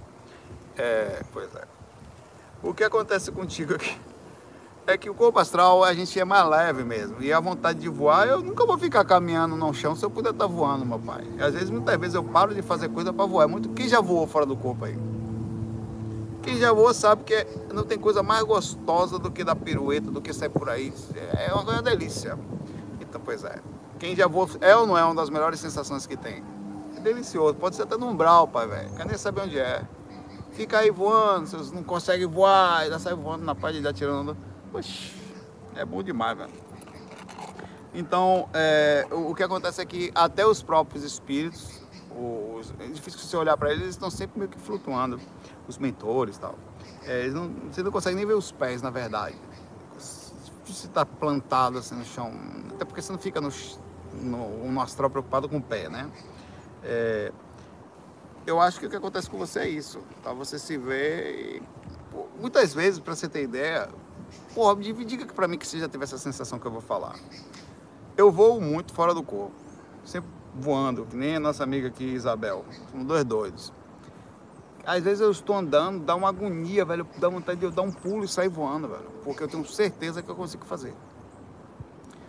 É, 0.77 1.23
pois 1.33 1.53
é. 1.55 1.63
O 2.63 2.73
que 2.73 2.83
acontece 2.83 3.31
contigo 3.31 3.75
aqui 3.75 3.99
é 4.87 4.97
que 4.97 5.09
o 5.09 5.13
corpo 5.13 5.39
astral 5.39 5.83
a 5.83 5.93
gente 5.93 6.19
é 6.19 6.25
mais 6.25 6.47
leve 6.47 6.83
mesmo. 6.83 7.21
E 7.21 7.31
a 7.31 7.39
vontade 7.39 7.79
de 7.79 7.89
voar, 7.89 8.27
eu 8.27 8.41
nunca 8.41 8.65
vou 8.65 8.77
ficar 8.77 9.05
caminhando 9.05 9.55
no 9.55 9.73
chão 9.73 9.95
se 9.95 10.03
eu 10.03 10.09
puder 10.09 10.31
estar 10.31 10.47
voando, 10.47 10.85
meu 10.85 10.99
pai. 10.99 11.25
E 11.37 11.41
às 11.41 11.53
vezes, 11.53 11.69
muitas 11.69 11.97
vezes 11.97 12.15
eu 12.15 12.23
paro 12.23 12.53
de 12.53 12.61
fazer 12.61 12.89
coisa 12.89 13.13
para 13.13 13.25
voar. 13.25 13.43
É 13.43 13.47
muito 13.47 13.69
quem 13.69 13.87
já 13.87 14.01
voou 14.01 14.25
fora 14.25 14.45
do 14.45 14.55
corpo 14.55 14.85
aí? 14.85 14.97
Quem 16.41 16.57
já 16.57 16.71
voou 16.71 16.93
sabe 16.93 17.23
que 17.23 17.45
não 17.73 17.83
tem 17.83 17.97
coisa 17.97 18.23
mais 18.23 18.43
gostosa 18.43 19.19
do 19.19 19.29
que 19.29 19.43
dar 19.43 19.55
pirueta, 19.55 20.09
do 20.09 20.21
que 20.21 20.33
sair 20.33 20.49
por 20.49 20.69
aí. 20.69 20.93
É 21.15 21.53
uma 21.53 21.81
delícia. 21.81 22.37
Então, 22.99 23.19
pois 23.23 23.43
é. 23.43 23.59
Quem 23.99 24.15
já 24.15 24.27
voou 24.27 24.49
é 24.61 24.75
ou 24.75 24.87
não 24.87 24.97
é 24.97 25.03
uma 25.03 25.15
das 25.15 25.29
melhores 25.29 25.59
sensações 25.59 26.07
que 26.07 26.15
tem? 26.15 26.43
É 26.95 26.99
delicioso. 27.01 27.55
Pode 27.55 27.75
ser 27.75 27.83
até 27.83 27.97
no 27.97 28.07
umbral, 28.07 28.47
pai, 28.47 28.67
velho. 28.67 28.89
Quer 28.95 29.05
nem 29.05 29.17
saber 29.17 29.41
onde 29.41 29.59
é. 29.59 29.81
Fica 30.51 30.79
aí 30.79 30.89
voando, 30.89 31.47
vocês 31.47 31.71
não 31.71 31.83
conseguem 31.83 32.25
voar, 32.25 32.79
ainda 32.79 32.97
sai 32.97 33.13
voando 33.13 33.43
na 33.43 33.53
parte 33.53 33.79
de 33.81 33.87
atirando. 33.87 34.35
Poxa, 34.71 35.13
é 35.75 35.85
bom 35.85 36.01
demais, 36.01 36.37
velho. 36.37 36.51
Então, 37.93 38.47
é, 38.53 39.05
o, 39.11 39.31
o 39.31 39.35
que 39.35 39.43
acontece 39.43 39.81
é 39.81 39.85
que 39.85 40.11
até 40.15 40.45
os 40.45 40.61
próprios 40.61 41.03
espíritos, 41.03 41.81
os, 42.11 42.73
é 42.79 42.87
difícil 42.87 43.19
você 43.19 43.35
olhar 43.35 43.57
para 43.57 43.69
eles, 43.69 43.81
eles 43.81 43.95
estão 43.95 44.09
sempre 44.09 44.39
meio 44.39 44.49
que 44.49 44.59
flutuando 44.59 45.19
os 45.69 45.77
mentores 45.77 46.37
e 46.37 46.39
tal. 46.39 46.55
É, 47.03 47.27
não, 47.27 47.49
você 47.71 47.83
não 47.83 47.91
consegue 47.91 48.15
nem 48.15 48.25
ver 48.25 48.33
os 48.33 48.51
pés, 48.51 48.81
na 48.81 48.89
verdade. 48.89 49.37
Você 50.65 50.87
está 50.87 51.05
plantado 51.05 51.77
assim 51.77 51.95
no 51.95 52.05
chão, 52.05 52.31
até 52.73 52.85
porque 52.85 53.01
você 53.01 53.11
não 53.11 53.19
fica 53.19 53.39
no, 53.39 53.49
no, 54.21 54.71
no 54.71 54.81
astral 54.81 55.09
preocupado 55.09 55.47
com 55.47 55.57
o 55.57 55.61
pé, 55.61 55.89
né? 55.89 56.09
É, 56.83 57.31
eu 58.45 58.59
acho 58.59 58.79
que 58.79 58.85
o 58.85 58.89
que 58.89 58.95
acontece 58.95 59.29
com 59.29 59.37
você 59.37 59.59
é 59.59 59.69
isso, 59.69 59.99
tá? 60.23 60.33
Você 60.33 60.57
se 60.57 60.77
vê 60.77 61.57
e, 61.57 61.63
pô, 62.11 62.27
muitas 62.39 62.73
vezes, 62.73 62.99
para 62.99 63.15
você 63.15 63.27
ter 63.27 63.43
ideia, 63.43 63.89
porra, 64.53 64.75
diga 64.75 65.25
para 65.27 65.47
mim 65.47 65.57
que 65.57 65.67
você 65.67 65.79
já 65.79 65.87
teve 65.87 66.03
essa 66.03 66.17
sensação 66.17 66.59
que 66.59 66.65
eu 66.65 66.71
vou 66.71 66.81
falar. 66.81 67.15
Eu 68.17 68.31
vou 68.31 68.59
muito 68.59 68.93
fora 68.93 69.13
do 69.13 69.23
corpo, 69.23 69.55
sempre 70.03 70.29
voando, 70.55 71.05
que 71.05 71.15
nem 71.15 71.35
a 71.35 71.39
nossa 71.39 71.63
amiga 71.63 71.87
aqui, 71.87 72.03
Isabel. 72.03 72.65
Somos 72.91 73.05
dois 73.05 73.23
doidos. 73.23 73.78
Às 74.85 75.03
vezes 75.03 75.21
eu 75.21 75.31
estou 75.31 75.55
andando, 75.55 76.03
dá 76.03 76.15
uma 76.15 76.29
agonia, 76.29 76.83
velho, 76.85 77.07
dá 77.17 77.29
vontade 77.29 77.59
de 77.59 77.65
eu 77.65 77.71
dar 77.71 77.81
um 77.81 77.91
pulo 77.91 78.23
e 78.23 78.27
sair 78.27 78.49
voando, 78.49 78.87
velho, 78.87 79.05
porque 79.23 79.43
eu 79.43 79.47
tenho 79.47 79.65
certeza 79.65 80.23
que 80.23 80.29
eu 80.29 80.35
consigo 80.35 80.65
fazer. 80.65 80.95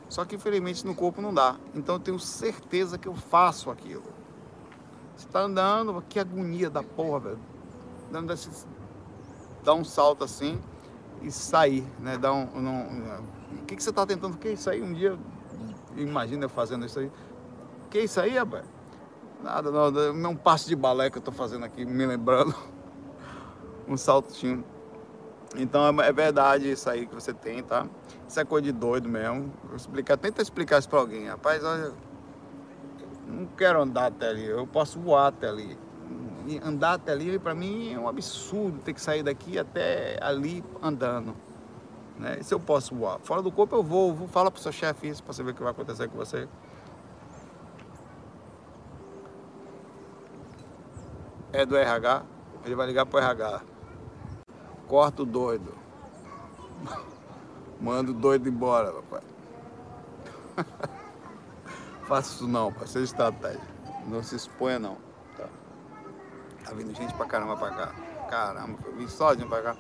Só 0.09 0.25
que 0.25 0.35
infelizmente 0.35 0.85
no 0.85 0.95
corpo 0.95 1.23
não 1.23 1.33
dá. 1.33 1.57
Então 1.75 1.95
eu 1.95 2.01
tenho 2.01 2.19
certeza 2.19 2.99
que 2.99 3.07
eu 3.07 3.15
faço 3.15 3.71
aquilo. 3.71 4.03
Você 5.17 5.27
está 5.27 5.41
andando, 5.41 6.03
que 6.09 6.19
agonia 6.19 6.69
da 6.69 6.83
porra, 6.83 7.21
velho. 7.21 7.39
Dando 8.11 8.33
esse, 8.33 8.51
dá 9.63 9.73
um 9.73 9.85
salto 9.85 10.25
assim 10.25 10.61
e 11.23 11.31
sair, 11.31 11.87
né? 12.01 12.19
Dá 12.19 12.33
um, 12.33 12.43
um, 12.57 13.25
o 13.61 13.65
que, 13.67 13.77
que 13.77 13.83
você 13.83 13.91
está 13.91 14.05
tentando? 14.05 14.35
O 14.35 14.39
que 14.39 14.49
é 14.49 14.53
isso 14.53 14.69
aí? 14.69 14.83
Um 14.83 14.93
dia, 14.93 15.17
imagina 15.97 16.47
eu 16.47 16.49
fazendo 16.49 16.85
isso 16.87 16.99
aí. 16.99 17.07
O 17.07 17.89
que 17.89 17.99
é 17.99 18.05
isso 18.05 18.21
aí, 18.21 18.37
rapaz? 18.37 18.65
Nada, 19.43 19.71
não. 19.71 19.87
É 19.99 20.29
um 20.29 20.37
passo 20.37 20.69
de 20.69 20.77
balé 20.77 21.11
que 21.11 21.19
eu 21.19 21.23
tô 21.23 21.33
fazendo 21.33 21.65
aqui, 21.65 21.85
me 21.85 22.07
lembrando. 22.07 22.55
um 23.89 23.97
saltinho. 23.97 24.65
Então 25.57 26.01
é, 26.01 26.09
é 26.09 26.13
verdade 26.13 26.71
isso 26.71 26.89
aí 26.89 27.07
que 27.07 27.15
você 27.15 27.33
tem, 27.33 27.63
tá? 27.63 27.87
Isso 28.29 28.39
é 28.39 28.45
coisa 28.45 28.65
de 28.65 28.73
doido 28.73 29.09
mesmo. 29.09 29.53
Vou 29.65 29.77
explicar, 29.77 30.17
tenta 30.17 30.41
explicar 30.41 30.79
isso 30.79 30.89
pra 30.89 31.01
alguém. 31.01 31.27
Rapaz, 31.27 31.65
olha, 31.65 31.93
não 33.27 33.47
quero 33.47 33.83
andar 33.83 34.07
até 34.07 34.29
ali, 34.29 34.47
eu 34.47 34.67
posso 34.67 34.99
voar 35.01 35.29
até 35.29 35.49
ali. 35.49 35.77
E 36.47 36.59
andar 36.65 36.95
até 36.95 37.13
ali 37.13 37.39
para 37.39 37.55
mim 37.55 37.93
é 37.93 37.99
um 37.99 38.09
absurdo 38.09 38.79
ter 38.79 38.93
que 38.93 39.01
sair 39.01 39.23
daqui 39.23 39.59
até 39.59 40.19
ali 40.23 40.65
andando. 40.83 41.35
Né? 42.19 42.39
Se 42.43 42.55
eu 42.55 42.61
posso 42.61 42.95
voar. 42.95 43.19
Fora 43.21 43.43
do 43.43 43.51
corpo 43.51 43.75
eu 43.75 43.83
vou, 43.83 44.15
vou 44.15 44.29
fala 44.29 44.51
pro 44.51 44.61
seu 44.61 44.73
chefe 44.73 45.09
isso 45.09 45.23
para 45.23 45.33
você 45.33 45.43
ver 45.43 45.51
o 45.51 45.55
que 45.55 45.63
vai 45.63 45.73
acontecer 45.73 46.09
com 46.09 46.17
você. 46.17 46.49
É 51.53 51.67
do 51.67 51.77
RH, 51.77 52.23
ele 52.65 52.75
vai 52.75 52.87
ligar 52.87 53.07
pro 53.07 53.19
RH. 53.19 53.63
Corta 54.87 55.23
o 55.23 55.27
doido. 55.27 55.75
Manda 57.81 58.11
o 58.11 58.15
doido 58.15 58.49
embora, 58.49 58.93
papai. 58.93 59.23
Faça 62.07 62.35
isso 62.35 62.49
não, 62.49 62.73
pai. 62.73 62.87
Seja 62.87 63.05
estratégia. 63.05 63.61
Não 64.07 64.23
se 64.23 64.37
exponha 64.37 64.79
não. 64.79 64.97
Tá, 65.37 65.47
tá 66.65 66.75
vindo 66.75 66.95
gente 66.95 67.15
pra 67.15 67.27
caramba 67.27 67.57
pra 67.57 67.71
cá. 67.71 67.95
Caramba, 68.29 68.79
eu 68.87 68.97
vim 68.97 69.09
sozinho 69.09 69.49
pra 69.49 69.63
cá. 69.63 69.77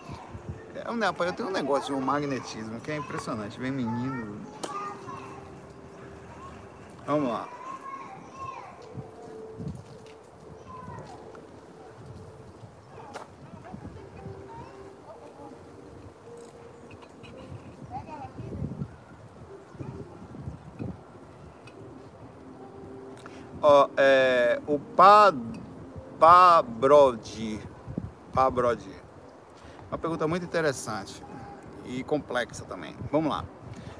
É, 0.75 0.93
né, 0.93 1.13
pai, 1.13 1.29
eu 1.29 1.33
tenho 1.33 1.49
um 1.49 1.53
negócio 1.53 1.95
de 1.95 2.01
um 2.01 2.05
magnetismo 2.05 2.81
que 2.81 2.91
é 2.91 2.97
impressionante. 2.97 3.59
Vem 3.61 3.71
menino. 3.71 4.41
Vamos 7.07 7.29
lá. 7.29 7.49
É, 23.97 24.61
o 24.67 24.79
pa, 24.79 25.33
Pabrodi. 26.19 27.61
Pabrodi. 28.33 28.91
Uma 29.91 29.99
pergunta 29.99 30.27
muito 30.27 30.45
interessante 30.45 31.23
e 31.85 32.05
complexa 32.05 32.65
também. 32.65 32.95
Vamos 33.11 33.31
lá. 33.31 33.45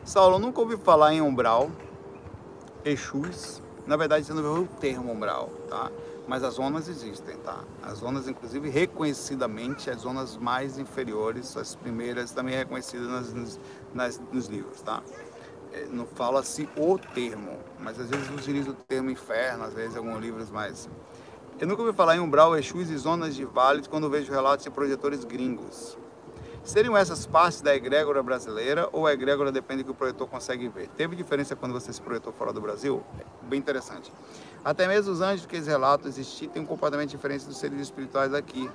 Saulo, 0.05 0.39
nunca 0.39 0.61
ouvi 0.61 0.77
falar 0.77 1.13
em 1.13 1.21
umbral, 1.21 1.71
Exus. 2.85 3.63
Na 3.87 3.97
verdade, 3.97 4.25
você 4.25 4.33
não 4.33 4.43
viu 4.43 4.63
o 4.63 4.67
termo 4.67 5.13
umbral, 5.13 5.51
tá? 5.69 5.91
Mas 6.29 6.45
as 6.45 6.55
zonas 6.55 6.89
existem, 6.89 7.37
tá? 7.39 7.65
As 7.83 7.99
zonas, 7.99 8.29
inclusive, 8.29 8.69
reconhecidamente, 8.69 9.91
as 9.91 10.03
zonas 10.03 10.37
mais 10.37 10.79
inferiores, 10.79 11.57
as 11.57 11.75
primeiras 11.75 12.31
também 12.31 12.55
reconhecidas 12.55 13.33
nas, 13.33 13.61
nas, 13.93 14.21
nos 14.31 14.47
livros, 14.47 14.81
tá? 14.81 15.03
É, 15.73 15.87
não 15.91 16.05
fala-se 16.05 16.69
o 16.77 16.99
termo, 16.99 17.57
mas 17.79 17.99
às 17.99 18.09
vezes 18.09 18.29
utiliza 18.29 18.71
o 18.71 18.75
termo 18.75 19.09
inferno, 19.09 19.65
às 19.65 19.73
vezes 19.73 19.97
alguns 19.97 20.21
livros 20.21 20.51
mais. 20.51 20.89
Eu 21.61 21.67
nunca 21.67 21.83
ouvi 21.83 21.95
falar 21.95 22.17
em 22.17 22.21
umbral, 22.21 22.57
exus 22.57 22.91
e 22.91 22.97
zonas 22.97 23.37
de 23.37 23.45
vales 23.45 23.87
quando 23.87 24.11
vejo 24.11 24.33
relatos 24.33 24.65
de 24.65 24.71
projetores 24.71 25.25
gringos. 25.25 25.97
Seriam 26.65 26.97
essas 26.97 27.25
partes 27.25 27.61
da 27.63 27.75
egrégora 27.75 28.23
brasileira 28.23 28.89
ou 28.93 29.07
a 29.07 29.13
egrégora 29.13 29.53
depende 29.53 29.83
do 29.83 29.87
que 29.87 29.91
o 29.93 29.95
projetor 29.95 30.27
consegue 30.27 30.69
ver? 30.69 30.89
Teve 30.89 31.15
diferença 31.15 31.55
quando 31.55 31.73
você 31.73 31.93
se 31.93 32.01
projetou 32.01 32.33
fora 32.33 32.53
do 32.53 32.61
Brasil? 32.61 33.03
Bem 33.43 33.59
interessante. 33.59 34.13
Até 34.65 34.87
mesmo 34.89 35.13
os 35.13 35.21
anjos 35.21 35.47
que 35.47 35.57
eles 35.57 35.67
relatam 35.67 36.09
existir 36.09 36.49
têm 36.49 36.63
um 36.63 36.67
comportamento 36.67 37.11
diferente 37.11 37.47
dos 37.47 37.57
seres 37.57 37.81
espirituais 37.81 38.35
aqui. 38.35 38.71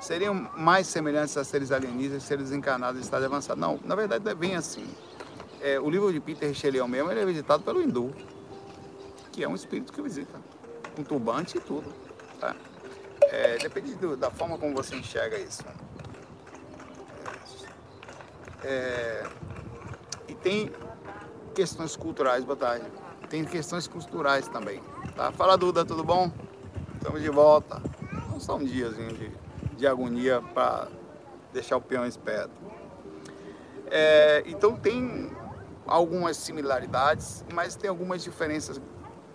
Seriam 0.00 0.34
mais 0.56 0.86
semelhantes 0.86 1.36
a 1.36 1.44
seres 1.44 1.72
alienígenas, 1.72 2.22
seres 2.22 2.52
encarnados 2.52 3.00
em 3.00 3.04
estado 3.04 3.24
avançado? 3.24 3.60
Não, 3.60 3.78
na 3.84 3.94
verdade 3.94 4.28
é 4.28 4.34
bem 4.34 4.56
assim 4.56 4.86
é, 5.64 5.80
o 5.80 5.88
livro 5.88 6.12
de 6.12 6.20
Peter 6.20 6.46
Richelieu 6.46 6.86
mesmo 6.86 7.10
ele 7.10 7.20
é 7.20 7.24
visitado 7.24 7.62
pelo 7.62 7.80
hindu, 7.80 8.14
que 9.32 9.42
é 9.42 9.48
um 9.48 9.54
espírito 9.54 9.94
que 9.94 10.02
visita, 10.02 10.38
com 10.94 11.02
turbante 11.02 11.56
e 11.56 11.60
tudo. 11.60 11.90
Tá? 12.38 12.54
É, 13.22 13.56
depende 13.56 13.94
do, 13.94 14.14
da 14.14 14.30
forma 14.30 14.58
como 14.58 14.74
você 14.74 14.94
enxerga 14.94 15.38
isso. 15.38 15.64
É, 18.62 19.26
e 20.28 20.34
tem 20.34 20.70
questões 21.54 21.96
culturais, 21.96 22.44
boa 22.44 22.56
tarde. 22.56 22.84
Tem 23.30 23.42
questões 23.42 23.88
culturais 23.88 24.46
também. 24.48 24.82
Tá? 25.16 25.32
Fala 25.32 25.56
Duda, 25.56 25.82
tudo 25.82 26.04
bom? 26.04 26.30
Estamos 26.96 27.22
de 27.22 27.30
volta. 27.30 27.80
Não 28.28 28.56
um 28.56 28.64
diazinho 28.64 29.14
de, 29.14 29.30
de 29.78 29.86
agonia 29.86 30.42
para 30.52 30.88
deixar 31.54 31.78
o 31.78 31.80
peão 31.80 32.04
esperto. 32.04 32.52
É, 33.90 34.42
então 34.46 34.76
tem 34.76 35.30
algumas 35.86 36.36
similaridades, 36.36 37.44
mas 37.52 37.76
tem 37.76 37.88
algumas 37.88 38.22
diferenças 38.22 38.80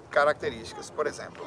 características. 0.10 0.89
Por 0.89 1.08
exemplo, 1.08 1.45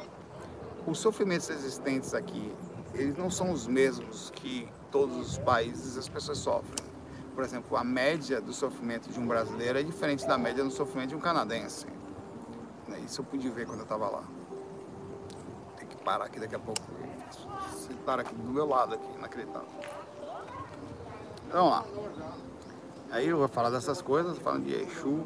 os 0.85 0.99
sofrimentos 0.99 1.49
existentes 1.49 2.13
aqui, 2.13 2.55
eles 2.93 3.15
não 3.17 3.29
são 3.29 3.51
os 3.51 3.67
mesmos 3.67 4.31
que 4.31 4.67
todos 4.91 5.17
os 5.17 5.37
países 5.37 5.97
as 5.97 6.07
pessoas 6.07 6.37
sofrem. 6.37 6.85
Por 7.33 7.43
exemplo, 7.43 7.75
a 7.75 7.83
média 7.83 8.39
do 8.39 8.53
sofrimento 8.53 9.09
de 9.09 9.19
um 9.19 9.25
brasileiro 9.25 9.79
é 9.79 9.83
diferente 9.83 10.27
da 10.27 10.37
média 10.37 10.63
do 10.63 10.69
sofrimento 10.69 11.09
de 11.09 11.15
um 11.15 11.19
canadense. 11.19 11.87
Né, 12.87 12.99
isso 12.99 13.21
eu 13.21 13.25
pude 13.25 13.49
ver 13.49 13.65
quando 13.65 13.79
eu 13.79 13.83
estava 13.83 14.07
lá. 14.07 14.23
Tem 15.77 15.87
que 15.87 15.97
parar 15.97 16.25
aqui 16.25 16.39
daqui 16.39 16.55
a 16.55 16.59
pouco. 16.59 16.81
Sentar 17.87 18.19
aqui 18.19 18.35
do 18.35 18.51
meu 18.51 18.67
lado 18.67 18.93
aqui, 18.93 19.07
inacreditável. 19.17 19.67
Então, 21.47 21.69
vamos 21.69 21.71
lá. 22.19 22.52
Aí 23.13 23.27
eu 23.27 23.37
vou 23.37 23.47
falar 23.47 23.69
dessas 23.69 24.01
coisas, 24.01 24.39
falando 24.39 24.65
de 24.65 24.73
Exu. 24.73 25.23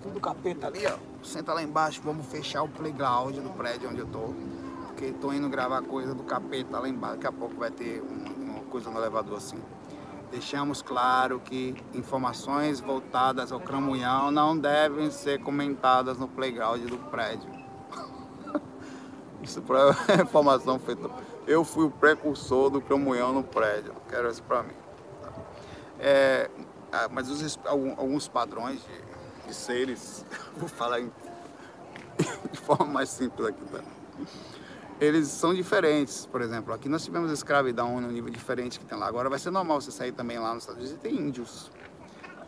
Tudo 0.00 0.20
capeta 0.20 0.68
ali, 0.68 0.86
ó. 0.86 0.96
Senta 1.24 1.52
lá 1.52 1.60
embaixo, 1.60 2.00
vamos 2.04 2.24
fechar 2.24 2.62
o 2.62 2.68
playground 2.68 3.34
do 3.34 3.50
prédio 3.50 3.90
onde 3.90 3.98
eu 3.98 4.06
tô. 4.06 4.32
Porque 4.86 5.10
tô 5.10 5.32
indo 5.32 5.48
gravar 5.48 5.82
coisa 5.82 6.14
do 6.14 6.22
capeta 6.22 6.78
lá 6.78 6.88
embaixo. 6.88 7.16
Daqui 7.16 7.26
a 7.26 7.32
pouco 7.32 7.56
vai 7.56 7.72
ter 7.72 8.00
uma, 8.00 8.28
uma 8.52 8.60
coisa 8.66 8.88
no 8.90 8.98
elevador 9.00 9.38
assim. 9.38 9.60
Deixamos 10.30 10.82
claro 10.82 11.40
que 11.40 11.74
informações 11.92 12.78
voltadas 12.78 13.50
ao 13.50 13.58
cramunhão 13.58 14.30
não 14.30 14.56
devem 14.56 15.10
ser 15.10 15.40
comentadas 15.40 16.16
no 16.16 16.28
playground 16.28 16.80
do 16.82 16.98
prédio. 17.10 17.50
Isso 19.42 19.60
para 19.62 19.96
informação 20.22 20.78
feita. 20.78 21.10
Eu 21.44 21.64
fui 21.64 21.86
o 21.86 21.90
precursor 21.90 22.70
do 22.70 22.80
cramunhão 22.80 23.32
no 23.32 23.42
prédio. 23.42 23.92
Quero 24.08 24.30
isso 24.30 24.44
para 24.44 24.62
mim. 24.62 24.89
É, 26.00 26.50
ah, 26.90 27.08
mas 27.10 27.28
os, 27.28 27.58
alguns 27.64 28.26
padrões 28.26 28.80
de, 28.80 29.48
de 29.48 29.54
seres, 29.54 30.24
vou 30.56 30.68
falar 30.68 31.00
em, 31.00 31.12
de 32.50 32.58
forma 32.58 32.86
mais 32.86 33.10
simples 33.10 33.48
aqui, 33.48 33.64
tá? 33.66 33.80
eles 35.00 35.28
são 35.28 35.54
diferentes. 35.54 36.26
Por 36.26 36.42
exemplo, 36.42 36.74
aqui 36.74 36.88
nós 36.88 37.02
tivemos 37.02 37.32
escravidão 37.32 38.00
num 38.00 38.10
nível 38.10 38.30
diferente 38.30 38.78
que 38.78 38.84
tem 38.84 38.98
lá. 38.98 39.06
Agora 39.06 39.30
vai 39.30 39.38
ser 39.38 39.50
normal 39.50 39.80
você 39.80 39.90
sair 39.90 40.12
também 40.12 40.38
lá 40.38 40.52
nos 40.52 40.64
Estados 40.64 40.82
Unidos 40.82 40.98
e 40.98 41.08
tem 41.08 41.16
índios. 41.16 41.70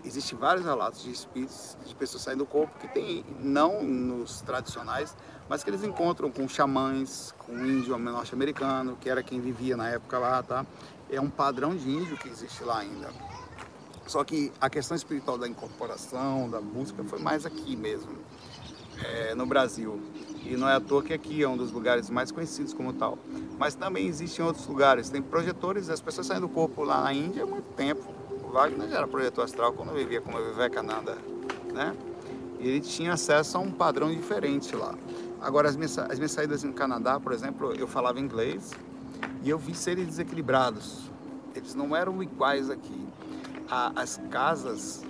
Existem 0.04 0.36
vários 0.36 0.64
relatos 0.64 1.02
de 1.02 1.12
espíritos, 1.12 1.76
de 1.86 1.94
pessoas 1.94 2.24
saindo 2.24 2.40
do 2.40 2.46
corpo 2.46 2.76
que 2.78 2.88
tem, 2.88 3.24
não 3.40 3.82
nos 3.82 4.42
tradicionais, 4.42 5.16
mas 5.48 5.62
que 5.62 5.70
eles 5.70 5.84
encontram 5.84 6.30
com 6.30 6.46
xamãs, 6.48 7.32
com 7.38 7.56
índio 7.56 7.96
norte-americano, 7.96 8.98
que 9.00 9.08
era 9.08 9.22
quem 9.22 9.40
vivia 9.40 9.76
na 9.76 9.88
época 9.88 10.18
lá, 10.18 10.42
tá? 10.42 10.66
É 11.08 11.20
um 11.20 11.30
padrão 11.30 11.76
de 11.76 11.88
índio 11.88 12.16
que 12.16 12.28
existe 12.28 12.64
lá 12.64 12.80
ainda. 12.80 13.10
Só 14.06 14.24
que 14.24 14.52
a 14.60 14.68
questão 14.68 14.96
espiritual 14.96 15.38
da 15.38 15.48
incorporação, 15.48 16.48
da 16.50 16.60
música, 16.60 17.02
foi 17.04 17.18
mais 17.18 17.46
aqui 17.46 17.76
mesmo, 17.76 18.12
é, 19.02 19.34
no 19.34 19.46
Brasil. 19.46 20.00
E 20.44 20.56
não 20.56 20.68
é 20.68 20.74
à 20.74 20.80
toa 20.80 21.02
que 21.02 21.12
aqui 21.12 21.42
é 21.42 21.48
um 21.48 21.56
dos 21.56 21.70
lugares 21.70 22.10
mais 22.10 22.32
conhecidos 22.32 22.74
como 22.74 22.92
tal. 22.92 23.16
Mas 23.58 23.74
também 23.74 24.06
existem 24.06 24.44
outros 24.44 24.66
lugares. 24.66 25.08
Tem 25.08 25.22
projetores, 25.22 25.88
as 25.88 26.00
pessoas 26.00 26.26
saem 26.26 26.40
do 26.40 26.48
corpo 26.48 26.82
lá 26.82 27.02
na 27.02 27.14
Índia 27.14 27.44
há 27.44 27.46
muito 27.46 27.72
tempo. 27.74 28.02
O 28.42 28.52
Wagner 28.52 28.88
já 28.88 28.98
era 28.98 29.06
projetor 29.06 29.44
astral 29.44 29.72
quando 29.72 29.92
vivia 29.94 30.20
como 30.20 30.36
Vivekananda, 30.36 31.16
né? 31.72 31.96
E 32.58 32.68
ele 32.68 32.80
tinha 32.80 33.12
acesso 33.14 33.56
a 33.56 33.60
um 33.60 33.70
padrão 33.70 34.10
diferente 34.10 34.74
lá. 34.76 34.94
Agora, 35.40 35.68
as 35.68 35.76
minhas, 35.76 35.98
as 35.98 36.18
minhas 36.18 36.32
saídas 36.32 36.62
no 36.62 36.72
Canadá, 36.72 37.18
por 37.18 37.32
exemplo, 37.32 37.72
eu 37.72 37.88
falava 37.88 38.20
inglês 38.20 38.72
e 39.42 39.50
eu 39.50 39.58
vi 39.58 39.74
seres 39.74 40.06
desequilibrados. 40.06 41.10
Eles 41.54 41.74
não 41.74 41.96
eram 41.96 42.22
iguais 42.22 42.70
aqui 42.70 43.11
a, 43.68 43.92
as 44.00 44.20
casas, 44.30 45.02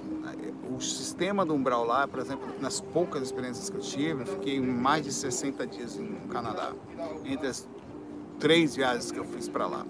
o 0.75 0.81
sistema 0.81 1.45
do 1.45 1.55
umbral 1.55 1.85
lá, 1.85 2.07
por 2.07 2.21
exemplo, 2.21 2.47
nas 2.61 2.81
poucas 2.81 3.23
experiências 3.23 3.69
que 3.69 3.77
eu 3.77 3.81
tive, 3.81 4.23
eu 4.23 4.27
fiquei 4.27 4.61
mais 4.61 5.05
de 5.05 5.13
60 5.13 5.67
dias 5.67 5.97
no 5.97 6.29
Canadá, 6.29 6.73
entre 7.25 7.47
as 7.47 7.69
três 8.39 8.75
viagens 8.75 9.11
que 9.11 9.19
eu 9.19 9.25
fiz 9.25 9.49
para 9.49 9.67
lá. 9.67 9.87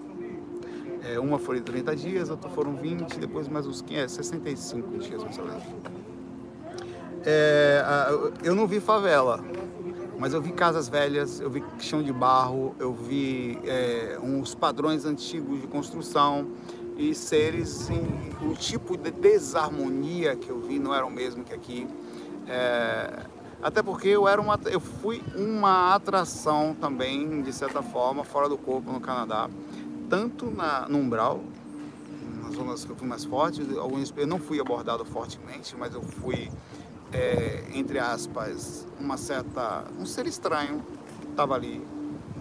É, 1.03 1.19
uma 1.19 1.37
foi 1.37 1.59
30 1.59 1.95
dias, 1.95 2.29
outra 2.29 2.49
foram 2.49 2.75
20, 2.75 3.19
depois 3.19 3.47
mais 3.47 3.67
uns 3.67 3.81
15, 3.81 3.99
é, 3.99 4.07
65 4.07 4.97
dias 4.99 5.23
mais 5.23 5.37
ou 5.37 5.45
menos. 5.45 5.63
É, 7.25 7.83
eu 8.43 8.55
não 8.55 8.67
vi 8.67 8.79
favela, 8.79 9.43
Mas 10.19 10.33
eu 10.33 10.41
vi 10.41 10.53
casas 10.53 10.87
velhas, 10.87 11.41
eu 11.41 11.49
vi 11.49 11.61
chão 11.79 12.01
de 12.01 12.13
barro, 12.13 12.75
eu 12.79 12.93
vi 12.93 13.59
é, 13.65 14.17
uns 14.21 14.55
padrões 14.55 15.03
antigos 15.03 15.59
de 15.59 15.67
construção 15.67 16.47
e 16.97 17.13
seres, 17.15 17.89
e 17.89 18.45
o 18.45 18.53
tipo 18.55 18.97
de 18.97 19.11
desarmonia 19.11 20.35
que 20.35 20.49
eu 20.49 20.59
vi 20.59 20.79
não 20.79 20.93
era 20.93 21.05
o 21.05 21.11
mesmo 21.11 21.43
que 21.43 21.53
aqui. 21.53 21.87
É, 22.47 23.25
até 23.61 23.81
porque 23.81 24.09
eu 24.09 24.27
era 24.27 24.41
uma, 24.41 24.59
eu 24.65 24.79
fui 24.79 25.23
uma 25.35 25.95
atração 25.95 26.75
também, 26.79 27.41
de 27.41 27.53
certa 27.53 27.81
forma, 27.81 28.23
fora 28.23 28.49
do 28.49 28.57
corpo 28.57 28.91
no 28.91 28.99
Canadá, 28.99 29.49
tanto 30.09 30.51
na, 30.51 30.87
no 30.89 30.99
umbral, 30.99 31.41
nas 32.43 32.55
zonas 32.55 32.83
que 32.83 32.91
eu 32.91 32.95
fui 32.95 33.07
mais 33.07 33.23
forte, 33.23 33.61
eu 34.17 34.27
não 34.27 34.37
fui 34.37 34.59
abordado 34.59 35.05
fortemente, 35.05 35.75
mas 35.77 35.93
eu 35.93 36.01
fui, 36.01 36.51
é, 37.13 37.63
entre 37.73 37.99
aspas, 37.99 38.85
uma 38.99 39.15
certa, 39.15 39.85
um 39.97 40.05
ser 40.05 40.27
estranho 40.27 40.83
que 41.21 41.27
estava 41.27 41.55
ali. 41.55 41.81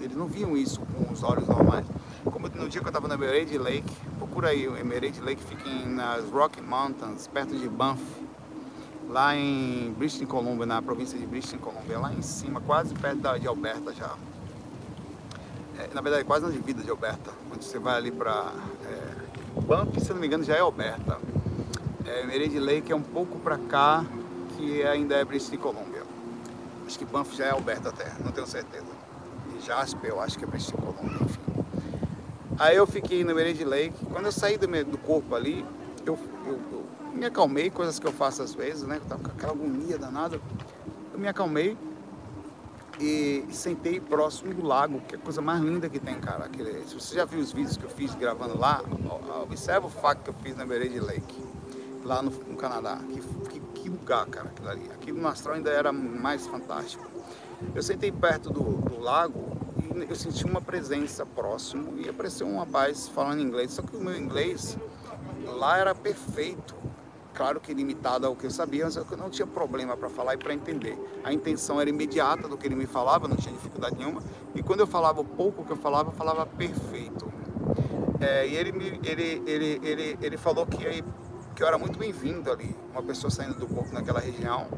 Eles 0.01 0.17
não 0.17 0.27
viam 0.27 0.57
isso 0.57 0.81
com 0.81 1.13
os 1.13 1.23
olhos 1.23 1.47
normais. 1.47 1.87
Como 2.25 2.49
no 2.49 2.69
dia 2.69 2.81
que 2.81 2.87
eu 2.87 2.91
estava 2.91 3.09
na 3.09 3.15
Emerald 3.15 3.59
Lake, 3.59 3.97
procura 4.17 4.51
aí, 4.51 4.69
o 4.69 4.77
Emerald 4.77 5.21
Lake 5.21 5.43
fica 5.43 5.69
nas 5.87 6.29
Rocky 6.31 6.63
Mountains, 6.63 7.27
perto 7.27 7.57
de 7.57 7.69
Banff 7.69 8.03
lá 9.09 9.37
em 9.37 9.93
British 9.99 10.27
Columbia, 10.27 10.65
na 10.65 10.81
província 10.81 11.19
de 11.19 11.27
British 11.27 11.55
Columbia, 11.61 11.99
lá 11.99 12.13
em 12.13 12.23
cima, 12.23 12.61
quase 12.61 12.95
perto 12.95 13.19
da, 13.19 13.37
de 13.37 13.47
Alberta 13.47 13.93
já. 13.93 14.15
É, 15.79 15.89
na 15.93 16.01
verdade, 16.01 16.25
quase 16.25 16.47
na 16.47 16.51
divida 16.51 16.83
de 16.83 16.91
Alberta, 16.91 17.31
onde 17.53 17.65
você 17.65 17.79
vai 17.79 17.97
ali 17.97 18.11
para 18.11 18.53
é, 18.87 19.61
Banff, 19.61 20.01
se 20.01 20.13
não 20.13 20.21
me 20.21 20.27
engano, 20.27 20.45
já 20.45 20.57
é 20.57 20.61
Alberta. 20.61 21.19
É, 22.07 22.25
Meredith 22.25 22.59
Lake 22.59 22.93
é 22.93 22.97
um 22.97 23.03
pouco 23.03 23.39
para 23.39 23.59
cá, 23.59 24.05
que 24.57 24.83
ainda 24.85 25.15
é 25.17 25.25
British 25.25 25.59
Columbia. 25.59 26.03
Acho 26.87 26.99
que 26.99 27.05
Banff 27.05 27.37
já 27.37 27.47
é 27.47 27.51
Alberta 27.51 27.91
até, 27.91 28.13
não 28.25 28.33
tenho 28.33 28.47
certeza. 28.47 28.87
E 29.55 29.61
Jasper, 29.61 30.11
eu 30.11 30.21
acho 30.21 30.39
que 30.39 30.45
é 30.45 30.47
British 30.47 30.71
Columbia, 30.71 31.19
enfim. 31.21 31.62
Aí 32.63 32.77
eu 32.77 32.87
fiquei 32.87 33.25
no 33.25 33.35
Meredith 33.35 33.65
Lake. 33.65 34.07
Quando 34.07 34.27
eu 34.27 34.31
saí 34.31 34.57
do, 34.57 34.69
do 34.85 34.97
corpo 34.97 35.35
ali, 35.35 35.67
eu, 36.07 36.17
eu, 36.47 36.61
eu 36.71 36.87
me 37.13 37.27
acalmei, 37.27 37.71
coisas 37.71 37.99
que 37.99 38.07
eu 38.07 38.13
faço 38.13 38.41
às 38.41 38.55
vezes, 38.55 38.85
né? 38.85 38.99
Eu 38.99 39.01
tava 39.01 39.21
com 39.21 39.31
aquela 39.33 39.53
agonia 39.53 39.99
danada. 39.99 40.41
Eu 41.13 41.19
me 41.19 41.27
acalmei 41.27 41.77
e 43.01 43.45
sentei 43.51 43.99
próximo 43.99 44.55
do 44.55 44.65
lago, 44.65 45.01
que 45.09 45.17
é 45.17 45.19
a 45.19 45.21
coisa 45.21 45.43
mais 45.43 45.61
linda 45.61 45.89
que 45.89 45.99
tem, 45.99 46.15
cara. 46.21 46.45
Aquele, 46.45 46.85
se 46.87 46.95
você 46.95 47.17
já 47.17 47.25
viu 47.25 47.41
os 47.41 47.51
vídeos 47.51 47.77
que 47.77 47.83
eu 47.83 47.91
fiz 47.91 48.15
gravando 48.15 48.57
lá, 48.57 48.81
observa 49.43 49.89
o 49.89 49.91
fato 49.91 50.23
que 50.23 50.31
eu 50.31 50.35
fiz 50.35 50.57
na 50.57 50.65
Meredith 50.65 51.01
Lake, 51.01 51.45
lá 52.05 52.23
no, 52.23 52.31
no 52.31 52.57
Canadá. 52.57 53.01
Que, 53.13 53.21
que, 53.49 53.61
que, 53.75 53.89
lugar, 53.91 54.25
cara, 54.27 54.51
aquilo 54.51 54.69
ali. 54.69 54.89
Aquilo 54.95 55.21
no 55.21 55.27
astral 55.27 55.57
ainda 55.57 55.71
era 55.71 55.91
mais 55.93 56.47
fantástico. 56.47 57.12
Eu 57.75 57.83
sentei 57.83 58.13
perto 58.13 58.51
do, 58.51 58.63
do 58.63 59.01
lago 59.01 59.57
e 59.83 60.11
eu 60.11 60.17
senti 60.17 60.45
uma 60.45 60.61
presença 60.61 61.25
próximo 61.25 61.99
e 61.99 62.09
apareceu 62.09 62.47
um 62.47 62.59
rapaz 62.59 63.09
falando 63.09 63.41
inglês, 63.41 63.73
só 63.73 63.83
que 63.83 63.97
o 63.97 64.01
meu 64.01 64.17
inglês 64.17 64.77
lá 65.45 65.79
era 65.79 65.95
perfeito 65.95 66.83
claro 67.35 67.61
que 67.61 67.73
limitado 67.73 68.27
ao 68.27 68.37
que 68.37 68.47
eu 68.47 68.51
sabia, 68.51 68.85
mas 68.85 68.97
eu 68.97 69.05
não 69.17 69.31
tinha 69.31 69.47
problema 69.47 69.97
para 69.97 70.09
falar 70.09 70.35
e 70.35 70.37
para 70.37 70.55
entender. 70.55 70.97
A 71.25 71.33
intenção 71.33 71.81
era 71.81 71.91
imediata 71.91 72.47
do 72.47 72.57
que 72.57 72.67
ele 72.67 72.77
me 72.77 72.87
falava, 72.87 73.27
não 73.27 73.37
tinha 73.37 73.53
dificuldade 73.55 73.97
nenhuma. 73.97 74.23
E 74.55 74.63
quando 74.63 74.81
eu 74.81 74.87
falava 74.87 75.21
o 75.21 75.25
pouco 75.25 75.65
que 75.65 75.73
eu 75.73 75.77
falava, 75.77 76.11
eu 76.11 76.15
falava 76.15 76.47
perfeito. 76.47 77.33
É, 78.21 78.47
e 78.47 78.55
ele, 78.55 78.73
me, 78.73 79.01
ele, 79.03 79.43
ele, 79.47 79.81
ele, 79.83 80.19
ele 80.23 80.37
falou 80.37 80.67
que, 80.67 81.03
que 81.55 81.63
eu 81.63 81.67
era 81.67 81.77
muito 81.77 81.99
bem-vindo 81.99 82.51
ali, 82.51 82.77
uma 82.93 83.03
pessoa 83.03 83.31
saindo 83.31 83.55
do 83.55 83.67
corpo 83.67 83.93
naquela 83.93 84.21
região, 84.21 84.69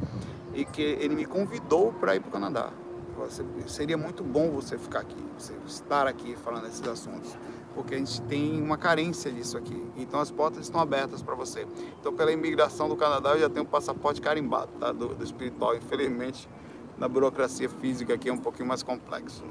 e 0.55 0.65
que 0.65 0.83
ele 0.83 1.15
me 1.15 1.25
convidou 1.25 1.93
para 1.93 2.17
ir 2.17 2.21
para 2.21 2.29
o 2.29 2.33
Canadá. 2.33 2.71
Você, 3.19 3.45
seria 3.67 3.97
muito 3.97 4.25
bom 4.25 4.51
você 4.51 4.77
ficar 4.77 5.01
aqui, 5.01 5.25
você 5.39 5.53
estar 5.67 6.07
aqui 6.07 6.37
falando 6.37 6.67
esses 6.67 6.87
assuntos 6.87 7.37
porque 7.75 7.95
a 7.95 7.99
gente 7.99 8.23
tem 8.23 8.63
uma 8.63 8.79
carência 8.79 9.31
disso 9.31 9.59
aqui. 9.59 9.85
Então 9.97 10.21
as 10.21 10.31
portas 10.31 10.63
estão 10.63 10.81
abertas 10.81 11.23
para 11.23 11.35
você. 11.35 11.67
Então 12.01 12.15
pela 12.15 12.33
imigração 12.33 12.89
do 12.89 12.97
Canadá 12.97 13.31
eu 13.31 13.41
já 13.41 13.51
tenho 13.51 13.65
um 13.65 13.69
passaporte 13.69 14.21
carimbado 14.21 14.71
tá? 14.79 14.93
do, 14.93 15.09
do 15.09 15.25
espiritual. 15.25 15.77
Infelizmente 15.77 16.49
na 16.97 17.09
burocracia 17.09 17.69
física 17.69 18.15
aqui 18.15 18.29
é 18.29 18.33
um 18.33 18.39
pouquinho 18.39 18.69
mais 18.69 18.83
complexo. 18.83 19.45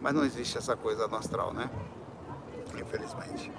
Mas 0.00 0.14
não 0.14 0.24
existe 0.24 0.58
essa 0.58 0.76
coisa 0.76 1.08
no 1.08 1.16
astral, 1.16 1.54
né? 1.54 1.70
Infelizmente. 2.78 3.50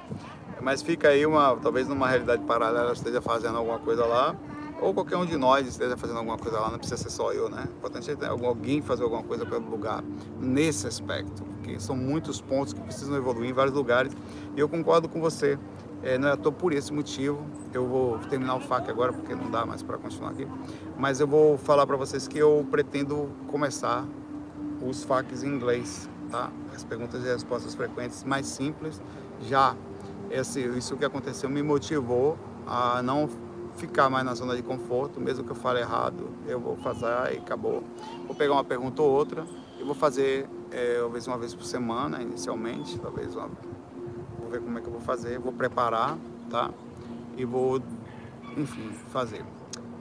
Mas 0.61 0.82
fica 0.84 1.09
aí 1.09 1.25
uma, 1.25 1.55
talvez 1.57 1.88
numa 1.88 2.07
realidade 2.07 2.43
paralela 2.43 2.93
esteja 2.93 3.21
fazendo 3.21 3.57
alguma 3.57 3.80
coisa 3.80 4.05
lá 4.05 4.36
ou 4.82 4.93
qualquer 4.93 5.17
um 5.17 5.25
de 5.25 5.38
nós 5.38 5.67
esteja 5.67 5.97
fazendo 5.97 6.17
alguma 6.17 6.38
coisa 6.38 6.59
lá, 6.59 6.69
não 6.69 6.78
precisa 6.78 6.97
ser 6.97 7.09
só 7.09 7.32
eu, 7.32 7.49
né? 7.49 7.67
O 7.67 7.78
importante 7.78 8.11
é 8.11 8.15
ter 8.15 8.28
alguém 8.28 8.82
fazer 8.82 9.03
alguma 9.03 9.23
coisa 9.23 9.45
pelo 9.45 9.69
lugar 9.69 10.03
nesse 10.39 10.88
aspecto, 10.88 11.43
porque 11.43 11.80
são 11.80 11.95
muitos 11.95 12.39
pontos 12.39 12.73
que 12.73 12.82
precisam 12.82 13.15
evoluir 13.15 13.49
em 13.49 13.53
vários 13.53 13.75
lugares 13.75 14.15
e 14.55 14.59
eu 14.59 14.69
concordo 14.69 15.09
com 15.09 15.19
você. 15.19 15.57
É, 16.03 16.15
não 16.15 16.28
é 16.28 16.34
à 16.34 16.38
toa 16.38 16.51
por 16.51 16.73
esse 16.73 16.93
motivo. 16.93 17.43
Eu 17.73 17.88
vou 17.88 18.19
terminar 18.19 18.55
o 18.55 18.59
FAQ 18.59 18.91
agora 18.91 19.11
porque 19.11 19.34
não 19.34 19.49
dá 19.49 19.65
mais 19.65 19.82
para 19.82 19.97
continuar 19.97 20.30
aqui, 20.30 20.47
mas 20.95 21.19
eu 21.19 21.28
vou 21.28 21.57
falar 21.57 21.88
para 21.88 21.97
vocês 21.97 22.28
que 22.28 22.38
eu 22.38 22.65
pretendo 22.69 23.32
começar 23.47 24.05
os 24.82 25.03
FAQs 25.03 25.43
em 25.43 25.47
inglês, 25.47 26.07
tá? 26.30 26.51
As 26.73 26.84
perguntas 26.84 27.23
e 27.23 27.28
respostas 27.28 27.73
frequentes 27.73 28.23
mais 28.23 28.45
simples. 28.45 29.01
Já 29.41 29.75
esse, 30.30 30.61
isso 30.61 30.95
que 30.95 31.05
aconteceu 31.05 31.49
me 31.49 31.63
motivou 31.63 32.38
a 32.65 33.01
não 33.01 33.28
ficar 33.78 34.09
mais 34.09 34.25
na 34.25 34.34
zona 34.34 34.55
de 34.55 34.63
conforto, 34.63 35.21
mesmo 35.21 35.43
que 35.43 35.51
eu 35.51 35.55
fale 35.55 35.80
errado, 35.80 36.30
eu 36.47 36.59
vou 36.59 36.75
fazer 36.78 37.34
e 37.34 37.38
acabou. 37.38 37.84
Vou 38.25 38.36
pegar 38.36 38.53
uma 38.53 38.63
pergunta 38.63 39.01
ou 39.01 39.09
outra 39.09 39.45
e 39.80 39.84
vou 39.84 39.93
fazer 39.93 40.49
é, 40.71 40.97
talvez 40.99 41.28
uma 41.28 41.38
vez 41.38 41.53
por 41.53 41.63
semana, 41.63 42.21
inicialmente, 42.21 42.99
talvez 42.99 43.36
uma... 43.36 43.49
vou 44.39 44.49
ver 44.49 44.61
como 44.61 44.78
é 44.78 44.82
que 44.82 44.88
eu 44.88 44.91
vou 44.91 45.01
fazer, 45.01 45.39
vou 45.39 45.53
preparar, 45.53 46.17
tá? 46.49 46.71
E 47.38 47.45
vou, 47.45 47.80
enfim, 48.57 48.91
fazer. 49.11 49.45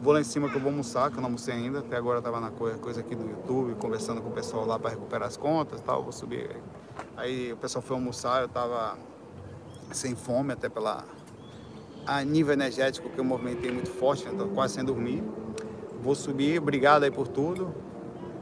Vou 0.03 0.13
lá 0.13 0.21
em 0.21 0.25
cima 0.25 0.49
que 0.49 0.57
eu 0.57 0.61
vou 0.61 0.71
almoçar, 0.71 1.11
que 1.11 1.17
eu 1.17 1.21
não 1.21 1.29
almocei 1.29 1.55
ainda, 1.55 1.81
até 1.81 1.97
agora 1.97 2.19
eu 2.19 2.23
tava 2.23 2.41
na 2.41 2.51
coisa, 2.51 2.79
coisa 2.79 3.01
aqui 3.01 3.15
do 3.15 3.29
YouTube, 3.29 3.75
conversando 3.77 4.21
com 4.21 4.29
o 4.29 4.33
pessoal 4.33 4.67
lá 4.67 4.79
para 4.79 4.91
recuperar 4.91 5.29
as 5.29 5.37
contas 5.37 5.81
tal, 5.81 6.03
vou 6.03 6.13
subir. 6.13 6.57
Aí 7.17 7.53
o 7.53 7.57
pessoal 7.57 7.83
foi 7.83 7.97
almoçar, 7.97 8.43
eu 8.43 8.49
tava 8.49 8.97
sem 9.93 10.15
fome, 10.15 10.53
até 10.53 10.69
pela 10.69 11.05
a 12.07 12.23
nível 12.23 12.53
energético 12.53 13.11
que 13.11 13.19
eu 13.19 13.25
movimentei 13.25 13.71
muito 13.71 13.91
forte, 13.91 14.27
estou 14.27 14.49
quase 14.49 14.75
sem 14.75 14.85
dormir. 14.85 15.23
Vou 16.01 16.15
subir, 16.15 16.59
obrigado 16.59 17.03
aí 17.03 17.11
por 17.11 17.27
tudo, 17.27 17.75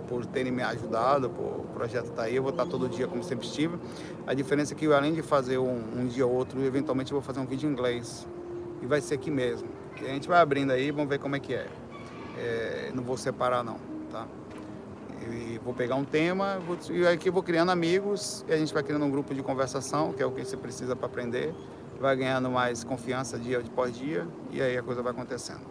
por 0.06 0.26
terem 0.26 0.52
me 0.52 0.62
ajudado, 0.62 1.30
por 1.30 1.60
o 1.60 1.66
projeto 1.72 2.04
estar 2.04 2.16
tá 2.16 2.22
aí. 2.24 2.36
Eu 2.36 2.42
vou 2.42 2.50
estar 2.50 2.66
todo 2.66 2.88
dia 2.88 3.06
como 3.06 3.24
sempre 3.24 3.46
estive. 3.46 3.78
A 4.26 4.34
diferença 4.34 4.74
é 4.74 4.76
que 4.76 4.86
além 4.92 5.14
de 5.14 5.22
fazer 5.22 5.58
um, 5.58 5.82
um 5.96 6.06
dia 6.06 6.26
ou 6.26 6.32
outro, 6.32 6.62
eventualmente 6.62 7.10
eu 7.10 7.18
vou 7.18 7.22
fazer 7.22 7.40
um 7.40 7.46
vídeo 7.46 7.68
em 7.68 7.72
inglês. 7.72 8.26
E 8.82 8.86
vai 8.86 9.00
ser 9.00 9.14
aqui 9.14 9.30
mesmo. 9.30 9.68
E 10.02 10.04
a 10.04 10.08
gente 10.08 10.28
vai 10.28 10.40
abrindo 10.40 10.72
aí, 10.72 10.90
vamos 10.90 11.08
ver 11.08 11.18
como 11.18 11.36
é 11.36 11.40
que 11.40 11.54
é. 11.54 11.66
é 12.36 12.92
não 12.94 13.02
vou 13.02 13.16
separar 13.16 13.64
não, 13.64 13.78
tá? 14.10 14.26
E 15.30 15.58
vou 15.64 15.72
pegar 15.72 15.94
um 15.94 16.04
tema, 16.04 16.58
vou, 16.58 16.76
e 16.90 17.06
aqui 17.06 17.30
eu 17.30 17.32
vou 17.32 17.42
criando 17.42 17.70
amigos, 17.70 18.44
e 18.46 18.52
a 18.52 18.58
gente 18.58 18.74
vai 18.74 18.82
criando 18.82 19.06
um 19.06 19.10
grupo 19.10 19.34
de 19.34 19.42
conversação, 19.42 20.12
que 20.12 20.22
é 20.22 20.26
o 20.26 20.30
que 20.30 20.44
você 20.44 20.54
precisa 20.54 20.94
para 20.94 21.06
aprender 21.06 21.54
vai 22.04 22.14
ganhando 22.16 22.50
mais 22.50 22.84
confiança 22.84 23.38
dia 23.38 23.58
após 23.58 23.96
dia 23.96 24.28
e 24.50 24.60
aí 24.60 24.76
a 24.76 24.82
coisa 24.82 25.02
vai 25.02 25.10
acontecendo. 25.12 25.62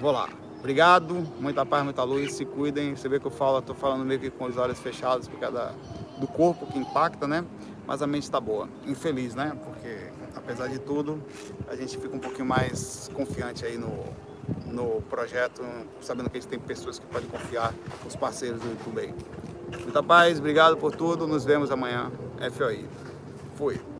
Vou 0.00 0.10
lá. 0.10 0.28
Obrigado, 0.58 1.14
muita 1.38 1.64
paz, 1.64 1.84
muita 1.84 2.02
luz, 2.02 2.34
se 2.34 2.44
cuidem. 2.44 2.96
Você 2.96 3.08
vê 3.08 3.20
que 3.20 3.26
eu 3.26 3.30
falo, 3.30 3.60
estou 3.60 3.74
falando 3.74 4.04
meio 4.04 4.18
que 4.18 4.30
com 4.30 4.46
os 4.46 4.56
olhos 4.56 4.80
fechados 4.80 5.28
por 5.28 5.38
causa 5.38 5.72
do 6.18 6.26
corpo 6.26 6.66
que 6.66 6.76
impacta, 6.76 7.28
né? 7.28 7.44
Mas 7.86 8.02
a 8.02 8.06
mente 8.06 8.24
está 8.24 8.40
boa. 8.40 8.68
Infeliz, 8.84 9.36
né? 9.36 9.56
Porque 9.64 10.10
apesar 10.34 10.66
de 10.66 10.80
tudo, 10.80 11.22
a 11.68 11.76
gente 11.76 11.96
fica 11.96 12.14
um 12.14 12.18
pouquinho 12.18 12.46
mais 12.46 13.08
confiante 13.14 13.64
aí 13.64 13.78
no, 13.78 14.04
no 14.66 15.00
projeto, 15.02 15.62
sabendo 16.00 16.28
que 16.28 16.36
a 16.36 16.40
gente 16.40 16.50
tem 16.50 16.58
pessoas 16.58 16.98
que 16.98 17.06
podem 17.06 17.28
confiar, 17.28 17.72
os 18.04 18.16
parceiros 18.16 18.60
do 18.60 18.68
YouTube 18.70 19.00
aí. 19.00 19.14
Muita 19.82 20.02
paz, 20.02 20.40
obrigado 20.40 20.76
por 20.76 20.94
tudo, 20.96 21.28
nos 21.28 21.44
vemos 21.44 21.70
amanhã. 21.70 22.10
FOI. 22.52 22.84
Fui. 23.54 23.99